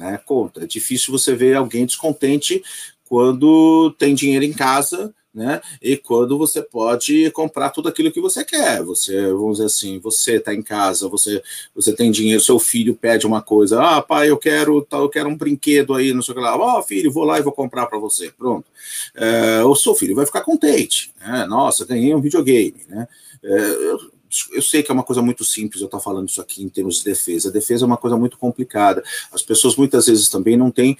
[0.00, 0.18] né?
[0.24, 0.64] Conta.
[0.64, 2.62] É difícil você ver alguém descontente
[3.06, 5.60] quando tem dinheiro em casa, né?
[5.80, 8.82] E quando você pode comprar tudo aquilo que você quer.
[8.82, 11.42] Você, vamos dizer assim, você está em casa, você,
[11.74, 15.36] você tem dinheiro, seu filho pede uma coisa, ah, pai, eu quero, eu quero um
[15.36, 16.56] brinquedo aí, não sei o que lá.
[16.56, 18.32] Ó, oh, filho, vou lá e vou comprar para você.
[18.32, 18.66] Pronto.
[19.14, 21.12] É, o seu filho vai ficar contente.
[21.20, 21.44] Né?
[21.46, 23.06] Nossa, ganhei um videogame, né?
[23.42, 24.19] É, eu
[24.62, 27.04] sei que é uma coisa muito simples eu estar falando isso aqui em termos de
[27.04, 27.48] defesa.
[27.48, 29.02] A defesa é uma coisa muito complicada.
[29.32, 30.96] As pessoas muitas vezes também não têm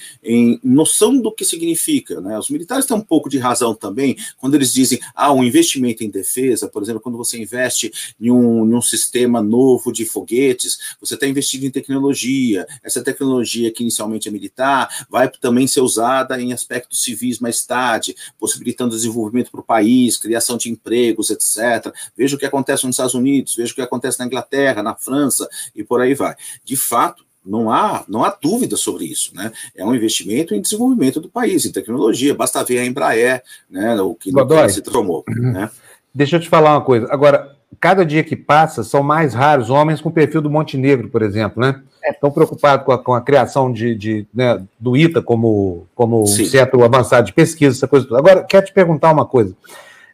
[0.62, 2.20] noção do que significa.
[2.20, 2.38] Né?
[2.38, 6.10] Os militares têm um pouco de razão também quando eles dizem, ah, um investimento em
[6.10, 11.14] defesa, por exemplo, quando você investe em um, em um sistema novo de foguetes, você
[11.14, 12.66] está investindo em tecnologia.
[12.82, 18.16] Essa tecnologia que inicialmente é militar vai também ser usada em aspectos civis mais tarde,
[18.38, 21.94] possibilitando desenvolvimento para o país, criação de empregos, etc.
[22.16, 24.94] Veja o que acontece nos Estados Unidos Unidos, veja o que acontece na Inglaterra, na
[24.94, 26.34] França e por aí vai.
[26.64, 29.50] De fato, não há, não há dúvida sobre isso, né?
[29.74, 32.34] É um investimento em desenvolvimento do país, em tecnologia.
[32.34, 34.00] Basta ver a Embraer, né?
[34.00, 34.30] O que
[34.68, 35.52] se tomou, uhum.
[35.52, 35.70] né?
[36.14, 37.06] Deixa eu te falar uma coisa.
[37.10, 41.62] Agora, cada dia que passa, são mais raros homens com perfil do Montenegro, por exemplo,
[41.62, 41.80] né?
[42.04, 46.26] Estão preocupados com a, com a criação de, de né, do ITA como, como um
[46.26, 48.18] centro avançado de pesquisa, essa coisa toda.
[48.18, 49.54] Agora, quero te perguntar uma coisa.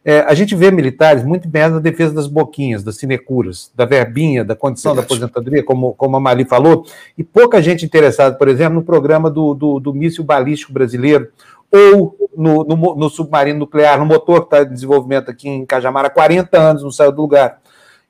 [0.09, 4.45] É, a gente vê militares muito bem na defesa das boquinhas, das sinecuras, da verbinha,
[4.45, 5.09] da condição Verdade.
[5.09, 6.87] da aposentadoria, como, como a Mali falou,
[7.19, 11.29] e pouca gente interessada, por exemplo, no programa do, do, do míssil balístico brasileiro,
[11.73, 16.05] ou no, no, no, submarino nuclear, no motor que está em desenvolvimento aqui em Cajamar
[16.05, 17.61] há 40 anos, não saiu do lugar.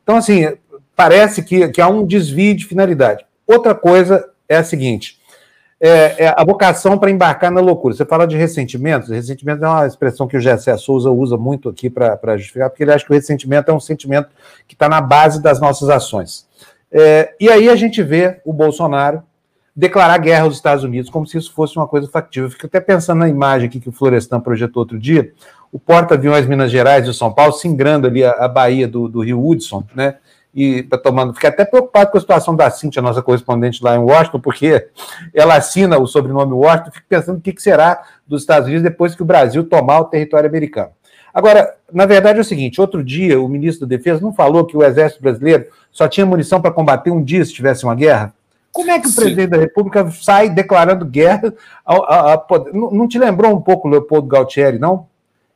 [0.02, 0.52] Então, assim,
[0.94, 3.24] parece que, que há um desvio de finalidade.
[3.46, 5.18] Outra coisa é a seguinte:
[5.80, 7.94] é, é a vocação para embarcar na loucura.
[7.94, 11.90] Você fala de ressentimentos, ressentimento é uma expressão que o Gessé Souza usa muito aqui
[11.90, 14.28] para justificar, porque ele acha que o ressentimento é um sentimento
[14.66, 16.46] que está na base das nossas ações.
[16.90, 19.22] É, e aí a gente vê o Bolsonaro
[19.74, 22.46] declarar guerra aos Estados Unidos, como se isso fosse uma coisa factível.
[22.46, 25.32] Eu fico até pensando na imagem aqui que o Florestan projetou outro dia,
[25.70, 29.46] o porta-aviões Minas Gerais e São Paulo singrando ali a, a Baía do, do, Rio
[29.46, 30.16] Hudson, né?
[30.56, 31.34] E tá tomando.
[31.34, 34.88] Fiquei até preocupado com a situação da Cintia, nossa correspondente lá em Washington, porque
[35.34, 39.20] ela assina o sobrenome Washington, fico pensando o que, será dos Estados Unidos depois que
[39.20, 40.88] o Brasil tomar o território americano.
[41.34, 44.74] Agora, na verdade é o seguinte: outro dia o ministro da Defesa não falou que
[44.74, 48.32] o Exército Brasileiro só tinha munição para combater um dia se tivesse uma guerra?
[48.72, 49.16] Como é que o Sim.
[49.16, 51.52] presidente da República sai declarando guerra?
[51.84, 55.06] A, a, a, não, não te lembrou um pouco Leopoldo Galtieri, não?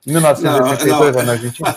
[0.07, 1.27] Em 1982, não, não.
[1.27, 1.77] na Argentina?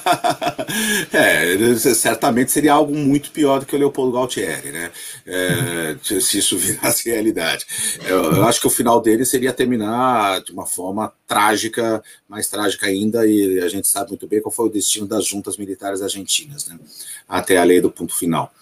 [1.11, 4.91] é, certamente seria algo muito pior do que o Leopoldo Galtieri, né?
[5.25, 7.65] É, se isso virasse realidade.
[8.05, 12.87] Eu, eu, acho que o final dele seria terminar de uma forma trágica, mais trágica
[12.87, 16.65] ainda, e a gente sabe muito bem qual foi o destino das juntas militares argentinas,
[16.67, 16.79] né?
[17.27, 18.53] Até a lei do ponto final.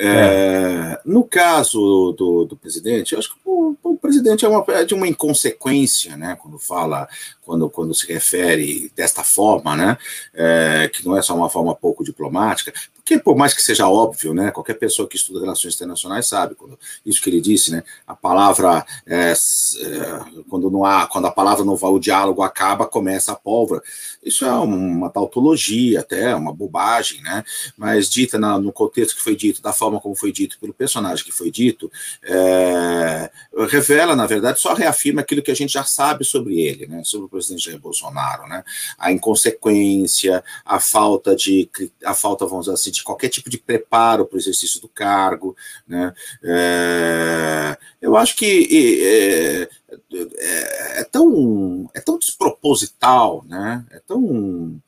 [0.00, 4.84] É, no caso do, do, presidente, eu acho que o, o, presidente é, uma, é
[4.84, 7.08] de uma inconsequência, né, quando fala,
[7.42, 9.98] quando, quando se refere desta forma, né,
[10.32, 12.72] é, que não é só uma forma pouco diplomática,
[13.08, 16.78] porque por mais que seja óbvio, né, qualquer pessoa que estuda relações internacionais sabe quando
[17.06, 21.64] isso que ele disse, né, a palavra é, é, quando não há, quando a palavra
[21.64, 23.82] não vai, o diálogo acaba, começa a pólvora.
[24.22, 27.42] Isso é uma tautologia, até uma bobagem, né,
[27.78, 31.24] mas dita na, no contexto que foi dito, da forma como foi dito pelo personagem
[31.24, 31.90] que foi dito,
[32.22, 33.30] é,
[33.70, 37.24] revela, na verdade, só reafirma aquilo que a gente já sabe sobre ele, né, sobre
[37.24, 38.62] o presidente Jair Bolsonaro, né,
[38.98, 41.70] a inconsequência, a falta de,
[42.04, 45.56] a falta, vamos dizer assim, qualquer tipo de preparo para o exercício do cargo.
[45.86, 46.12] Né?
[46.42, 48.68] É, eu acho que
[49.02, 49.68] é,
[50.16, 53.84] é, é, tão, é tão desproposital, né?
[53.90, 54.80] é tão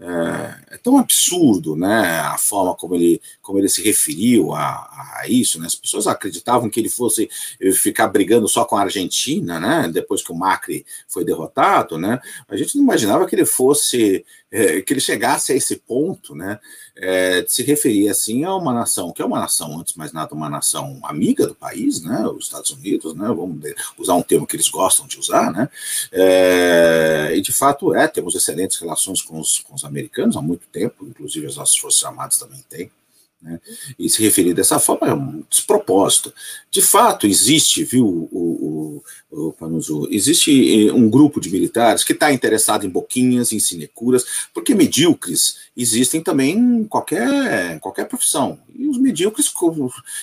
[0.00, 5.24] é, é, tão absurdo, né, a forma como ele, como ele se referiu a, a,
[5.28, 7.28] isso, né, as pessoas acreditavam que ele fosse
[7.74, 12.56] ficar brigando só com a Argentina, né, depois que o Macri foi derrotado, né, a
[12.56, 16.58] gente não imaginava que ele fosse, é, que ele chegasse a esse ponto, né,
[16.96, 20.34] é, de se referir assim a uma nação, que é uma nação, antes mais nada,
[20.34, 23.60] uma nação amiga do país, né, os Estados Unidos, né, vamos
[23.98, 25.68] usar um termo que eles gostam de usar, né,
[26.12, 30.66] é, e de fato é, temos excelentes relações com os, com os americanos há muito
[30.72, 32.90] tempo, inclusive as nossas Forças Armadas também têm,
[33.40, 33.60] né?
[33.96, 36.32] E se referir dessa forma é um despropósito.
[36.70, 42.32] De fato, existe, viu, o, o, o, existe eh, um grupo de militares que está
[42.32, 48.58] interessado em boquinhas, em sinecuras, porque medíocres existem também em qualquer, qualquer profissão.
[48.74, 49.52] E os medíocres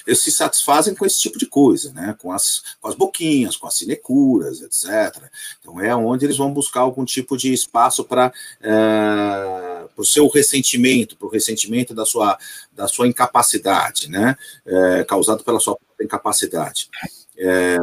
[0.05, 2.15] eles se satisfazem com esse tipo de coisa, né?
[2.19, 5.23] com, as, com as boquinhas, com as sinecuras, etc.
[5.61, 11.15] Então é onde eles vão buscar algum tipo de espaço para é, o seu ressentimento,
[11.15, 12.38] para o ressentimento da sua,
[12.72, 14.35] da sua incapacidade, né?
[14.65, 16.89] É, causado pela sua incapacidade.
[17.38, 17.77] É,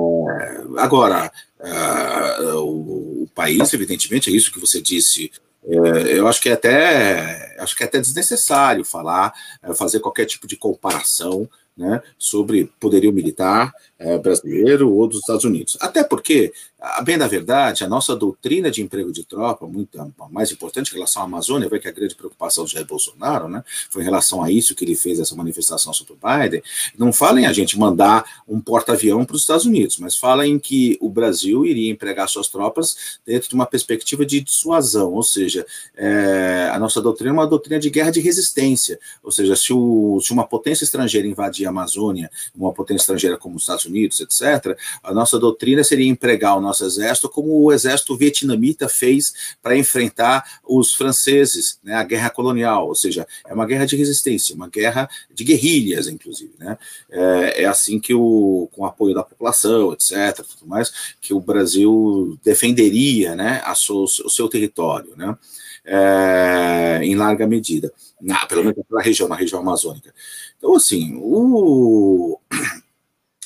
[0.79, 1.31] agora,
[1.61, 5.31] é, o, o, país, evidentemente, é isso que você disse.
[5.65, 9.33] É, eu acho que é até acho que é até desnecessário falar,
[9.63, 13.73] é, fazer qualquer tipo de comparação né, sobre poderio militar
[14.03, 15.77] é, brasileiro ou dos Estados Unidos.
[15.81, 19.99] Até porque, a bem da verdade, a nossa doutrina de emprego de tropa, muito
[20.31, 23.65] mais importante em relação à Amazônia, vai que a grande preocupação do Jair Bolsonaro né,
[23.91, 26.63] foi em relação a isso que ele fez essa manifestação sobre o Biden,
[26.99, 30.59] não fala em a gente mandar um porta-avião para os Estados Unidos, mas fala em
[30.59, 35.65] que o Brasil iria empregar suas tropas dentro de uma perspectiva de dissuasão, ou seja,
[35.97, 40.21] é, a nossa doutrina é uma doutrina de guerra de resistência, ou seja, se, o,
[40.21, 44.21] se uma potência estrangeira invadir a Amazônia, uma potência estrangeira como os Estados Unidos, Unidos,
[44.21, 49.77] etc., a nossa doutrina seria empregar o nosso exército como o exército vietnamita fez para
[49.77, 54.69] enfrentar os franceses, né, a guerra colonial, ou seja, é uma guerra de resistência, uma
[54.69, 56.53] guerra de guerrilhas, inclusive.
[56.59, 56.77] Né?
[57.11, 61.41] É, é assim que, o, com o apoio da população, etc., tudo mais, que o
[61.41, 65.15] Brasil defenderia né, a sua, o seu território.
[65.17, 65.37] Né?
[65.85, 70.15] é, em larga medida, na, pelo menos naquela região, na região amazônica.
[70.57, 72.39] Então, assim, o,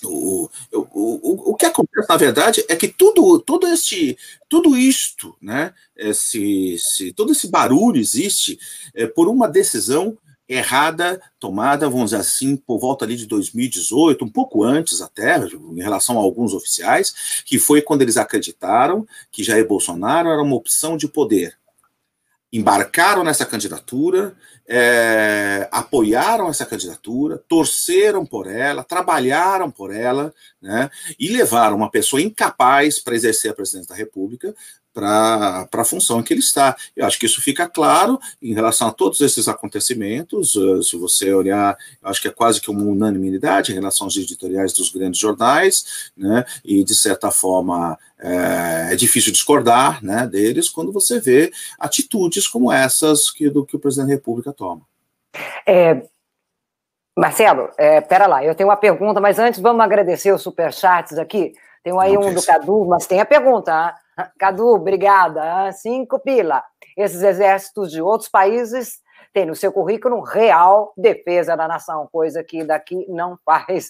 [0.08, 4.16] o, o, o, que acontece, na verdade, é que tudo, todo este,
[4.48, 8.58] tudo isto, né, esse, esse, todo esse barulho existe
[8.94, 10.16] é, por uma decisão
[10.48, 15.82] errada tomada, vamos dizer assim, por volta ali de 2018, um pouco antes até, em
[15.82, 20.96] relação a alguns oficiais, que foi quando eles acreditaram que Jair Bolsonaro era uma opção
[20.96, 21.58] de poder.
[22.52, 24.36] Embarcaram nessa candidatura,
[24.68, 32.20] é, apoiaram essa candidatura, torceram por ela, trabalharam por ela, né, e levaram uma pessoa
[32.20, 34.54] incapaz para exercer a presidência da República
[34.96, 36.74] para a função em que ele está.
[36.96, 40.56] Eu acho que isso fica claro em relação a todos esses acontecimentos.
[40.56, 44.72] Uh, se você olhar, acho que é quase que uma unanimidade em relação aos editoriais
[44.72, 50.90] dos grandes jornais, né, e de certa forma é, é difícil discordar né, deles quando
[50.90, 54.80] você vê atitudes como essas que, do que o presidente da República toma.
[55.66, 56.02] É,
[57.14, 61.52] Marcelo, é, pera lá, eu tenho uma pergunta, mas antes vamos agradecer os superchats aqui.
[61.84, 63.72] Tem aí Não um do Cadu, mas tem a pergunta.
[63.72, 64.05] Hein?
[64.38, 65.70] Cadu, obrigada.
[65.72, 66.62] Cinco pila.
[66.96, 69.00] Esses exércitos de outros países
[69.32, 73.88] têm no seu currículo real defesa da nação, coisa que daqui não faz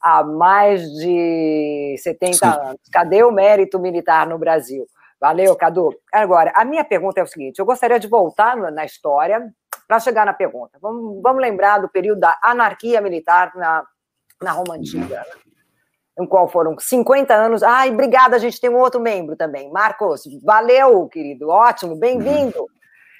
[0.00, 2.44] há mais de 70 Sim.
[2.44, 2.80] anos.
[2.92, 4.86] Cadê o mérito militar no Brasil?
[5.20, 5.92] Valeu, Cadu.
[6.12, 9.52] Agora, a minha pergunta é o seguinte: eu gostaria de voltar na história
[9.88, 10.78] para chegar na pergunta.
[10.80, 13.84] Vamos, vamos lembrar do período da anarquia militar na,
[14.40, 15.24] na Roma Antiga
[16.18, 17.62] em qual foram 50 anos.
[17.62, 19.70] Ai, obrigada, a gente tem um outro membro também.
[19.70, 22.66] Marcos, valeu, querido, ótimo, bem-vindo.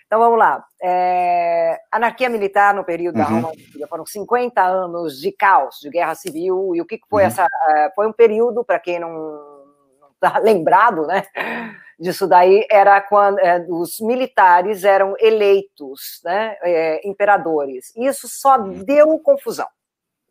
[0.09, 0.65] Então vamos lá.
[0.83, 3.23] É, anarquia militar no período uhum.
[3.23, 6.75] da Roma Antiga foram 50 anos de caos, de guerra civil.
[6.75, 7.29] E o que foi uhum.
[7.29, 7.47] essa?
[7.69, 9.39] É, foi um período, para quem não
[10.15, 11.25] está lembrado, né?
[12.01, 16.57] Disso daí era quando é, os militares eram eleitos, né?
[16.63, 17.95] É, imperadores.
[17.95, 18.83] Isso só uhum.
[18.83, 19.69] deu confusão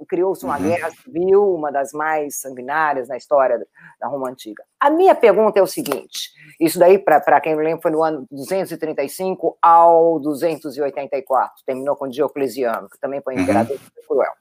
[0.05, 0.63] criou-se uma uhum.
[0.63, 3.59] guerra civil, uma das mais sanguinárias na história
[3.99, 4.63] da Roma Antiga.
[4.79, 9.57] A minha pergunta é o seguinte: isso daí, para quem lembra, foi no ano 235
[9.61, 13.43] ao 284, terminou com Diocleciano, que também foi um uhum.
[13.43, 14.07] imperador uhum.
[14.07, 14.33] cruel.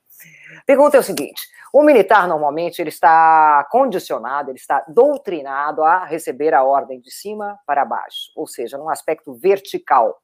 [0.66, 1.42] Pergunta é o seguinte:
[1.72, 7.58] o militar normalmente ele está condicionado, ele está doutrinado a receber a ordem de cima
[7.66, 10.20] para baixo, ou seja, num aspecto vertical.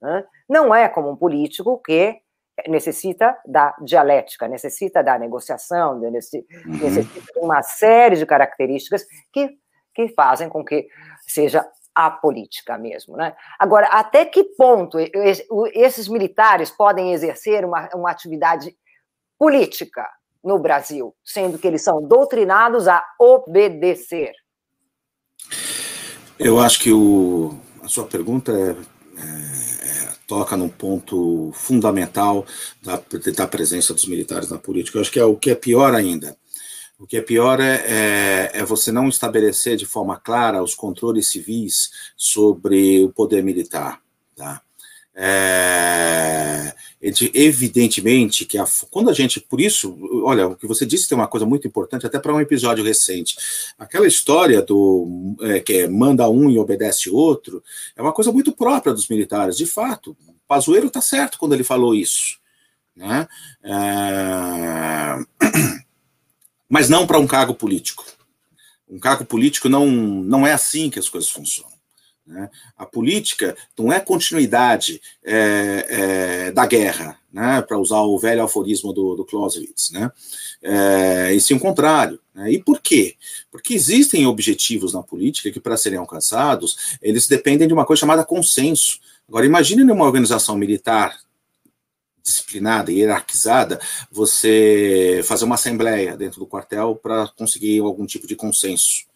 [0.00, 0.24] Né?
[0.48, 2.20] Não é como um político que
[2.68, 6.10] necessita da dialética, necessita da negociação, uhum.
[6.10, 9.56] necessita de uma série de características que,
[9.94, 10.86] que fazem com que
[11.26, 13.16] seja a política mesmo.
[13.16, 13.34] Né?
[13.58, 14.98] Agora, até que ponto
[15.72, 18.76] esses militares podem exercer uma, uma atividade
[19.38, 20.06] política
[20.44, 24.32] no Brasil, sendo que eles são doutrinados a obedecer?
[26.38, 28.76] Eu acho que o, a sua pergunta é,
[29.18, 32.44] é toca num ponto fundamental
[32.82, 33.00] da,
[33.34, 34.98] da presença dos militares na política.
[34.98, 36.36] Eu acho que é o que é pior ainda.
[36.98, 41.28] O que é pior é, é, é, você não estabelecer de forma clara os controles
[41.28, 44.00] civis sobre o poder militar.
[44.34, 44.62] Tá?
[45.18, 51.16] É, evidentemente que a, quando a gente, por isso, olha, o que você disse tem
[51.16, 53.36] uma coisa muito importante, até para um episódio recente.
[53.78, 57.62] Aquela história do é, que é, manda um e obedece outro,
[57.96, 60.14] é uma coisa muito própria dos militares, de fato.
[60.46, 62.38] Pazuello está certo quando ele falou isso.
[62.94, 63.26] Né?
[63.62, 65.16] É,
[66.68, 68.04] mas não para um cargo político.
[68.88, 71.75] Um cargo político não, não é assim que as coisas funcionam.
[72.26, 72.50] Né?
[72.76, 75.86] A política não é continuidade é,
[76.48, 77.62] é, da guerra, né?
[77.62, 80.10] para usar o velho aforismo do, do Clausewitz, né?
[80.62, 82.18] É, e sim o contrário.
[82.34, 82.52] Né?
[82.52, 83.14] E por quê?
[83.50, 88.24] Porque existem objetivos na política que, para serem alcançados, eles dependem de uma coisa chamada
[88.24, 88.98] consenso.
[89.28, 91.16] Agora, imagine numa organização militar
[92.26, 93.80] disciplinada e hierarquizada,
[94.10, 99.06] você fazer uma assembleia dentro do quartel para conseguir algum tipo de consenso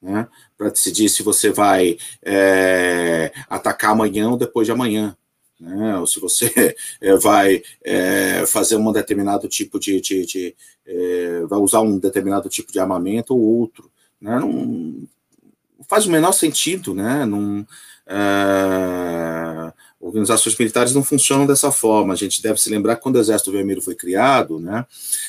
[0.00, 5.16] né, para decidir se você vai é, atacar amanhã ou depois de amanhã.
[5.58, 6.52] Né, ou se você
[7.00, 10.56] é, vai é, fazer um determinado tipo de, de, de
[10.86, 13.90] é, vai usar um determinado tipo de armamento ou outro,
[14.20, 15.06] né, não
[15.88, 17.66] faz o menor sentido, né, não,
[18.06, 22.12] é, Organizações militares não funcionam dessa forma.
[22.12, 24.84] A gente deve se lembrar que quando o Exército Vermelho foi criado, né,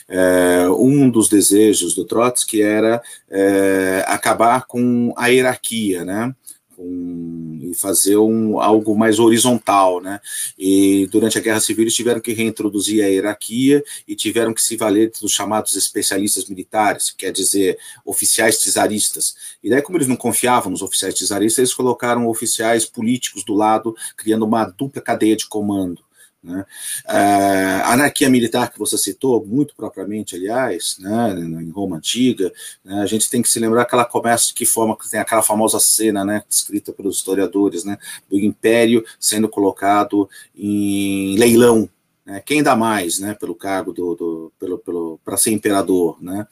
[0.07, 6.34] é, um dos desejos do Trotsky era é, acabar com a hierarquia, né?
[6.77, 10.19] um, e fazer um, algo mais horizontal, né?
[10.57, 14.77] E durante a Guerra Civil eles tiveram que reintroduzir a hierarquia e tiveram que se
[14.77, 19.35] valer dos chamados especialistas militares, quer dizer, oficiais czaristas.
[19.64, 23.95] E daí, como eles não confiavam nos oficiais czaristas, eles colocaram oficiais políticos do lado,
[24.15, 26.06] criando uma dupla cadeia de comando.
[26.48, 26.65] Né?
[27.06, 32.52] A anarquia militar que você citou, muito propriamente, aliás, né, em Roma Antiga,
[32.86, 35.19] né, a gente tem que se lembrar que ela começa de que forma que tem
[35.19, 37.98] aquela famosa cena, né, descrita pelos historiadores, né,
[38.30, 41.90] do império sendo colocado em leilão,
[42.28, 42.44] né?
[42.45, 46.45] Quem dá mais, né, pelo cargo do, do pelo, pelo para ser imperador, né?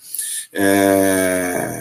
[0.54, 1.75] É,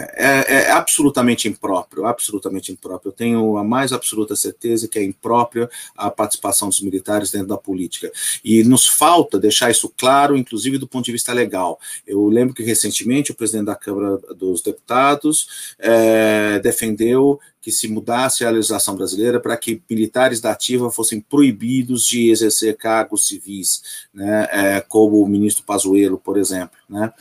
[0.77, 3.09] absolutamente impróprio, absolutamente impróprio.
[3.09, 7.57] Eu tenho a mais absoluta certeza que é imprópria a participação dos militares dentro da
[7.57, 8.11] política.
[8.43, 11.79] E nos falta deixar isso claro, inclusive do ponto de vista legal.
[12.05, 18.45] Eu lembro que recentemente o presidente da Câmara dos Deputados é, defendeu que se mudasse
[18.45, 24.47] a legislação brasileira para que militares da ativa fossem proibidos de exercer cargos civis, né,
[24.51, 27.11] é, como o ministro Pazuello, por exemplo, né,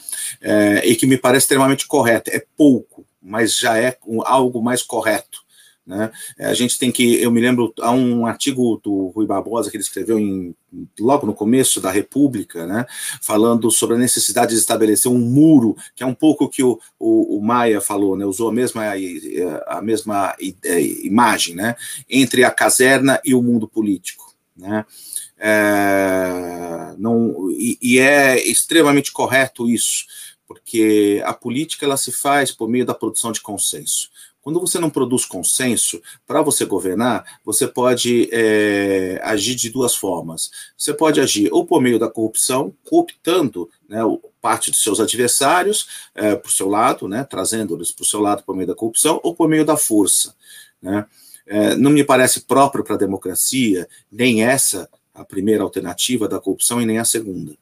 [0.43, 2.31] é, e que me parece extremamente correto.
[2.31, 5.43] É pouco, mas já é algo mais correto.
[5.87, 6.11] Né?
[6.39, 9.77] É, a gente tem que, eu me lembro, há um artigo do Rui Barbosa que
[9.77, 10.55] ele escreveu em,
[10.99, 12.87] logo no começo da República, né,
[13.21, 17.37] falando sobre a necessidade de estabelecer um muro, que é um pouco que o, o,
[17.37, 18.83] o Maia falou, né, usou a mesma,
[19.67, 20.35] a mesma
[20.65, 21.77] é, imagem, né,
[22.09, 24.35] entre a caserna e o mundo político.
[24.57, 24.87] Né?
[25.39, 30.07] É, não, e, e é extremamente correto isso,
[30.47, 34.09] porque a política ela se faz por meio da produção de consenso.
[34.45, 40.51] Quando você não produz consenso, para você governar, você pode é, agir de duas formas.
[40.77, 44.01] Você pode agir ou por meio da corrupção, cooptando né,
[44.43, 48.43] parte dos seus adversários é, para o seu lado, né, trazendo-eles para o seu lado
[48.43, 50.35] por meio da corrupção, ou por meio da força.
[50.81, 51.07] Né.
[51.47, 56.83] É, não me parece próprio para a democracia, nem essa, a primeira alternativa da corrupção,
[56.83, 57.57] e nem a segunda.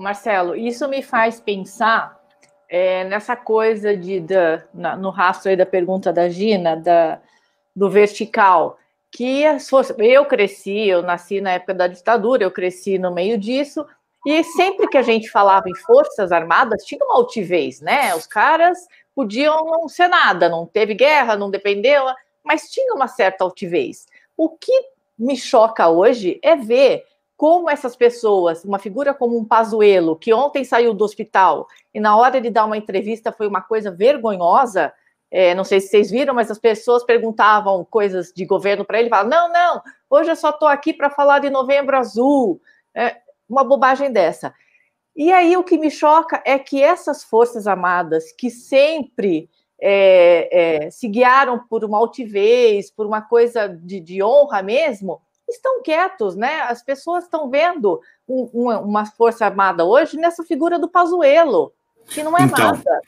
[0.00, 2.18] Marcelo, isso me faz pensar
[2.68, 4.24] é, nessa coisa de,
[4.74, 7.20] na, no rastro aí da pergunta da Gina, da,
[7.74, 8.78] do vertical,
[9.10, 13.38] que as forças, eu cresci, eu nasci na época da ditadura, eu cresci no meio
[13.38, 13.86] disso,
[14.26, 18.14] e sempre que a gente falava em forças armadas, tinha uma altivez, né?
[18.14, 22.04] Os caras podiam não ser nada, não teve guerra, não dependeu,
[22.44, 24.06] mas tinha uma certa altivez.
[24.36, 24.72] O que
[25.18, 27.04] me choca hoje é ver
[27.38, 32.16] como essas pessoas, uma figura como um Pazuello, que ontem saiu do hospital e na
[32.16, 34.92] hora de dar uma entrevista foi uma coisa vergonhosa,
[35.30, 39.08] é, não sei se vocês viram, mas as pessoas perguntavam coisas de governo para ele,
[39.08, 42.60] falavam, não, não, hoje eu só estou aqui para falar de Novembro Azul,
[42.92, 44.52] é, uma bobagem dessa.
[45.14, 49.48] E aí o que me choca é que essas forças armadas que sempre
[49.80, 55.82] é, é, se guiaram por uma altivez, por uma coisa de, de honra mesmo, estão
[55.82, 56.60] quietos, né?
[56.62, 61.72] As pessoas estão vendo um, uma, uma, força armada hoje nessa figura do Pazuello,
[62.06, 63.00] que não é então, nada.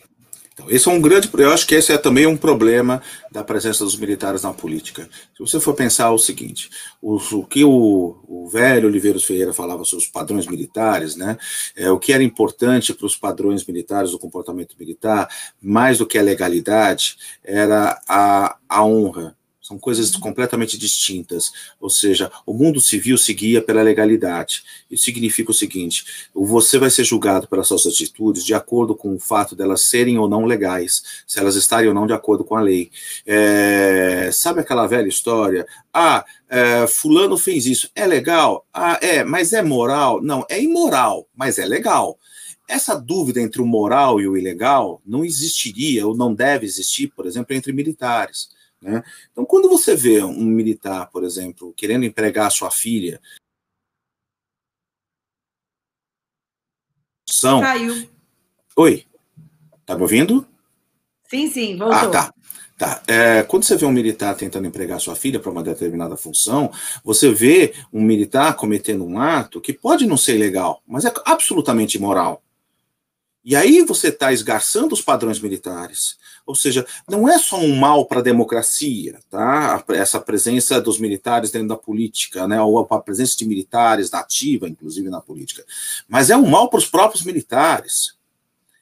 [0.60, 3.84] Então, esse é um grande, eu acho que esse é também um problema da presença
[3.84, 5.08] dos militares na política.
[5.34, 6.68] Se você for pensar o seguinte,
[7.00, 11.38] o, o que o, o, velho Oliveiros Ferreira falava sobre os padrões militares, né?
[11.74, 15.28] É, o que era importante para os padrões militares do comportamento militar,
[15.62, 19.36] mais do que a legalidade, era a, a honra,
[19.70, 21.52] são coisas completamente distintas.
[21.80, 24.64] Ou seja, o mundo civil seguia pela legalidade.
[24.90, 29.20] Isso significa o seguinte: você vai ser julgado pelas suas atitudes de acordo com o
[29.20, 32.60] fato delas serem ou não legais, se elas estarem ou não de acordo com a
[32.60, 32.90] lei.
[33.24, 35.64] É, sabe aquela velha história?
[35.94, 37.88] Ah, é, fulano fez isso.
[37.94, 38.66] É legal?
[38.74, 40.20] Ah, é, mas é moral?
[40.20, 42.18] Não, é imoral, mas é legal.
[42.66, 47.26] Essa dúvida entre o moral e o ilegal não existiria ou não deve existir, por
[47.26, 48.48] exemplo, entre militares.
[48.80, 49.02] Né?
[49.30, 53.20] Então, quando você vê um militar, por exemplo, querendo empregar sua filha.
[57.28, 57.60] São...
[57.60, 58.08] Caiu.
[58.76, 59.06] Oi,
[59.84, 60.46] tá me ouvindo?
[61.28, 61.96] Sim, sim, voltou.
[61.96, 62.34] Ah, tá.
[62.80, 63.02] Tá.
[63.06, 66.72] É, quando você vê um militar tentando empregar sua filha para uma determinada função,
[67.04, 71.98] você vê um militar cometendo um ato que pode não ser legal, mas é absolutamente
[71.98, 72.42] imoral.
[73.44, 76.16] E aí você está esgarçando os padrões militares.
[76.50, 79.84] Ou seja, não é só um mal para a democracia, tá?
[79.90, 82.60] Essa presença dos militares dentro da política, né?
[82.60, 85.64] Ou a presença de militares nativa, inclusive na política,
[86.08, 88.16] mas é um mal para os próprios militares.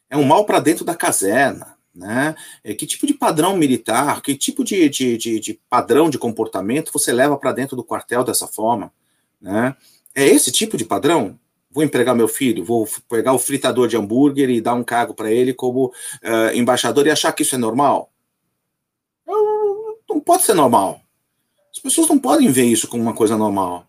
[0.09, 1.77] É um mal para dentro da caserna.
[1.95, 2.35] Né?
[2.65, 6.93] É, que tipo de padrão militar, que tipo de, de, de, de padrão de comportamento
[6.93, 8.91] você leva para dentro do quartel dessa forma?
[9.39, 9.77] Né?
[10.15, 11.39] É esse tipo de padrão?
[11.79, 15.31] Vou empregar meu filho, vou pegar o fritador de hambúrguer e dar um cargo para
[15.31, 18.11] ele como uh, embaixador e achar que isso é normal?
[20.11, 21.01] Não pode ser normal.
[21.71, 23.87] As pessoas não podem ver isso como uma coisa normal.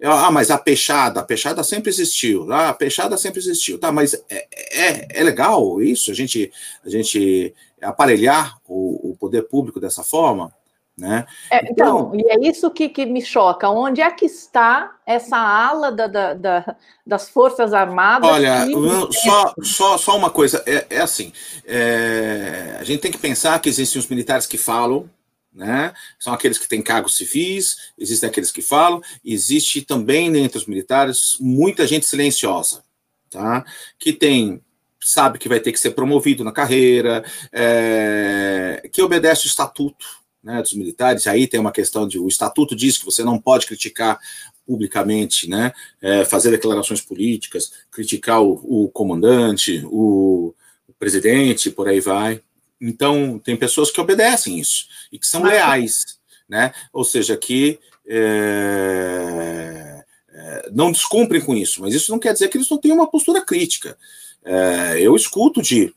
[0.00, 2.52] Ah, mas a peixada, a peixada sempre existiu.
[2.52, 3.76] Ah, a peixada sempre existiu.
[3.76, 6.52] Tá, mas é, é, é legal isso, a gente,
[6.86, 10.54] a gente aparelhar o, o poder público dessa forma?
[10.96, 11.24] Né?
[11.50, 13.68] É, então, então, e é isso que, que, me choca.
[13.70, 18.30] Onde é que está essa ala da, da, da, das Forças Armadas?
[18.30, 19.18] Olha, que...
[19.18, 21.32] só, só, só uma coisa, é, é assim,
[21.64, 25.08] é, a gente tem que pensar que existem os militares que falam,
[25.52, 25.94] né?
[26.18, 31.36] São aqueles que têm cargos civis, existem aqueles que falam, existe também entre os militares
[31.40, 32.84] muita gente silenciosa,
[33.30, 33.64] tá?
[33.98, 34.62] Que tem
[35.04, 40.60] sabe que vai ter que ser promovido na carreira, é, que obedece o estatuto né,
[40.60, 41.26] dos militares.
[41.26, 44.18] Aí tem uma questão de o estatuto diz que você não pode criticar
[44.66, 50.54] publicamente, né, é, fazer declarações políticas, criticar o, o comandante, o,
[50.88, 52.40] o presidente, por aí vai.
[52.80, 56.72] Então, tem pessoas que obedecem isso e que são leais, né?
[56.92, 62.56] Ou seja, que é, é, não descumprem com isso, mas isso não quer dizer que
[62.56, 63.96] eles não tenham uma postura crítica.
[64.44, 65.94] É, eu escuto de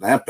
[0.00, 0.20] né,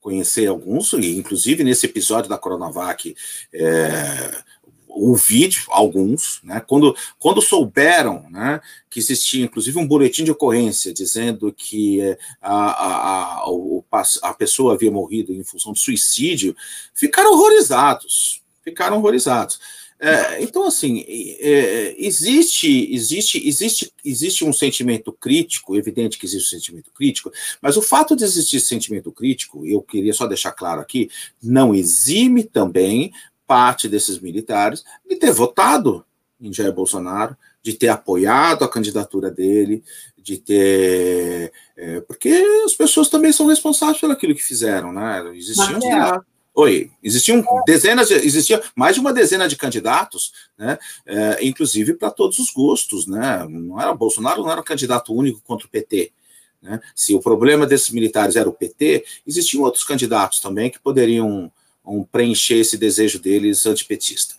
[0.00, 3.14] conhecer alguns, e inclusive nesse episódio da Coronavac,
[3.52, 4.42] é,
[4.88, 8.60] o vídeo, alguns, né, quando, quando souberam né,
[8.90, 13.44] que existia inclusive um boletim de ocorrência dizendo que é, a, a,
[13.92, 16.56] a, a pessoa havia morrido em função de suicídio,
[16.94, 19.60] ficaram horrorizados, ficaram horrorizados.
[20.02, 26.58] É, então, assim, é, existe, existe, existe, existe um sentimento crítico, evidente que existe um
[26.58, 31.10] sentimento crítico, mas o fato de existir sentimento crítico, eu queria só deixar claro aqui,
[31.42, 33.12] não exime também
[33.46, 36.02] parte desses militares de ter votado
[36.40, 39.84] em Jair Bolsonaro, de ter apoiado a candidatura dele,
[40.16, 41.52] de ter.
[41.76, 42.30] É, porque
[42.64, 45.30] as pessoas também são responsáveis pelo aquilo que fizeram, né?
[45.34, 46.24] Existiam.
[46.54, 50.78] Oi, existiam dezenas, de, existia mais de uma dezena de candidatos, né?
[51.06, 53.46] É, inclusive para todos os gostos, né?
[53.48, 56.12] Não era Bolsonaro, não era um candidato único contra o PT.
[56.60, 56.80] Né?
[56.94, 61.50] Se o problema desses militares era o PT, existiam outros candidatos também que poderiam
[61.84, 64.34] um preencher esse desejo deles antipetista.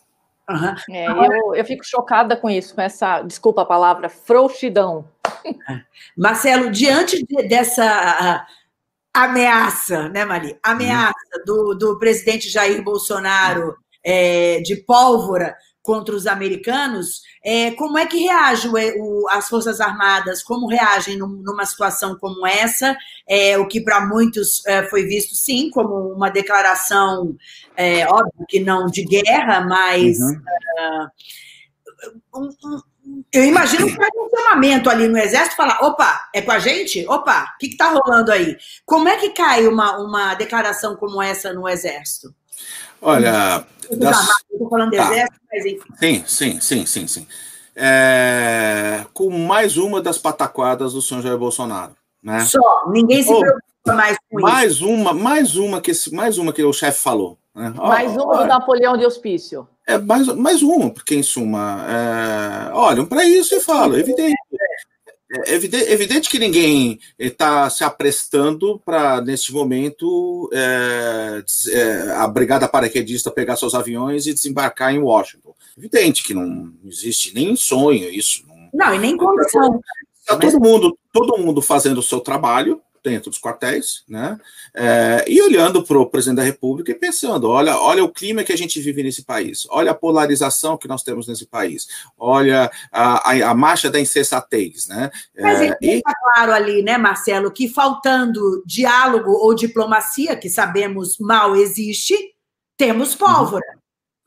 [0.50, 0.76] Uhum.
[0.96, 5.06] É, eu, eu fico chocada com isso, com essa, desculpa a palavra, frouxidão.
[6.16, 8.46] Marcelo, diante de, dessa
[9.14, 10.58] ameaça, né, Mari?
[10.64, 18.06] Ameaça do, do presidente Jair Bolsonaro é, de pólvora contra os americanos, é, como é
[18.06, 22.96] que reage o, o, as Forças Armadas, como reagem num, numa situação como essa,
[23.28, 27.36] é, o que para muitos é, foi visto, sim, como uma declaração,
[27.76, 30.42] é, óbvio que não de guerra, mas uhum.
[32.36, 32.82] uh, um, um,
[33.32, 37.06] eu imagino que vai um chamamento ali no Exército falar, opa, é com a gente?
[37.08, 38.58] Opa, o que está rolando aí?
[38.86, 42.34] Como é que cai uma, uma declaração como essa no Exército?
[43.02, 44.30] Olha, das...
[44.52, 45.12] estou falando de tá.
[45.12, 45.94] exército, mas enfim.
[46.00, 47.28] Sim, sim, sim, sim, sim.
[47.76, 49.06] É...
[49.14, 51.96] Com mais uma das pataquadas do senhor Jair Bolsonaro.
[52.22, 52.42] Né?
[52.42, 52.60] Só,
[52.92, 54.88] ninguém se oh, preocupa mais com mais isso.
[54.88, 57.40] Uma, mais uma que mais uma que o chefe falou.
[57.56, 57.74] Né?
[57.76, 59.68] Mais oh, uma do Napoleão de Hospício.
[59.92, 64.38] É mais, mais uma, porque em suma, é, olham para isso e falam, evidente.
[65.48, 72.68] É evidente, evidente que ninguém está se aprestando para, neste momento, é, é, a Brigada
[72.68, 75.54] Paraquedista pegar seus aviões e desembarcar em Washington.
[75.78, 78.46] Evidente que não existe nem sonho isso.
[78.74, 79.82] Não, não e nem condição.
[80.20, 84.40] Está todo mundo, todo mundo fazendo o seu trabalho, dentro dos quartéis, né?
[84.73, 88.53] É, e olhando para o presidente da República e pensando: olha, olha o clima que
[88.53, 91.88] a gente vive nesse país, olha a polarização que nós temos nesse país,
[92.18, 95.10] olha a, a, a marcha da insensatez, né?
[95.38, 95.90] Mas é, e...
[95.95, 102.15] está claro ali, né, Marcelo, que faltando diálogo ou diplomacia, que sabemos mal existe,
[102.78, 103.65] temos pólvora.
[103.73, 103.82] Uhum.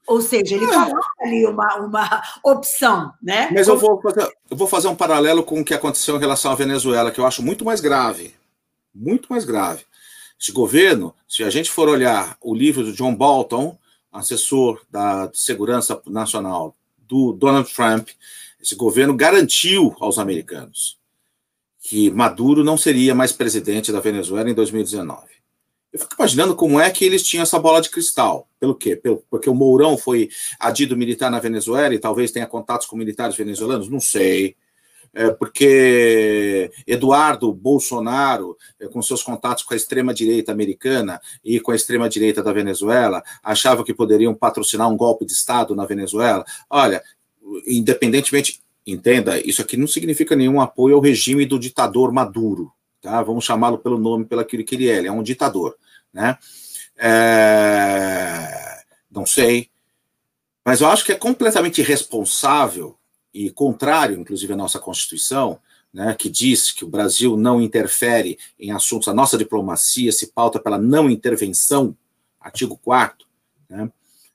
[0.06, 3.48] Ou seja, ele coloca ali uma, uma opção, né?
[3.50, 6.52] Mas eu vou, fazer, eu vou fazer um paralelo com o que aconteceu em relação
[6.52, 8.34] à Venezuela, que eu acho muito mais grave
[8.94, 9.84] muito mais grave.
[10.40, 13.78] Esse governo, se a gente for olhar o livro do John Bolton,
[14.12, 18.08] assessor da Segurança Nacional do Donald Trump,
[18.60, 20.98] esse governo garantiu aos americanos
[21.84, 25.26] que Maduro não seria mais presidente da Venezuela em 2019.
[25.92, 28.48] Eu fico imaginando como é que eles tinham essa bola de cristal.
[28.58, 28.96] Pelo quê?
[28.96, 33.36] Pelo, porque o Mourão foi adido militar na Venezuela e talvez tenha contatos com militares
[33.36, 33.90] venezuelanos?
[33.90, 34.56] Não sei.
[35.14, 41.76] É, porque Eduardo Bolsonaro, é, com seus contatos com a extrema-direita americana e com a
[41.76, 46.44] extrema-direita da Venezuela, achava que poderiam patrocinar um golpe de Estado na Venezuela.
[46.68, 47.02] Olha,
[47.66, 53.22] independentemente, entenda, isso aqui não significa nenhum apoio ao regime do ditador Maduro, tá?
[53.22, 55.76] Vamos chamá-lo pelo nome, pelo aquilo que ele é, ele é um ditador,
[56.12, 56.36] né?
[56.96, 58.82] É...
[59.10, 59.70] Não sei,
[60.64, 62.96] mas eu acho que é completamente irresponsável
[63.34, 65.58] e contrário, inclusive, à nossa Constituição,
[65.92, 70.60] né, que diz que o Brasil não interfere em assuntos, a nossa diplomacia se pauta
[70.60, 71.96] pela não intervenção,
[72.40, 73.26] artigo 4
[73.68, 73.90] né,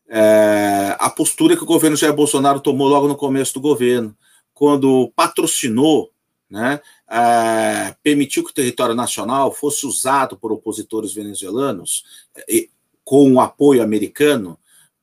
[0.08, 4.16] é, a postura que o governo Jair Bolsonaro tomou logo no começo do governo,
[4.54, 6.12] quando patrocinou,
[6.50, 12.04] né, é, permitiu que o território nacional fosse usado por opositores venezuelanos,
[12.48, 12.70] e,
[13.04, 14.58] com o apoio americano,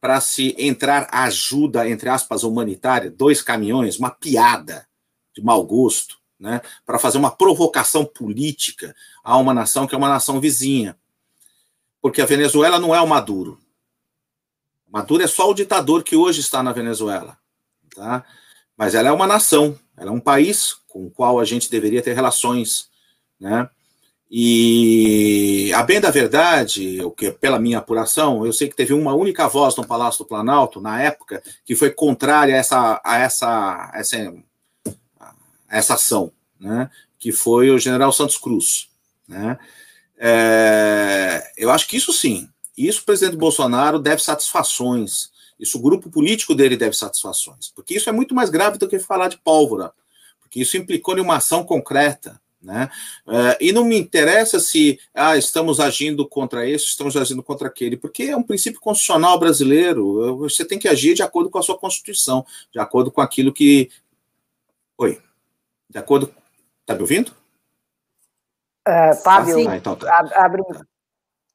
[0.06, 4.86] para se entrar ajuda, entre aspas, humanitária, dois caminhões, uma piada
[5.34, 10.08] de mau gosto, né, para fazer uma provocação política a uma nação que é uma
[10.08, 10.96] nação vizinha.
[12.00, 13.58] Porque a Venezuela não é o Maduro.
[14.88, 17.36] Maduro é só o ditador que hoje está na Venezuela.
[17.92, 18.24] Tá?
[18.76, 22.00] Mas ela é uma nação, ela é um país com o qual a gente deveria
[22.00, 22.88] ter relações.
[23.40, 23.68] Né?
[24.30, 29.14] E, a bem da verdade, o que pela minha apuração, eu sei que teve uma
[29.14, 33.92] única voz no Palácio do Planalto, na época, que foi contrária a essa, a essa,
[33.94, 34.34] essa,
[35.68, 36.90] a essa ação, né?
[37.18, 38.88] que foi o general Santos Cruz.
[39.28, 39.56] Né?
[40.18, 46.10] É, eu acho que isso sim, isso o presidente Bolsonaro deve satisfações, isso o grupo
[46.10, 49.92] político dele deve satisfações, porque isso é muito mais grave do que falar de pólvora,
[50.40, 52.90] porque isso implicou em uma ação concreta, né?
[53.24, 57.96] Uh, e não me interessa se ah, estamos agindo contra esse, estamos agindo contra aquele,
[57.96, 60.36] porque é um princípio constitucional brasileiro.
[60.38, 63.88] Você tem que agir de acordo com a sua Constituição, de acordo com aquilo que.
[64.98, 65.22] Oi.
[65.88, 66.34] De acordo.
[66.80, 67.32] Está me ouvindo?
[68.86, 70.28] Uh, Fábio, ah, então tá.
[70.34, 70.62] abre.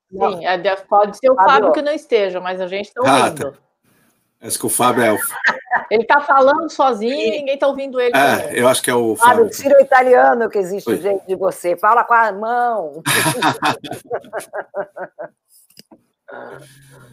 [0.10, 3.48] Sim, é, pode ser o Fábio, Fábio que não esteja, mas a gente está ouvindo.
[3.48, 3.58] Ah, tá.
[4.42, 5.20] Acho que o Fábio é o.
[5.90, 8.16] Ele está falando sozinho e ninguém está ouvindo ele.
[8.16, 9.46] É, eu acho que é o Fábio.
[9.46, 11.02] Fábio, tira o italiano que existe Oi.
[11.02, 11.76] jeito de você.
[11.78, 13.04] Fala com a mão.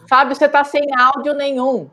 [0.09, 1.91] Fábio, você está sem áudio nenhum.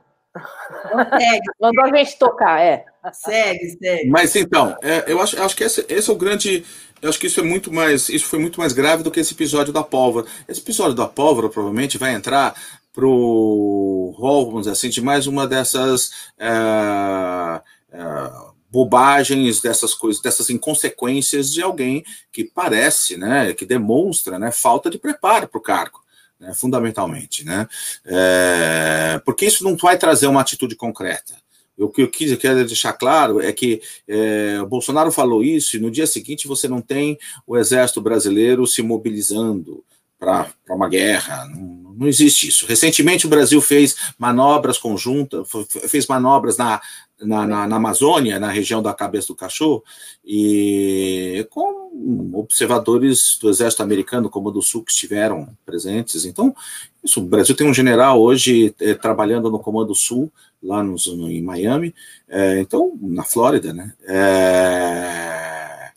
[1.20, 1.46] segue.
[1.60, 2.86] Mandou a gente tocar, é.
[3.12, 4.10] Segue, segue.
[4.10, 6.66] Mas então, é, eu acho, acho que esse, esse é o grande.
[7.02, 8.08] Eu acho que isso é muito mais.
[8.10, 10.28] Isso foi muito mais grave do que esse episódio da pólvora.
[10.48, 12.56] Esse episódio da pólvora provavelmente vai entrar
[12.96, 17.62] para o rol, vamos dizer assim, de mais uma dessas é,
[17.92, 18.32] é,
[18.72, 24.98] bobagens, dessas coisas, dessas inconsequências de alguém que parece, né, que demonstra, né, falta de
[24.98, 26.00] preparo para o cargo.
[26.38, 27.66] Né, fundamentalmente, né?
[28.06, 31.34] É, porque isso não vai trazer uma atitude concreta.
[31.78, 35.78] O que eu quis eu quero deixar claro é que é, o Bolsonaro falou isso
[35.78, 37.18] e no dia seguinte você não tem
[37.48, 39.82] o exército brasileiro se mobilizando,
[40.20, 41.46] para uma guerra.
[41.46, 42.66] Não, não, existe isso.
[42.66, 45.48] Recentemente, o Brasil fez manobras conjuntas,
[45.88, 46.82] fez manobras na,
[47.22, 49.84] na, na, na, Amazônia, na região da Cabeça do Cachorro,
[50.24, 56.26] e com observadores do exército americano, como do Sul, que estiveram presentes.
[56.26, 56.56] Então,
[57.04, 60.32] isso, o Brasil tem um general hoje é, trabalhando no Comando Sul,
[60.62, 61.94] lá no, no em Miami,
[62.28, 63.94] é, então, na Flórida, né?
[64.08, 65.92] É,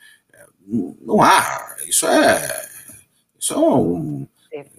[1.01, 2.69] não há, isso é
[3.39, 4.27] isso é, um,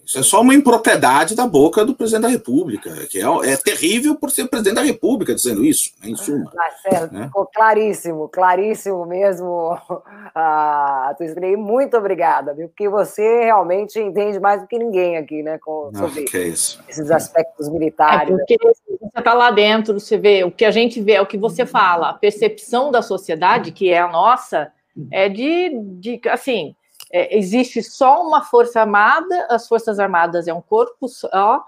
[0.03, 4.15] isso é só uma impropriedade da boca do presidente da República, que é, é terrível
[4.15, 6.51] por ser presidente da República dizendo isso, né, em suma.
[6.53, 7.25] Marcelo, né?
[7.25, 9.77] ficou claríssimo, claríssimo mesmo.
[10.35, 11.15] Ah,
[11.57, 12.69] muito obrigada, viu?
[12.69, 17.67] porque você realmente entende mais do que ninguém aqui, né, com, sobre é esses aspectos
[17.67, 18.33] militares.
[18.33, 21.25] É porque você está lá dentro, você vê, o que a gente vê é o
[21.25, 24.71] que você fala, a percepção da sociedade, que é a nossa,
[25.11, 26.75] é de, de assim,
[27.11, 31.63] é, existe só uma força armada, as forças armadas é um corpo só,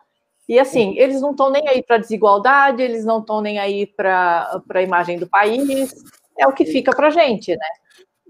[0.48, 4.62] e assim, eles não estão nem aí para desigualdade, eles não estão nem aí para
[4.70, 5.94] a imagem do país,
[6.38, 7.68] é o que fica para a gente, né?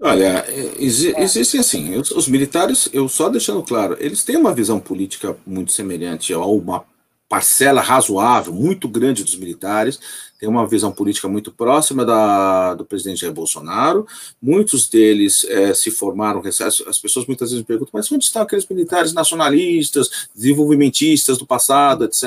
[0.00, 0.44] Olha,
[0.78, 1.22] exi é.
[1.22, 5.70] existem assim, os, os, militares, eu só deixando claro, eles têm uma visão política muito
[5.70, 6.84] semelhante a uma
[7.28, 9.98] parcela razoável, muito grande dos militares,
[10.42, 14.04] tem uma visão política muito próxima da, do presidente Jair Bolsonaro.
[14.42, 18.66] Muitos deles é, se formaram, as pessoas muitas vezes me perguntam, mas onde estão aqueles
[18.66, 22.24] militares nacionalistas, desenvolvimentistas do passado, etc.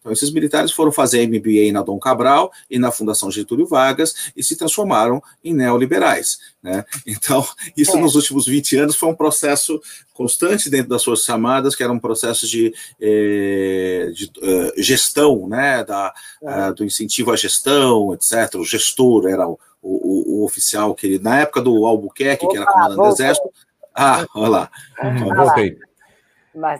[0.00, 4.42] Então, esses militares foram fazer MBA na Dom Cabral e na Fundação Getúlio Vargas e
[4.42, 6.40] se transformaram em neoliberais.
[6.60, 6.84] Né?
[7.06, 7.46] Então,
[7.76, 8.00] isso é.
[8.00, 9.80] nos últimos 20 anos foi um processo
[10.18, 15.84] constante dentro das Forças Armadas, que era um processo de, eh, de uh, gestão, né,
[15.84, 16.12] da,
[16.42, 18.54] uh, do incentivo à gestão, etc.
[18.56, 22.58] O gestor era o, o, o, oficial que ele, na época do Albuquerque, Opa, que
[22.58, 23.50] era comandante do Exército.
[23.94, 24.70] Ah, olha lá.
[25.02, 25.78] Então, voltei.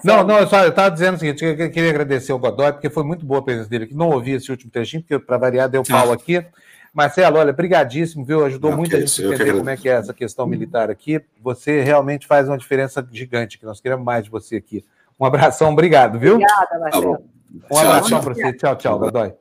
[0.03, 3.25] Não, não, eu estava dizendo o seguinte, eu queria agradecer ao Godoy, porque foi muito
[3.25, 3.95] boa a presença dele aqui.
[3.95, 6.15] Não ouvi esse último trechinho, porque para variar deu pau ah.
[6.15, 6.45] aqui.
[6.93, 8.45] Marcelo, olha, brigadíssimo, viu?
[8.45, 11.20] Ajudou não, muito a gente a entender como é que é essa questão militar aqui.
[11.41, 14.85] Você realmente faz uma diferença gigante, que nós queremos mais de você aqui.
[15.20, 16.35] Um abração, obrigado, viu?
[16.35, 17.25] Obrigada, Marcelo.
[17.70, 18.53] Um abração para você.
[18.55, 19.33] Tchau, tchau, Godoy.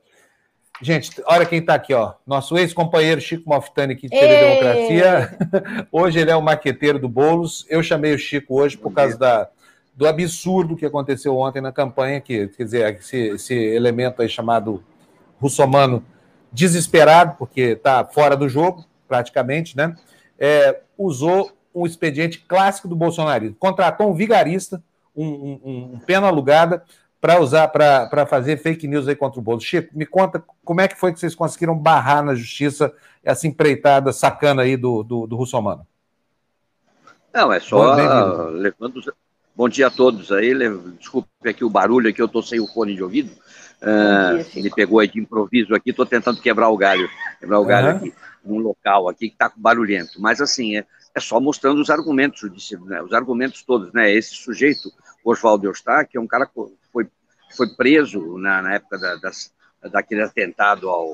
[0.82, 2.14] Gente, olha quem está aqui, ó.
[2.26, 5.38] Nosso ex-companheiro Chico Malfitani aqui de TV Democracia.
[5.92, 7.66] Hoje ele é o maqueteiro do Bolos.
[7.68, 9.50] Eu chamei o Chico hoje por causa da,
[9.96, 14.84] do absurdo que aconteceu ontem na campanha, que, quer dizer, esse, esse elemento aí chamado
[15.42, 16.06] russomano
[16.52, 19.96] desesperado, porque está fora do jogo, praticamente, né?
[20.38, 23.56] É, usou um expediente clássico do bolsonarismo.
[23.56, 24.84] Contratou um vigarista,
[25.16, 26.84] um, um, um pena alugada,
[27.20, 29.60] para usar para fazer fake news aí contra o Bolo.
[29.60, 34.14] Chico, me conta como é que foi que vocês conseguiram barrar na justiça essa empreitada
[34.14, 35.86] sacana aí do, do, do Russomano?
[37.34, 39.02] Não, é só Bom, levando.
[39.56, 40.54] Bom dia a todos aí.
[41.00, 43.32] Desculpe aqui o barulho aqui, eu estou sem o fone de ouvido.
[43.82, 47.08] Uh, ele pegou aí de improviso aqui, estou tentando quebrar o galho,
[47.40, 47.96] quebrar o galho uhum.
[47.98, 48.14] aqui,
[48.44, 50.20] num local aqui que está barulhento.
[50.20, 52.42] Mas assim, é, é só mostrando os argumentos,
[52.86, 54.12] né, os argumentos todos, né?
[54.12, 54.92] Esse sujeito,
[55.30, 56.54] Oswaldo Eustáquio, é um cara que
[56.92, 57.08] foi,
[57.56, 59.52] foi preso na, na época da, das,
[59.92, 61.08] daquele atentado ao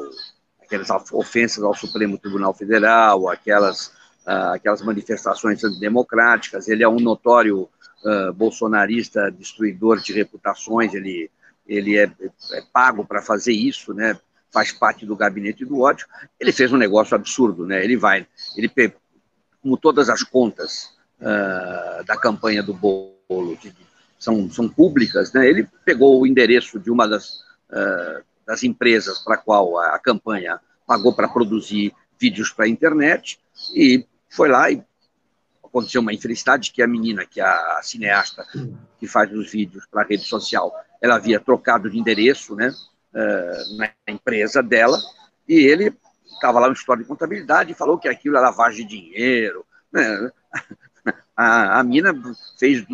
[0.61, 3.88] aquelas ofensas ao Supremo Tribunal Federal, aquelas
[4.26, 6.68] uh, aquelas manifestações antidemocráticas.
[6.68, 7.69] Ele é um notório
[8.03, 10.94] uh, bolsonarista, destruidor de reputações.
[10.94, 11.30] Ele
[11.65, 14.19] ele é, é pago para fazer isso, né?
[14.52, 16.06] Faz parte do gabinete do ódio.
[16.40, 17.84] Ele fez um negócio absurdo, né?
[17.84, 18.69] Ele vai, ele
[19.61, 23.73] como todas as contas uh, da campanha do bolo que
[24.24, 25.45] são, são públicas, né?
[25.45, 30.62] Ele pegou o endereço de uma das, uh, das empresas para a qual a, campanha
[30.88, 33.38] pagou para produzir vídeos para a internet
[33.76, 34.82] e foi lá e
[35.62, 38.48] aconteceu uma infelicidade que a menina, que é a cineasta
[38.98, 43.78] que faz os vídeos para a rede social, ela havia trocado de endereço, né, uh,
[43.78, 44.98] na empresa dela,
[45.45, 45.94] e ele
[46.34, 49.66] estava lá no história de contabilidade e falou que aquilo era lavagem de dinheiro.
[49.91, 50.32] Né?
[51.36, 52.14] A, a mina
[52.60, 52.86] fez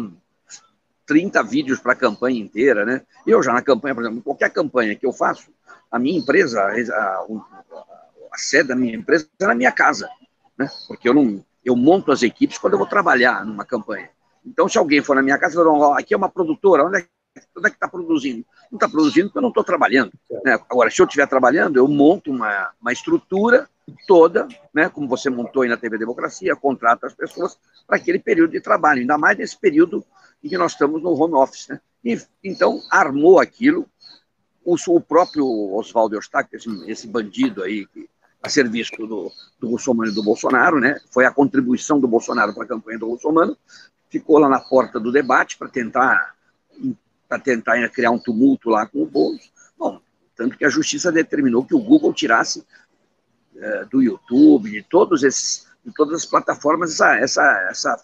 [1.09, 3.01] 30 vídeos para a campanha inteira, né?
[3.25, 5.49] Eu já na campanha, por exemplo, qualquer campanha que eu faço,
[5.91, 7.25] a minha empresa, a,
[8.31, 10.07] a, sede da minha empresa é na minha casa,
[10.55, 10.69] né?
[10.87, 14.07] Porque eu não, eu monto as equipes quando eu vou trabalhar numa campanha.
[14.45, 17.05] Então, se alguém for na minha casa, falar, aqui é uma produtora, onde é,
[17.57, 18.45] onde é que está produzindo?
[18.71, 20.11] Não está produzindo porque eu não estou trabalhando.
[20.45, 20.59] Né?
[20.69, 23.67] Agora, se eu estiver trabalhando, eu monto uma, uma estrutura
[24.07, 27.57] toda, né, como você montou aí na TV Democracia, contrata as pessoas
[27.87, 30.05] para aquele período de trabalho, ainda mais nesse período
[30.43, 31.67] em que nós estamos no home office.
[31.67, 31.79] Né?
[32.03, 33.85] E, então, armou aquilo,
[34.63, 38.09] o, o próprio Oswaldo Eustáquio, esse, esse bandido aí que
[38.41, 40.99] a serviço do, do Russomano e do Bolsonaro, né?
[41.11, 43.57] Foi a contribuição do Bolsonaro para a campanha do Russomano,
[44.09, 46.35] ficou lá na porta do debate para tentar
[47.27, 49.51] para tentar criar um tumulto lá com o Boulos.
[49.77, 50.01] Bom,
[50.35, 52.65] tanto que a justiça determinou que o Google tirasse
[53.55, 57.97] é, do YouTube, de todos esses, de todas as plataformas essa essa essa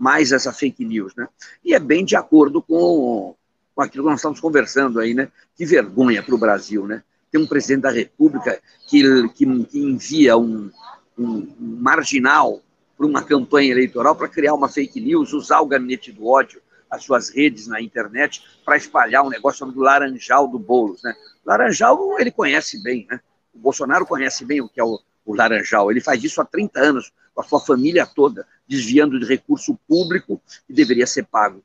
[0.00, 1.28] mais essa fake news, né?
[1.64, 3.36] E é bem de acordo com
[3.72, 5.30] com aquilo que nós estamos conversando aí, né?
[5.54, 7.02] Que vergonha para o Brasil, né?
[7.30, 10.70] tem um presidente da República que, que, que envia um,
[11.16, 12.60] um, marginal
[12.96, 16.60] para uma campanha eleitoral para criar uma fake news, usar o gabinete do ódio,
[16.90, 21.02] as suas redes na internet, para espalhar um negócio do laranjal do Boulos.
[21.02, 21.14] Né?
[21.46, 23.20] Laranjal ele conhece bem, né?
[23.54, 24.98] o Bolsonaro conhece bem o que é o,
[25.30, 29.26] o laranjal, ele faz isso há 30 anos, com a sua família toda, desviando de
[29.26, 31.62] recurso público que deveria ser pago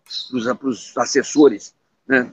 [0.58, 1.74] para os assessores
[2.08, 2.32] né,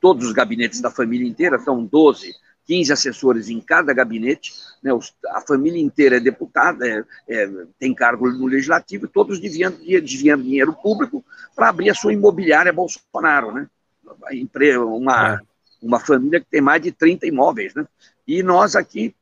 [0.00, 2.34] todos os gabinetes da família inteira, são 12,
[2.66, 4.52] 15 assessores em cada gabinete,
[4.82, 9.78] né, os, a família inteira é deputada, é, é, tem cargo no legislativo, todos desviando,
[9.78, 13.68] desviando dinheiro público para abrir a sua imobiliária Bolsonaro, né?
[14.78, 15.40] Uma, é.
[15.80, 17.86] uma família que tem mais de 30 imóveis, né?
[18.26, 19.14] E nós aqui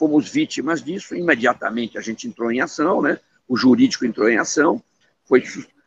[0.00, 3.20] fomos vítimas disso, imediatamente a gente entrou em ação, né?
[3.46, 4.82] O jurídico entrou em ação,
[5.26, 5.44] foi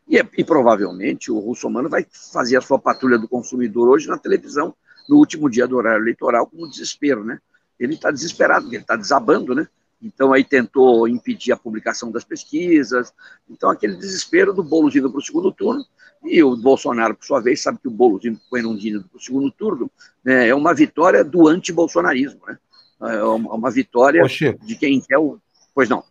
[0.07, 4.75] e, e provavelmente o Russomano vai fazer a sua patrulha do consumidor hoje na televisão,
[5.09, 7.39] no último dia do horário eleitoral, com desespero, né?
[7.79, 9.67] Ele está desesperado, ele está desabando, né?
[9.99, 13.11] Então aí tentou impedir a publicação das pesquisas.
[13.49, 15.83] Então aquele desespero do Boulos indo para o segundo turno
[16.23, 19.89] e o Bolsonaro, por sua vez, sabe que o Boulos indo para o segundo turno
[20.23, 22.59] né, é uma vitória do anti-bolsonarismo, né?
[23.03, 25.39] É uma vitória de quem quer o...
[25.73, 26.03] Pois não.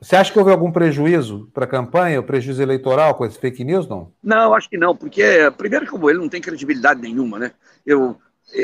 [0.00, 3.88] Você acha que houve algum prejuízo para a campanha, prejuízo eleitoral com esse fake news,
[3.88, 4.12] não?
[4.22, 7.52] Não, acho que não, porque, primeiro, como ele não tem credibilidade nenhuma, né?
[7.84, 8.16] Eu,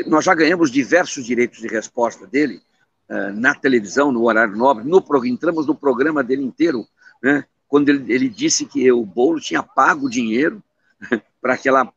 [0.05, 2.61] nós já ganhamos diversos direitos de resposta dele,
[3.09, 6.85] uh, na televisão, no horário nobre, no, entramos no programa dele inteiro,
[7.21, 10.63] né, quando ele, ele disse que o Bolo tinha pago dinheiro
[11.41, 11.91] para aquela,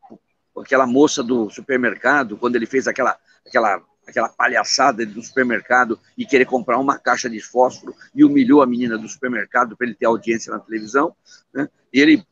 [0.57, 3.15] aquela moça do supermercado, quando ele fez aquela,
[3.45, 8.65] aquela, aquela palhaçada do supermercado e querer comprar uma caixa de fósforo e humilhou a
[8.65, 11.13] menina do supermercado para ele ter audiência na televisão.
[11.53, 11.67] Né?
[11.93, 12.25] E ele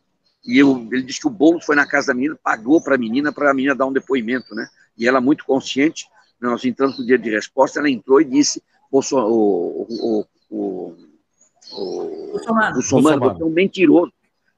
[0.46, 2.98] e eu, ele disse que o Boulos foi na casa da menina, pagou para a
[2.98, 4.68] menina, para a menina dar um depoimento, né?
[4.96, 6.06] E ela, muito consciente,
[6.40, 8.62] nós entramos no dia de resposta, ela entrou e disse:
[8.92, 10.96] o, o, o, o,
[11.72, 12.40] o, o
[12.84, 14.14] Somano, você é um mentiroso.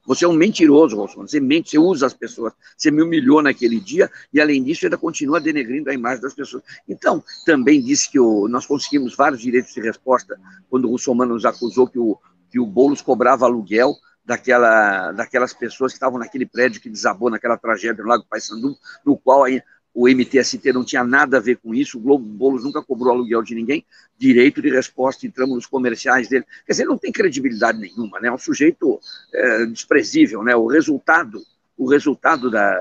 [0.08, 1.28] Você é um mentiroso, Bolsonaro.
[1.28, 2.54] Você mente, você usa as pessoas.
[2.74, 6.62] Você me humilhou naquele dia e, além disso, ainda continua denegrindo a imagem das pessoas.
[6.88, 10.40] Então, também disse que o, nós conseguimos vários direitos de resposta
[10.70, 12.18] quando o Russomano nos acusou que o,
[12.50, 13.94] que o Boulos cobrava aluguel
[14.24, 19.14] daquela, daquelas pessoas que estavam naquele prédio que desabou naquela tragédia no Lago Paissandu, no
[19.14, 19.62] qual aí
[20.00, 23.42] o MTST não tinha nada a ver com isso, o Globo Bolos nunca cobrou aluguel
[23.42, 23.84] de ninguém,
[24.16, 26.44] direito de resposta, entramos nos comerciais dele.
[26.64, 28.28] Quer dizer, não tem credibilidade nenhuma, né?
[28.28, 29.00] É um sujeito
[29.34, 30.54] é, desprezível, né?
[30.54, 31.42] O resultado,
[31.76, 32.78] o resultado da,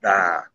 [0.00, 0.46] da,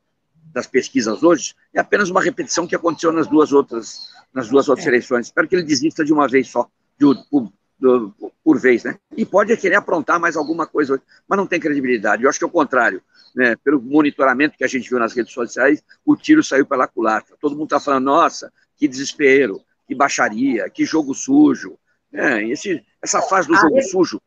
[0.53, 4.88] das pesquisas hoje é apenas uma repetição que aconteceu nas duas outras, nas duas outras
[4.88, 4.89] é.
[4.89, 5.26] eleições.
[5.26, 7.06] Espero que ele desista de uma vez só, de,
[7.80, 8.97] do, por vez, né?
[9.15, 12.23] E pode querer aprontar mais alguma coisa, mas não tem credibilidade.
[12.23, 13.02] Eu acho que é o contrário,
[13.35, 13.56] né?
[13.64, 17.35] Pelo monitoramento que a gente viu nas redes sociais, o tiro saiu pela culatra.
[17.39, 21.77] Todo mundo está falando, nossa, que desespero, que baixaria, que jogo sujo.
[22.14, 24.22] É, esse, essa fase do jogo sujo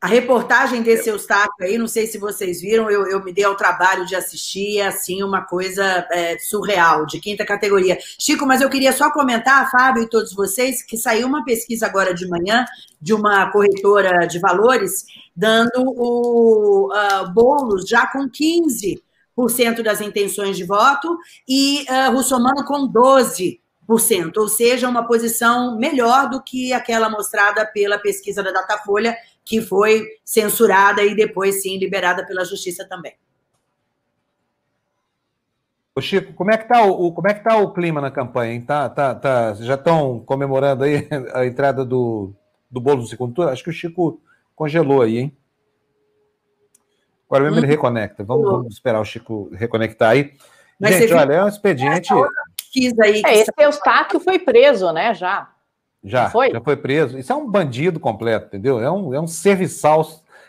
[0.00, 3.56] a reportagem desse Eustáquio aí, não sei se vocês viram, eu, eu me dei ao
[3.56, 7.98] trabalho de assistir, é assim, uma coisa é, surreal, de quinta categoria.
[8.16, 12.14] Chico, mas eu queria só comentar, Fábio e todos vocês, que saiu uma pesquisa agora
[12.14, 12.64] de manhã
[13.00, 15.04] de uma corretora de valores,
[15.34, 21.18] dando o uh, Boulos já com 15% das intenções de voto
[21.48, 23.58] e uh, Russomano com 12%,
[24.36, 29.16] ou seja, uma posição melhor do que aquela mostrada pela pesquisa da Datafolha,
[29.48, 33.14] que foi censurada e depois, sim, liberada pela justiça também.
[35.96, 38.52] Ô Chico, como é que está o, como é que tá o clima na campanha?
[38.52, 38.60] Hein?
[38.60, 42.34] Tá, tá, tá, já estão comemorando aí a entrada do,
[42.70, 43.50] do bolo do segundo turno?
[43.50, 44.20] Acho que o Chico
[44.54, 45.36] congelou aí, hein?
[47.26, 47.60] Agora mesmo hum.
[47.60, 48.22] ele reconecta.
[48.22, 50.34] Vamos, vamos, esperar o Chico reconectar aí.
[50.78, 52.12] Mas Gente, olha, é um expediente.
[52.12, 55.14] Aí é, esse Eustáquio foi preso, né?
[55.14, 55.50] Já.
[56.02, 56.50] Já, foi?
[56.50, 57.18] já foi preso.
[57.18, 58.80] Isso é um bandido completo, entendeu?
[58.80, 60.06] É um, é um serviçal,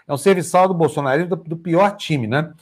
[0.07, 2.53] é um serviçal do bolsonarismo do, do pior time, né?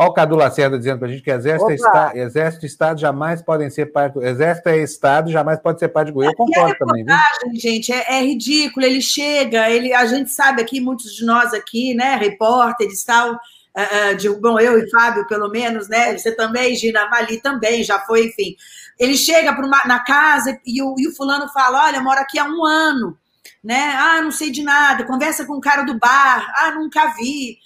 [0.00, 3.42] Olha o Cadu Lacerda dizendo para a gente que exército, está, exército e Estado jamais
[3.42, 4.18] podem ser parte.
[4.18, 6.32] Exército é Estado, jamais pode ser parte de governo.
[6.32, 7.04] Eu concordo também.
[7.04, 7.60] Viu?
[7.60, 8.86] gente, é, é, ridículo.
[8.86, 14.16] Ele chega, ele, a gente sabe aqui, muitos de nós aqui, né, repórteres tal, uh,
[14.16, 16.16] de, bom, eu e Fábio, pelo menos, né?
[16.16, 18.56] Você também, Gina Mali também, já foi, enfim.
[19.00, 22.44] Ele chega uma, na casa e o, e o fulano fala: Olha, moro aqui há
[22.44, 23.18] um ano,
[23.64, 23.94] né?
[23.96, 25.04] Ah, não sei de nada.
[25.04, 26.52] Conversa com o cara do bar.
[26.54, 27.58] Ah, nunca vi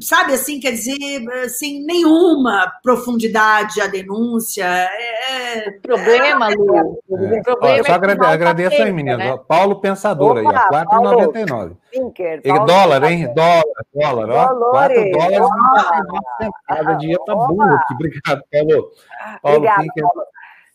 [0.00, 4.64] sabe assim, quer dizer, sem nenhuma profundidade a denúncia.
[4.64, 6.82] É, o problema, é, Lu, é.
[6.82, 9.18] o problema Ó, só é agrade, agradeço aí, menino.
[9.18, 9.38] Né?
[9.46, 11.76] Paulo Pensador Opa, aí, 4,99.
[12.66, 13.32] Dólar, hein?
[13.34, 13.64] Dólar,
[13.94, 14.70] dólar, ó.
[14.70, 15.48] 4 dólares
[16.40, 17.94] e cada dia tá burro aqui.
[17.94, 18.90] Obrigado, Paulo.
[19.42, 20.04] Paulo Obrigado, Pinker.
[20.04, 20.22] Paulo.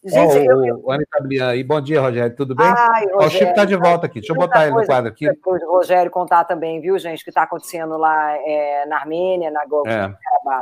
[0.08, 1.18] Gente, oh, eu, o Anitta
[1.50, 1.64] aí.
[1.64, 2.34] Bom dia, Rogério.
[2.36, 2.66] Tudo bem?
[2.66, 4.20] Ai, Rogério, oh, o Chico está de volta aqui.
[4.20, 5.28] Deixa eu botar ele no quadro aqui.
[5.30, 9.66] O Rogério contar também, viu, gente, o que está acontecendo lá é, na Armênia, na
[9.66, 9.84] Gol.
[9.86, 10.16] É.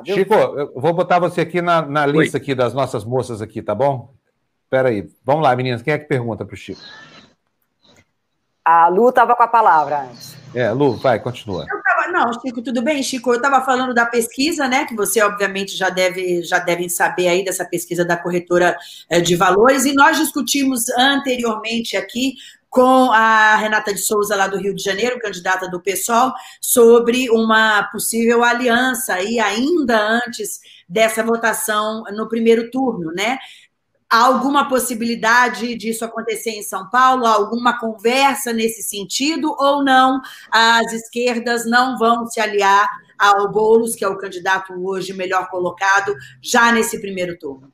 [0.05, 3.76] Chico, eu vou botar você aqui na, na lista aqui das nossas moças aqui, tá
[3.76, 4.11] bom?
[4.63, 5.07] Espera aí.
[5.23, 5.84] Vamos lá, meninas.
[5.84, 6.81] Quem é que pergunta para o Chico?
[8.63, 10.35] A Lu estava com a palavra antes.
[10.55, 11.65] É, Lu, vai, continua.
[12.11, 13.02] Não, Chico, tudo bem?
[13.02, 14.86] Chico, eu estava falando da pesquisa, né?
[14.86, 18.77] Que você, obviamente, já, deve, já devem saber aí dessa pesquisa da corretora
[19.10, 22.36] eh, de valores, e nós discutimos anteriormente aqui
[22.69, 27.84] com a Renata de Souza, lá do Rio de Janeiro, candidata do PSOL, sobre uma
[27.84, 33.38] possível aliança aí ainda antes dessa votação no primeiro turno, né?
[34.10, 37.26] Há alguma possibilidade disso acontecer em São Paulo?
[37.26, 40.22] Há alguma conversa nesse sentido ou não?
[40.52, 42.88] As esquerdas não vão se aliar
[43.18, 47.73] ao Boulos, que é o candidato hoje melhor colocado, já nesse primeiro turno?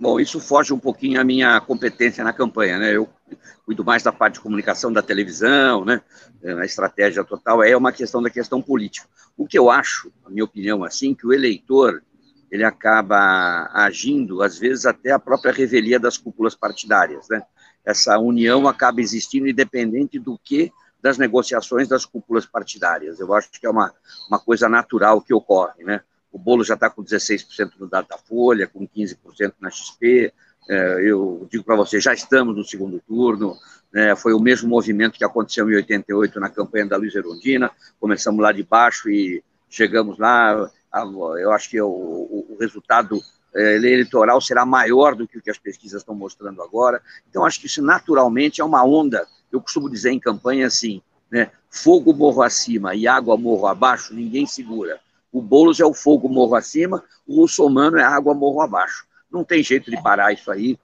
[0.00, 2.96] Bom, isso foge um pouquinho à minha competência na campanha, né?
[2.96, 3.08] Eu
[3.64, 6.00] cuido mais da parte de comunicação da televisão, né?
[6.60, 9.08] A estratégia total é uma questão da questão política.
[9.36, 12.02] O que eu acho, na minha opinião, assim, que o eleitor
[12.54, 17.28] ele acaba agindo, às vezes, até a própria revelia das cúpulas partidárias.
[17.28, 17.42] Né?
[17.84, 20.70] Essa união acaba existindo independente do que
[21.02, 23.18] das negociações das cúpulas partidárias.
[23.18, 23.92] Eu acho que é uma,
[24.28, 25.82] uma coisa natural que ocorre.
[25.82, 26.00] Né?
[26.30, 30.32] O Bolo já está com 16% no Datafolha, com 15% na XP,
[30.66, 33.54] É, eu digo para você, já estamos no segundo turno,
[33.92, 37.70] né, foi o mesmo movimento que aconteceu em 88 na campanha da Luiz Erundina,
[38.00, 39.44] começamos lá de baixo e
[39.74, 40.70] chegamos lá,
[41.40, 43.20] eu acho que o, o resultado
[43.54, 47.60] é, eleitoral será maior do que o que as pesquisas estão mostrando agora, então acho
[47.60, 52.42] que isso naturalmente é uma onda, eu costumo dizer em campanha assim, né, fogo morro
[52.42, 55.00] acima e água morro abaixo, ninguém segura.
[55.32, 59.04] O Boulos é o fogo morro acima, o russomano é água morro abaixo.
[59.28, 60.78] Não tem jeito de parar isso aí.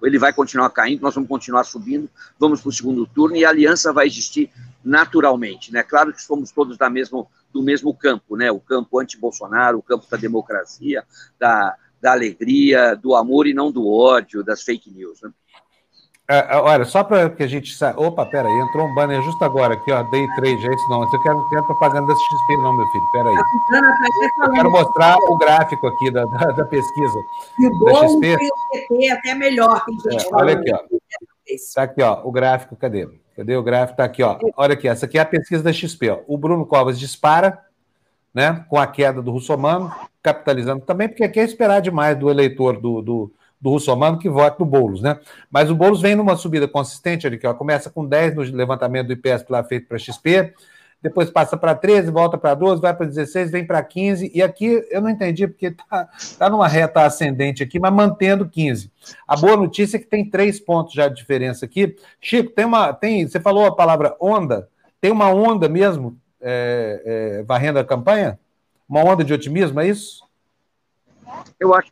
[0.00, 2.08] Ele vai continuar caindo, nós vamos continuar subindo,
[2.38, 4.48] vamos para o segundo turno e a aliança vai existir
[4.84, 5.72] naturalmente.
[5.72, 5.82] Né?
[5.82, 8.50] Claro que somos todos da mesmo, do mesmo campo, né?
[8.50, 11.02] o campo anti-Bolsonaro, o campo da democracia,
[11.40, 15.22] da, da alegria, do amor e não do ódio, das fake news.
[15.22, 15.30] Né?
[16.28, 17.98] É, é, olha, só para que a gente saiba.
[17.98, 20.02] Opa, peraí, entrou um banner justo agora aqui, ó.
[20.02, 21.02] Day trade, é isso não.
[21.02, 23.04] Eu quero, quero propaganda da XP, não, meu filho.
[23.12, 23.34] Peraí.
[24.42, 27.18] Eu quero mostrar o gráfico aqui da, da, da pesquisa.
[27.58, 28.26] E o bom XP.
[28.26, 30.80] e o PT até melhor, tem gente é, Olha aqui, ó.
[31.46, 33.08] Está aqui, ó, o gráfico, cadê?
[33.36, 33.92] Cadê o gráfico?
[33.92, 34.38] Está aqui, ó.
[34.56, 36.10] Olha aqui, essa aqui é a pesquisa da XP.
[36.10, 36.20] Ó.
[36.26, 37.58] O Bruno Covas dispara,
[38.32, 39.92] né, com a queda do Russomano,
[40.22, 44.56] capitalizando também, porque aqui é esperar demais do eleitor do, do do Russomano que vota
[44.60, 45.18] no Boulos, né?
[45.50, 49.08] Mas o Boulos vem numa subida consistente, ali, que ó, começa com 10 no levantamento
[49.08, 50.54] do IPS lá feito para XP,
[51.02, 54.84] depois passa para 13, volta para 12, vai para 16, vem para 15, e aqui
[54.90, 56.08] eu não entendi, porque tá,
[56.38, 58.90] tá numa reta ascendente aqui, mas mantendo 15.
[59.26, 61.96] A boa notícia é que tem três pontos já de diferença aqui.
[62.20, 62.92] Chico, tem uma.
[62.92, 64.68] Tem, você falou a palavra onda,
[65.00, 68.38] tem uma onda mesmo é, é, varrendo a campanha?
[68.88, 70.24] Uma onda de otimismo, é isso?
[71.58, 71.90] Eu acho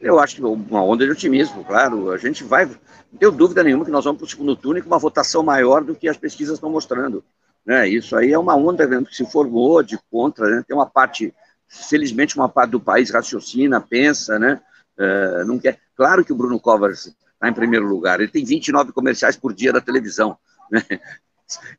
[0.00, 2.10] eu acho que uma onda de otimismo, claro.
[2.12, 4.86] A gente vai, não tenho dúvida nenhuma que nós vamos para o segundo turno com
[4.86, 7.24] uma votação maior do que as pesquisas estão mostrando.
[7.68, 7.86] Né?
[7.86, 10.48] Isso aí é uma onda né, que se formou de contra.
[10.48, 10.64] Né?
[10.66, 11.34] Tem uma parte,
[11.68, 14.58] felizmente, uma parte do país raciocina, pensa, né?
[14.98, 15.78] Uh, não quer.
[15.94, 18.20] Claro que o Bruno Covas está em primeiro lugar.
[18.20, 20.38] Ele tem 29 comerciais por dia da televisão.
[20.70, 20.82] Né?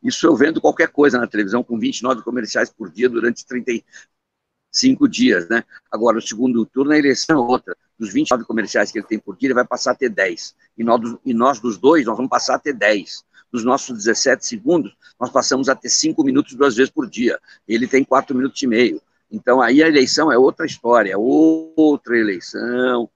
[0.03, 5.49] Isso eu vendo qualquer coisa na televisão com 29 comerciais por dia durante 35 dias,
[5.49, 5.63] né?
[5.91, 9.35] Agora, o segundo turno, a eleição é outra dos 29 comerciais que ele tem por
[9.35, 10.55] dia, ele vai passar a ter 10.
[10.77, 13.23] E nós, e nós dos dois, nós vamos passar a ter 10.
[13.51, 17.39] Dos nossos 17 segundos, nós passamos a ter 5 minutos duas vezes por dia.
[17.67, 19.01] Ele tem 4 minutos e meio.
[19.31, 23.09] Então, aí a eleição é outra história, é outra eleição.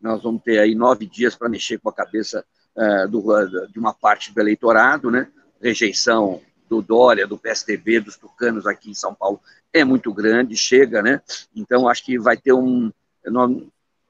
[0.00, 2.44] Nós vamos ter aí nove dias para mexer com a cabeça
[2.76, 3.22] uh, do,
[3.68, 5.28] de uma parte do eleitorado, né?
[5.60, 9.40] Rejeição do Dória, do PSDB, dos tucanos aqui em São Paulo
[9.74, 11.20] é muito grande, chega, né?
[11.54, 12.92] Então, acho que vai ter um.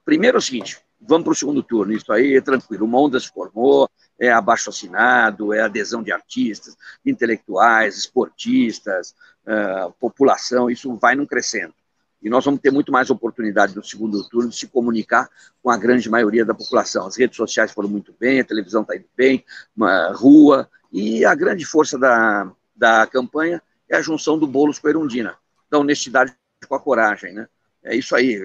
[0.05, 3.19] Primeiro é o seguinte, vamos para o segundo turno, isso aí é tranquilo, uma onda
[3.19, 3.89] se formou,
[4.19, 9.13] é abaixo assinado, é adesão de artistas, intelectuais, esportistas,
[9.45, 11.73] uh, população, isso vai num crescendo.
[12.21, 15.29] E nós vamos ter muito mais oportunidade no segundo turno de se comunicar
[15.61, 17.05] com a grande maioria da população.
[17.05, 21.35] As redes sociais foram muito bem, a televisão está indo bem, uma rua, e a
[21.35, 25.37] grande força da, da campanha é a junção do Boulos com a Erundina,
[25.69, 26.33] da honestidade
[26.67, 27.47] com a coragem, né?
[27.83, 28.35] É isso aí.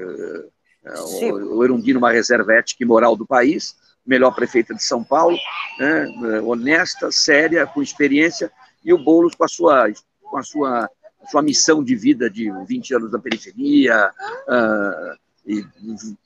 [0.84, 3.76] É, o, o Erundino, uma reserva ética e moral do país,
[4.06, 5.36] melhor prefeita de São Paulo,
[5.78, 8.50] né, honesta, séria, com experiência,
[8.84, 10.90] e o Boulos com a sua, com a sua,
[11.30, 14.10] sua missão de vida de 20 anos da periferia,
[14.48, 15.64] uh, e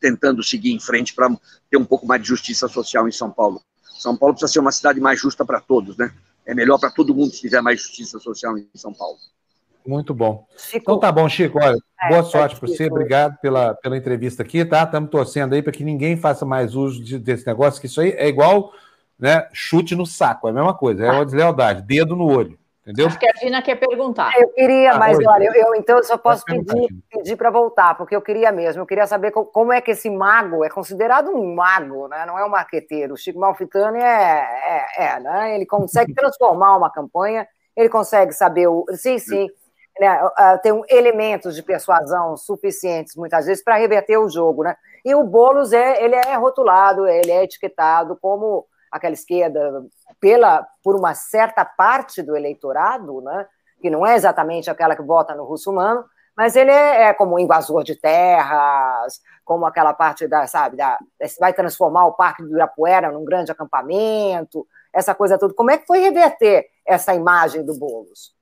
[0.00, 1.30] tentando seguir em frente para
[1.70, 3.60] ter um pouco mais de justiça social em São Paulo.
[3.82, 6.12] São Paulo precisa ser uma cidade mais justa para todos, né?
[6.44, 9.16] É melhor para todo mundo se tiver mais justiça social em São Paulo.
[9.86, 10.46] Muito bom.
[10.56, 10.78] Chico.
[10.78, 11.58] Então tá bom, Chico.
[11.62, 12.86] Olha, é, boa sorte para você.
[12.86, 14.82] Obrigado pela, pela entrevista aqui, tá?
[14.82, 18.10] Estamos torcendo aí para que ninguém faça mais uso de, desse negócio, que isso aí
[18.16, 18.72] é igual
[19.18, 22.58] né, chute no saco, é a mesma coisa, é uma deslealdade, dedo no olho.
[22.82, 23.06] Entendeu?
[23.06, 24.30] Acho que a Gina quer perguntar.
[24.38, 27.94] Eu queria, ah, mas olha, eu, eu, então eu só posso pedir, pedir para voltar,
[27.94, 31.54] porque eu queria mesmo, eu queria saber como é que esse mago é considerado um
[31.54, 32.26] mago, né?
[32.26, 33.14] não é um marqueteiro.
[33.14, 35.54] O Chico Malfitani é, é, é né?
[35.54, 38.84] ele consegue transformar uma campanha, ele consegue saber o.
[38.92, 39.48] Sim, sim
[39.98, 44.64] né, uh, tem elementos de persuasão suficientes, muitas vezes, para reverter o jogo.
[44.64, 44.76] Né?
[45.04, 49.84] E o Boulos é, ele é rotulado, ele é etiquetado como aquela esquerda
[50.20, 53.46] pela, por uma certa parte do eleitorado, né,
[53.80, 56.04] que não é exatamente aquela que vota no russo humano,
[56.36, 60.98] mas ele é, é como um invasor de terras, como aquela parte da, sabe, da,
[61.38, 65.54] vai transformar o Parque do Ibirapuera num grande acampamento, essa coisa toda.
[65.54, 68.33] Como é que foi reverter essa imagem do Boulos?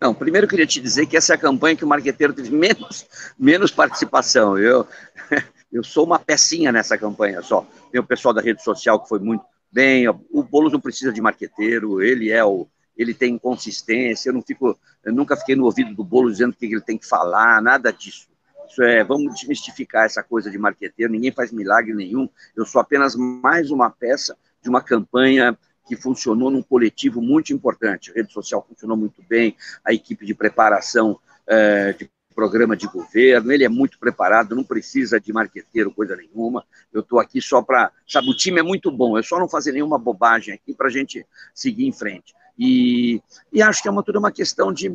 [0.00, 2.50] Não, primeiro eu queria te dizer que essa é a campanha que o marqueteiro teve
[2.50, 3.06] menos,
[3.38, 4.56] menos participação.
[4.56, 4.86] Eu,
[5.70, 7.66] eu sou uma pecinha nessa campanha só.
[7.92, 10.08] Tem o pessoal da rede social que foi muito bem.
[10.08, 12.66] O Boulos não precisa de marqueteiro, ele é o.
[12.96, 16.56] Ele tem consistência, eu não fico, eu nunca fiquei no ouvido do Boulos dizendo o
[16.56, 18.28] que ele tem que falar, nada disso.
[18.68, 22.28] Isso é, vamos desmistificar essa coisa de marqueteiro, ninguém faz milagre nenhum.
[22.54, 25.56] Eu sou apenas mais uma peça de uma campanha
[25.90, 28.12] que funcionou num coletivo muito importante.
[28.12, 31.18] A rede social funcionou muito bem, a equipe de preparação
[31.48, 36.64] é, de programa de governo, ele é muito preparado, não precisa de marqueteiro, coisa nenhuma.
[36.92, 37.90] Eu estou aqui só para.
[38.06, 40.90] Sabe, o time é muito bom, é só não fazer nenhuma bobagem aqui para a
[40.90, 42.32] gente seguir em frente.
[42.56, 43.20] E,
[43.52, 44.90] e acho que é uma, tudo uma questão de,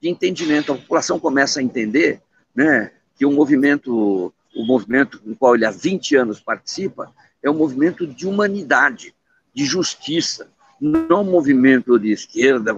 [0.00, 0.72] de entendimento.
[0.72, 2.20] A população começa a entender
[2.52, 7.48] né, que o movimento, o movimento com o qual ele há 20 anos participa, é
[7.48, 9.14] um movimento de humanidade
[9.54, 10.48] de justiça,
[10.80, 12.74] não movimento de esquerda.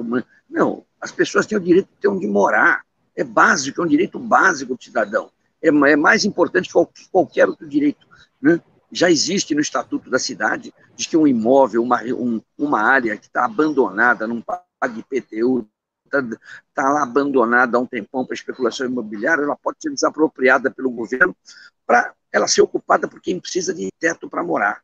[0.49, 2.85] Não, as pessoas têm o direito de ter onde morar.
[3.15, 5.31] É básico, é um direito básico do cidadão.
[5.63, 8.07] É, é mais importante que qualquer outro direito.
[8.41, 8.61] Né?
[8.91, 13.27] Já existe no Estatuto da Cidade, diz que um imóvel, uma, um, uma área que
[13.27, 15.69] está abandonada, não paga IPTU,
[16.05, 16.23] está
[16.75, 21.35] tá lá abandonada há um tempão para especulação imobiliária, ela pode ser desapropriada pelo governo
[21.87, 24.83] para ela ser ocupada por quem precisa de teto para morar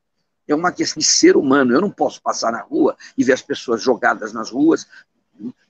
[0.53, 1.73] é uma questão de ser humano.
[1.73, 4.87] Eu não posso passar na rua e ver as pessoas jogadas nas ruas,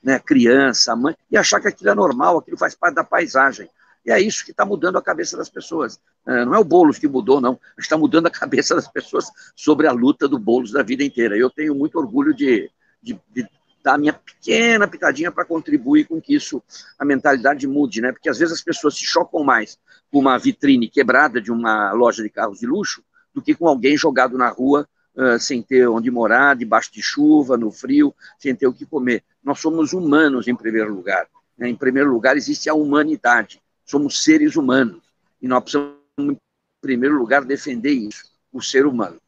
[0.03, 3.69] né, criança, mãe, e achar que aquilo é normal, aquilo faz parte da paisagem.
[4.07, 6.01] E é isso que está mudando a cabeça das pessoas.
[6.27, 7.59] É, não é o Boulos que mudou, não.
[7.79, 11.37] Está mudando a cabeça das pessoas sobre a luta do Boulos da vida inteira.
[11.37, 12.71] Eu tenho muito orgulho de,
[13.03, 13.47] de, de
[13.83, 16.63] dar a minha pequena pitadinha para contribuir com que isso,
[16.99, 18.13] a mentalidade mude, né?
[18.13, 19.79] Porque às vezes as pessoas se chocam mais
[20.11, 23.03] com uma vitrine quebrada de uma loja de carros de luxo
[23.39, 24.87] do que com alguém jogado na rua
[25.17, 29.23] uh, sem ter onde morar, debaixo de chuva, no frio, sem ter o que comer.
[29.43, 31.27] Nós somos humanos em primeiro lugar.
[31.57, 31.69] Né?
[31.69, 33.63] Em primeiro lugar existe a humanidade.
[33.85, 35.03] Somos seres humanos
[35.41, 36.37] e nós precisamos em
[36.81, 39.19] primeiro lugar defender isso, o ser humano.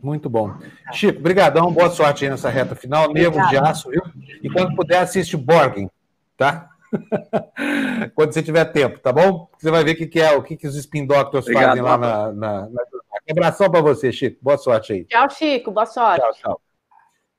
[0.00, 0.56] Muito bom.
[0.92, 3.12] Chico, brigadão, boa sorte aí nessa reta final.
[3.12, 4.02] Nervo de aço, viu?
[4.42, 5.90] E quando puder, assiste Borgen,
[6.36, 6.70] tá?
[8.14, 9.48] Quando você tiver tempo, tá bom?
[9.58, 11.82] Você vai ver o que, que é, o que, que os Spin Doctors Obrigado, fazem
[11.82, 12.82] lá na, na, na...
[13.30, 14.38] Abração para você, Chico.
[14.40, 15.04] Boa sorte aí.
[15.04, 15.70] Tchau, Chico.
[15.70, 16.20] Boa sorte.
[16.20, 16.60] Tchau, tchau.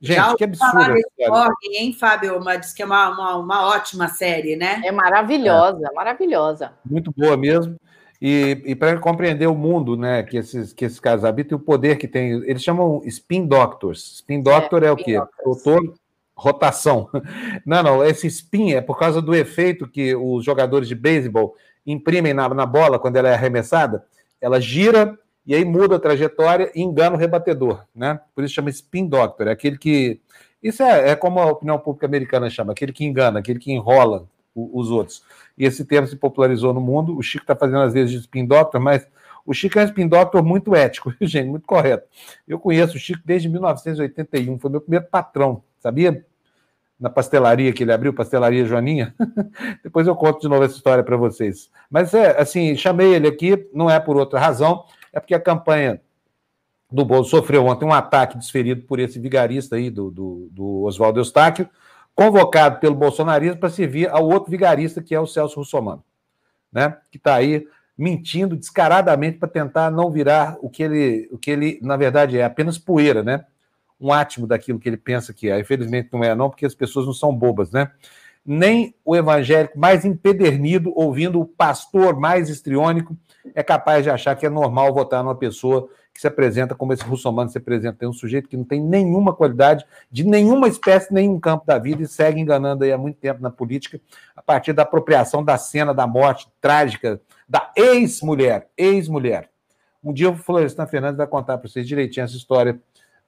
[0.02, 0.94] Gente, tchau, que absurdo.
[1.28, 2.38] Borg, hein, Fábio?
[2.38, 4.82] Uma, diz que é uma, uma, uma, ótima série, né?
[4.86, 5.94] É maravilhosa, é.
[5.94, 6.74] maravilhosa.
[6.86, 7.76] Muito boa mesmo.
[8.22, 11.64] E, e para compreender o mundo né, que, esses, que esses caras habitam e o
[11.64, 14.16] poder que tem, eles chamam Spin Doctors.
[14.16, 15.18] Spin Doctor é, é o quê?
[15.18, 15.64] Doctors.
[15.64, 15.94] Doutor
[16.40, 17.10] rotação.
[17.66, 21.56] Não, não, esse spin é por causa do efeito que os jogadores de beisebol
[21.86, 24.04] imprimem na, na bola quando ela é arremessada.
[24.42, 28.20] Ela gira e aí muda a trajetória e engana o rebatedor, né?
[28.34, 30.22] Por isso chama spin doctor, é aquele que.
[30.62, 34.28] Isso é, é como a opinião pública americana chama, aquele que engana, aquele que enrola
[34.54, 35.24] o, os outros.
[35.58, 37.18] E esse termo se popularizou no mundo.
[37.18, 39.08] O Chico está fazendo às vezes de spin doctor, mas
[39.46, 42.08] o Chico é um spin doctor muito ético, gente, muito correto.
[42.48, 46.26] Eu conheço o Chico desde 1981, foi meu primeiro patrão, sabia?
[47.00, 49.16] Na pastelaria que ele abriu, Pastelaria Joaninha.
[49.84, 51.72] Depois eu conto de novo essa história para vocês.
[51.90, 56.02] Mas é assim, chamei ele aqui, não é por outra razão, é porque a campanha
[56.92, 61.20] do Bolso sofreu ontem um ataque desferido por esse vigarista aí, do, do, do Oswaldo
[61.20, 61.70] Eustáquio,
[62.14, 66.04] convocado pelo bolsonarismo para servir ao outro vigarista, que é o Celso Russomano,
[66.72, 66.98] né?
[67.10, 67.66] que está aí
[67.98, 72.44] mentindo descaradamente para tentar não virar o que ele, o que ele, na verdade, é
[72.44, 73.46] apenas poeira, né?
[74.00, 75.60] Um átimo daquilo que ele pensa que é.
[75.60, 77.92] Infelizmente não é, não, porque as pessoas não são bobas, né?
[78.46, 83.16] Nem o evangélico mais empedernido, ouvindo o pastor mais estriônico,
[83.54, 87.04] é capaz de achar que é normal votar numa pessoa que se apresenta como esse
[87.04, 87.98] russomano se apresenta.
[88.00, 92.02] Tem um sujeito que não tem nenhuma qualidade de nenhuma espécie, nenhum campo da vida
[92.02, 94.00] e segue enganando aí há muito tempo na política,
[94.36, 99.50] a partir da apropriação da cena da morte trágica da ex-mulher, ex-mulher.
[100.04, 102.80] Um dia o Florestan Fernandes vai contar para vocês direitinho essa história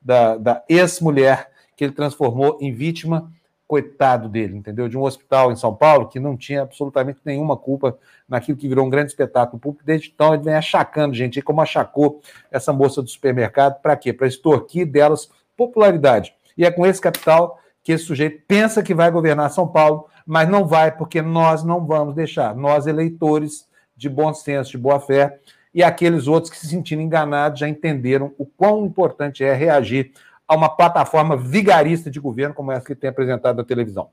[0.02, 3.32] da, da ex-mulher que ele transformou em vítima,
[3.68, 4.90] coitado dele, entendeu?
[4.90, 7.98] De um hospital em São Paulo que não tinha absolutamente nenhuma culpa
[8.28, 9.86] naquilo que virou um grande espetáculo público.
[9.86, 12.22] Desde então, ele vem achacando gente, como achacou
[12.52, 14.11] essa moça do supermercado, para quê?
[14.11, 16.34] Para extorquir delas popularidade.
[16.57, 20.49] E é com esse capital que esse sujeito pensa que vai governar São Paulo, mas
[20.49, 22.56] não vai, porque nós não vamos deixar.
[22.56, 25.40] Nós, eleitores de bom senso, de boa fé,
[25.73, 30.11] e aqueles outros que se sentiram enganados já entenderam o quão importante é reagir
[30.48, 34.10] a uma plataforma vigarista de governo como essa que tem apresentado na televisão.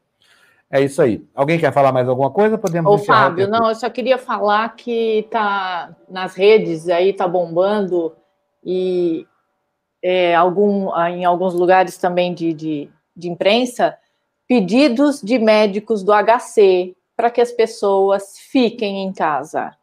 [0.70, 1.26] É isso aí.
[1.34, 2.58] Alguém quer falar mais alguma coisa?
[2.58, 8.14] Podemos Ô, Fábio, não, eu só queria falar que está nas redes aí, está bombando,
[8.62, 9.26] e
[10.02, 13.96] é, algum, em alguns lugares também de, de, de imprensa,
[14.46, 19.77] pedidos de médicos do HC para que as pessoas fiquem em casa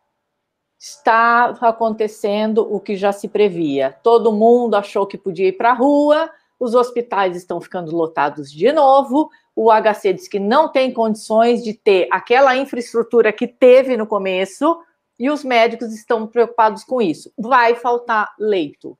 [0.79, 3.95] está acontecendo o que já se previa.
[4.03, 6.29] Todo mundo achou que podia ir para a rua,
[6.59, 11.73] os hospitais estão ficando lotados de novo, O HC diz que não tem condições de
[11.73, 14.77] ter aquela infraestrutura que teve no começo,
[15.17, 17.31] e os médicos estão preocupados com isso.
[17.37, 18.97] Vai faltar leito.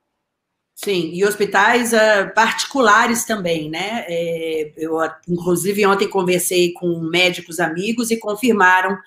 [0.74, 4.04] Sim, e hospitais uh, particulares também, né?
[4.08, 8.98] É, eu, inclusive, ontem conversei com médicos amigos e confirmaram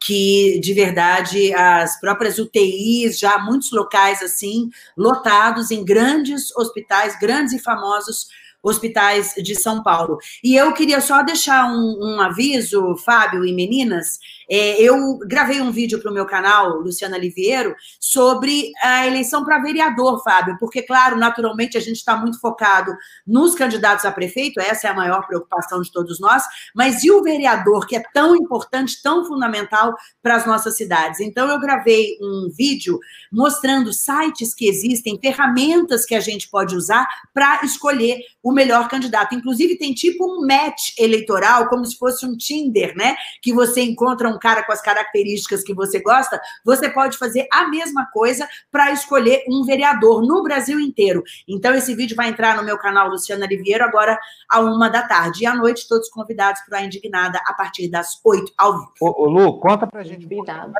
[0.00, 7.54] que, de verdade, as próprias UTIs, já muitos locais assim, lotados em grandes hospitais, grandes
[7.54, 8.26] e famosos
[8.62, 10.18] hospitais de São Paulo.
[10.42, 14.18] E eu queria só deixar um, um aviso, Fábio e meninas.
[14.50, 19.58] É, eu gravei um vídeo para o meu canal, Luciana Liviero, sobre a eleição para
[19.58, 22.94] vereador, Fábio, porque, claro, naturalmente a gente está muito focado
[23.26, 26.42] nos candidatos a prefeito, essa é a maior preocupação de todos nós,
[26.74, 31.20] mas e o vereador, que é tão importante, tão fundamental para as nossas cidades?
[31.20, 32.98] Então, eu gravei um vídeo
[33.32, 39.34] mostrando sites que existem, ferramentas que a gente pode usar para escolher o melhor candidato.
[39.34, 43.16] Inclusive, tem tipo um match eleitoral, como se fosse um Tinder, né?
[43.42, 47.68] Que você encontra um cara com as características que você gosta, você pode fazer a
[47.68, 51.22] mesma coisa para escolher um vereador no Brasil inteiro.
[51.48, 55.44] Então, esse vídeo vai entrar no meu canal Luciana Riviero agora à uma da tarde.
[55.44, 58.92] E à noite, todos convidados para a Indignada a partir das oito ao vivo.
[59.00, 60.26] Ô, ô, Lu, conta pra gente.
[60.26, 60.72] Convidado.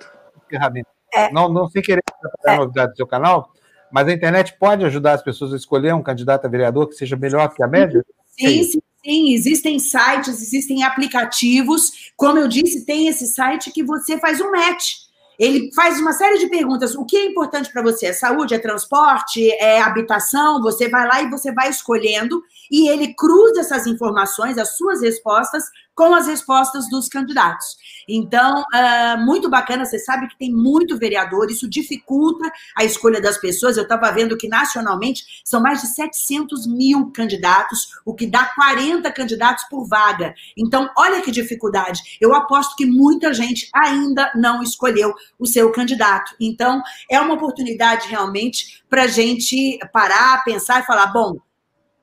[1.14, 1.32] É.
[1.32, 2.02] Não, não sem querer
[2.46, 2.56] é.
[2.56, 3.52] novidade do seu canal,
[3.90, 7.16] mas a internet pode ajudar as pessoas a escolher um candidato a vereador que seja
[7.16, 8.04] melhor que a média?
[8.26, 9.34] Sim, é sim, sim.
[9.34, 12.12] Existem sites, existem aplicativos.
[12.16, 15.04] Como eu disse, tem esse site que você faz um match.
[15.38, 16.94] Ele faz uma série de perguntas.
[16.94, 18.06] O que é importante para você?
[18.06, 18.54] É saúde?
[18.54, 19.50] É transporte?
[19.52, 20.62] É habitação?
[20.62, 25.64] Você vai lá e você vai escolhendo e ele cruza essas informações, as suas respostas,
[25.94, 27.76] com as respostas dos candidatos.
[28.08, 33.38] Então, uh, muito bacana, você sabe que tem muito vereador, isso dificulta a escolha das
[33.38, 33.76] pessoas.
[33.76, 39.10] Eu estava vendo que nacionalmente são mais de 700 mil candidatos, o que dá 40
[39.12, 40.34] candidatos por vaga.
[40.56, 42.00] Então, olha que dificuldade.
[42.20, 46.34] Eu aposto que muita gente ainda não escolheu o seu candidato.
[46.40, 51.38] Então, é uma oportunidade realmente para a gente parar, pensar e falar: bom,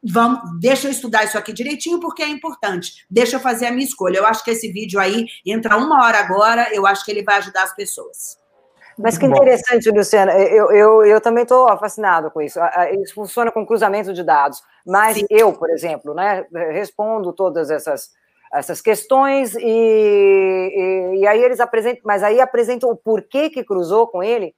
[0.03, 3.05] vamos, deixa eu estudar isso aqui direitinho, porque é importante.
[3.09, 4.17] Deixa eu fazer a minha escolha.
[4.17, 7.37] Eu acho que esse vídeo aí entra uma hora agora, eu acho que ele vai
[7.37, 8.41] ajudar as pessoas.
[8.97, 10.33] Mas que interessante, Luciana.
[10.33, 12.59] Eu, eu, eu também estou fascinado com isso.
[13.03, 14.61] Isso funciona com cruzamento de dados.
[14.85, 15.25] Mas Sim.
[15.29, 18.09] eu, por exemplo, né, respondo todas essas,
[18.53, 24.07] essas questões e, e, e, aí eles apresentam, mas aí apresentam o porquê que cruzou
[24.07, 24.53] com ele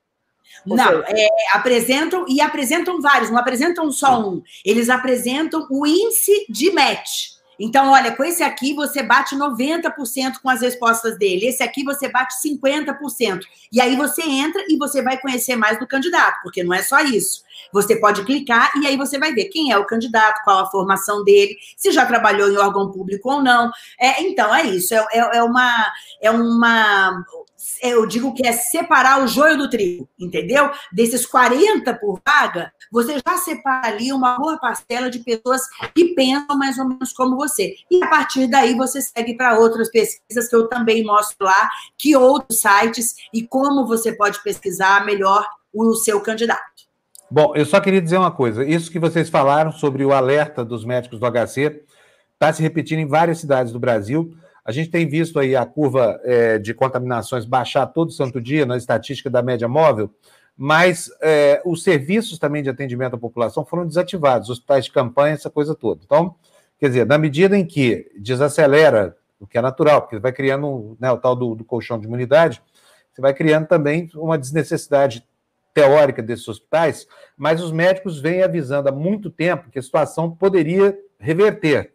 [0.66, 4.42] não, é, apresentam e apresentam vários, não apresentam só um.
[4.64, 7.34] Eles apresentam o índice de match.
[7.60, 12.10] Então, olha, com esse aqui você bate 90% com as respostas dele, esse aqui você
[12.10, 13.40] bate 50%.
[13.72, 17.00] E aí você entra e você vai conhecer mais do candidato, porque não é só
[17.02, 17.44] isso.
[17.72, 21.24] Você pode clicar e aí você vai ver quem é o candidato, qual a formação
[21.24, 23.72] dele, se já trabalhou em órgão público ou não.
[24.00, 24.94] É, então, é isso.
[24.94, 25.92] É, é, é uma.
[26.22, 27.24] É uma
[27.82, 30.72] eu digo que é separar o joio do trigo, entendeu?
[30.92, 35.62] Desses 40 por vaga, você já separa ali uma boa parcela de pessoas
[35.94, 37.76] que pensam mais ou menos como você.
[37.90, 42.16] E a partir daí você segue para outras pesquisas que eu também mostro lá, que
[42.16, 46.62] outros sites e como você pode pesquisar melhor o seu candidato.
[47.30, 48.64] Bom, eu só queria dizer uma coisa.
[48.64, 51.84] Isso que vocês falaram sobre o alerta dos médicos do HC
[52.34, 54.36] está se repetindo em várias cidades do Brasil.
[54.66, 58.78] A gente tem visto aí a curva é, de contaminações baixar todo santo dia na
[58.78, 60.10] estatística da média móvel,
[60.56, 65.50] mas é, os serviços também de atendimento à população foram desativados, hospitais de campanha, essa
[65.50, 66.02] coisa toda.
[66.06, 66.36] Então,
[66.80, 71.12] quer dizer, na medida em que desacelera, o que é natural, porque vai criando né,
[71.12, 72.62] o tal do, do colchão de imunidade,
[73.12, 75.28] você vai criando também uma desnecessidade
[75.74, 80.98] teórica desses hospitais, mas os médicos vêm avisando há muito tempo que a situação poderia
[81.20, 81.93] reverter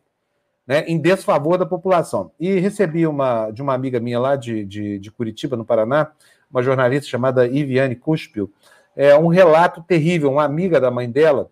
[0.68, 2.30] né, em desfavor da população.
[2.38, 6.12] E recebi uma de uma amiga minha lá de, de, de Curitiba, no Paraná,
[6.50, 8.52] uma jornalista chamada Iviane Cuspio,
[8.94, 11.50] é, um relato terrível, uma amiga da mãe dela,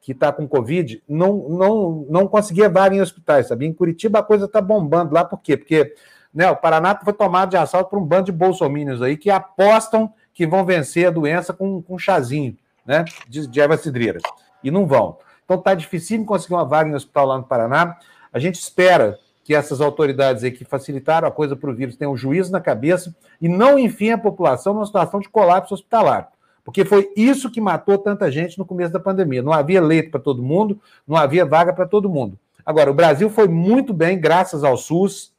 [0.00, 3.66] que está com Covid, não, não, não conseguia vaga em hospitais, sabe?
[3.66, 5.56] Em Curitiba a coisa está bombando lá, por quê?
[5.56, 5.94] Porque
[6.34, 10.12] né, o Paraná foi tomado de assalto por um bando de bolsomínios aí que apostam
[10.34, 13.04] que vão vencer a doença com, com um chazinho, né?
[13.28, 14.18] De, de erva cidreira.
[14.62, 15.18] E não vão.
[15.44, 17.96] Então está difícil conseguir uma vaga no hospital lá no Paraná.
[18.32, 22.12] A gente espera que essas autoridades aí que facilitaram a coisa para o vírus tenham
[22.12, 26.30] um juízo na cabeça e não enfim a população numa situação de colapso hospitalar.
[26.64, 29.40] Porque foi isso que matou tanta gente no começo da pandemia.
[29.40, 32.36] Não havia leito para todo mundo, não havia vaga para todo mundo.
[32.64, 35.32] Agora, o Brasil foi muito bem, graças ao SUS,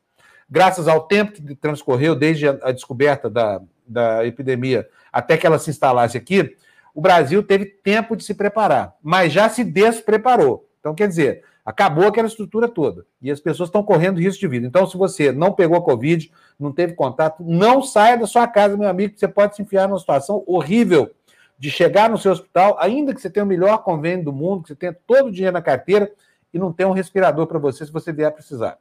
[0.50, 5.70] graças ao tempo que transcorreu desde a, descoberta da, da epidemia até que ela se
[5.70, 6.56] instalasse aqui,
[6.96, 10.70] o Brasil teve tempo de se preparar, mas já se despreparou.
[10.80, 13.06] Então, quer dizer, Acabou aquela estrutura toda.
[13.22, 14.65] E as pessoas estão correndo risco de vida.
[14.65, 18.77] Então, se você não pegou a Covid, não teve contato, não saia da sua casa,
[18.77, 21.11] meu amigo, você pode se enfiar numa situação horrível
[21.60, 24.69] de chegar no seu hospital, ainda que você tenha o melhor convênio do mundo, que
[24.69, 26.10] você tenha todo o dinheiro na carteira
[26.53, 28.77] e não tenha um respirador para você se você vier precisar.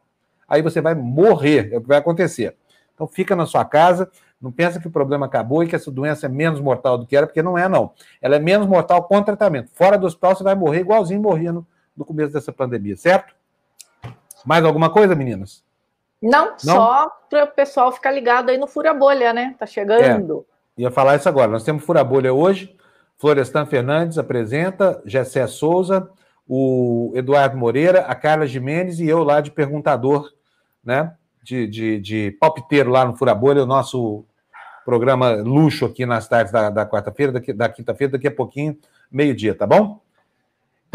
[0.49, 2.55] Aí você vai morrer, é o que vai acontecer.
[2.95, 4.09] Então fica na sua casa,
[4.41, 7.17] não pensa que o problema acabou e que essa doença é menos mortal do que
[7.17, 7.91] era, porque não é, não.
[8.23, 9.73] Ela é menos mortal com tratamento.
[9.75, 11.53] Fora do hospital, você vai morrer igualzinho morria
[11.97, 13.35] no, no começo dessa pandemia, certo?
[14.45, 15.65] Mais alguma coisa, meninas?
[16.23, 16.59] Não, Não?
[16.59, 19.55] só para o pessoal ficar ligado aí no Fura Bolha, né?
[19.59, 20.47] Tá chegando.
[20.79, 21.51] É, ia falar isso agora.
[21.51, 22.75] Nós temos Fura Bolha hoje.
[23.19, 26.11] Florestan Fernandes apresenta, Gessé Souza,
[26.47, 30.33] o Eduardo Moreira, a Carla Jimenez e eu lá de perguntador,
[30.85, 31.15] né?
[31.43, 34.25] De, de, de palpiteiro lá no Fura Bolha, o nosso
[34.85, 38.77] programa luxo aqui nas tardes da, da quarta-feira, da quinta-feira, daqui a pouquinho,
[39.11, 40.01] meio-dia, tá bom?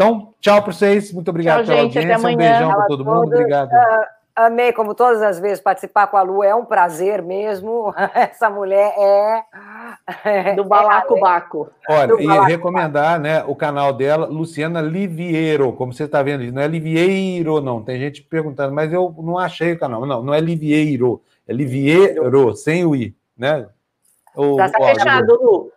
[0.02, 1.12] Então, tchau para vocês.
[1.12, 2.28] Muito obrigado tchau, pela gente, audiência.
[2.28, 3.26] Um beijão para todo mundo.
[3.26, 3.70] Obrigado.
[3.70, 6.42] Uh, amei, como todas as vezes, participar com a Lu.
[6.42, 7.94] É um prazer mesmo.
[8.12, 10.54] Essa mulher é.
[10.56, 11.70] Do Balacobaco.
[11.88, 15.72] Olha, Do e Balaco recomendar né, o canal dela, Luciana Liviero.
[15.72, 17.80] Como você está vendo, não é Livieiro, não.
[17.80, 20.04] Tem gente perguntando, mas eu não achei o canal.
[20.04, 21.22] Não, não é Livieiro.
[21.46, 23.14] É Liviero, sem o I.
[23.38, 23.68] Né?
[24.34, 25.72] O, tá fechado, Lu.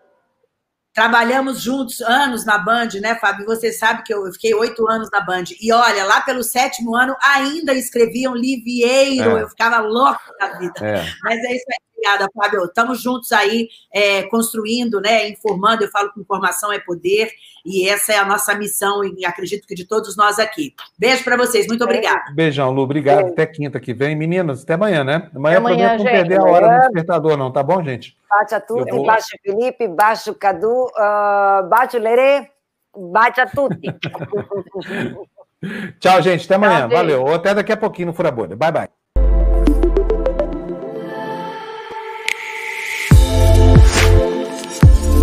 [0.95, 3.45] Trabalhamos juntos anos na Band, né, Fábio?
[3.45, 5.43] Você sabe que eu fiquei oito anos na Band.
[5.59, 9.37] E olha, lá pelo sétimo ano ainda escreviam Livieiro.
[9.37, 9.41] É.
[9.41, 10.73] Eu ficava louca da vida.
[10.79, 11.05] É.
[11.21, 11.85] Mas é isso aí.
[12.05, 12.65] Obrigada, Fábio.
[12.65, 15.83] Estamos juntos aí, é, construindo, né, informando.
[15.83, 17.31] Eu falo que informação é poder.
[17.65, 20.75] E essa é a nossa missão, e acredito que de todos nós aqui.
[20.99, 21.65] Beijo para vocês.
[21.65, 22.31] Muito obrigada.
[22.35, 22.83] Beijão, Lu.
[22.83, 23.21] Obrigado.
[23.21, 23.33] Beijo.
[23.33, 24.15] Até quinta que vem.
[24.15, 25.31] Meninas, até amanhã, né?
[25.35, 27.51] Amanhã, amanhã não perder a hora do despertador, não.
[27.51, 28.15] Tá bom, gente?
[28.29, 29.03] Bate a tutti, vou...
[29.03, 32.47] bate Felipe, bate o Cadu, uh, bate o Lerê,
[32.95, 33.87] bate a tutti.
[35.99, 36.45] Tchau, gente.
[36.45, 36.87] Até amanhã.
[36.87, 37.23] Tchau, Valeu.
[37.23, 38.55] Ou até daqui a pouquinho no Fura Bolha.
[38.55, 39.04] Bye, bye.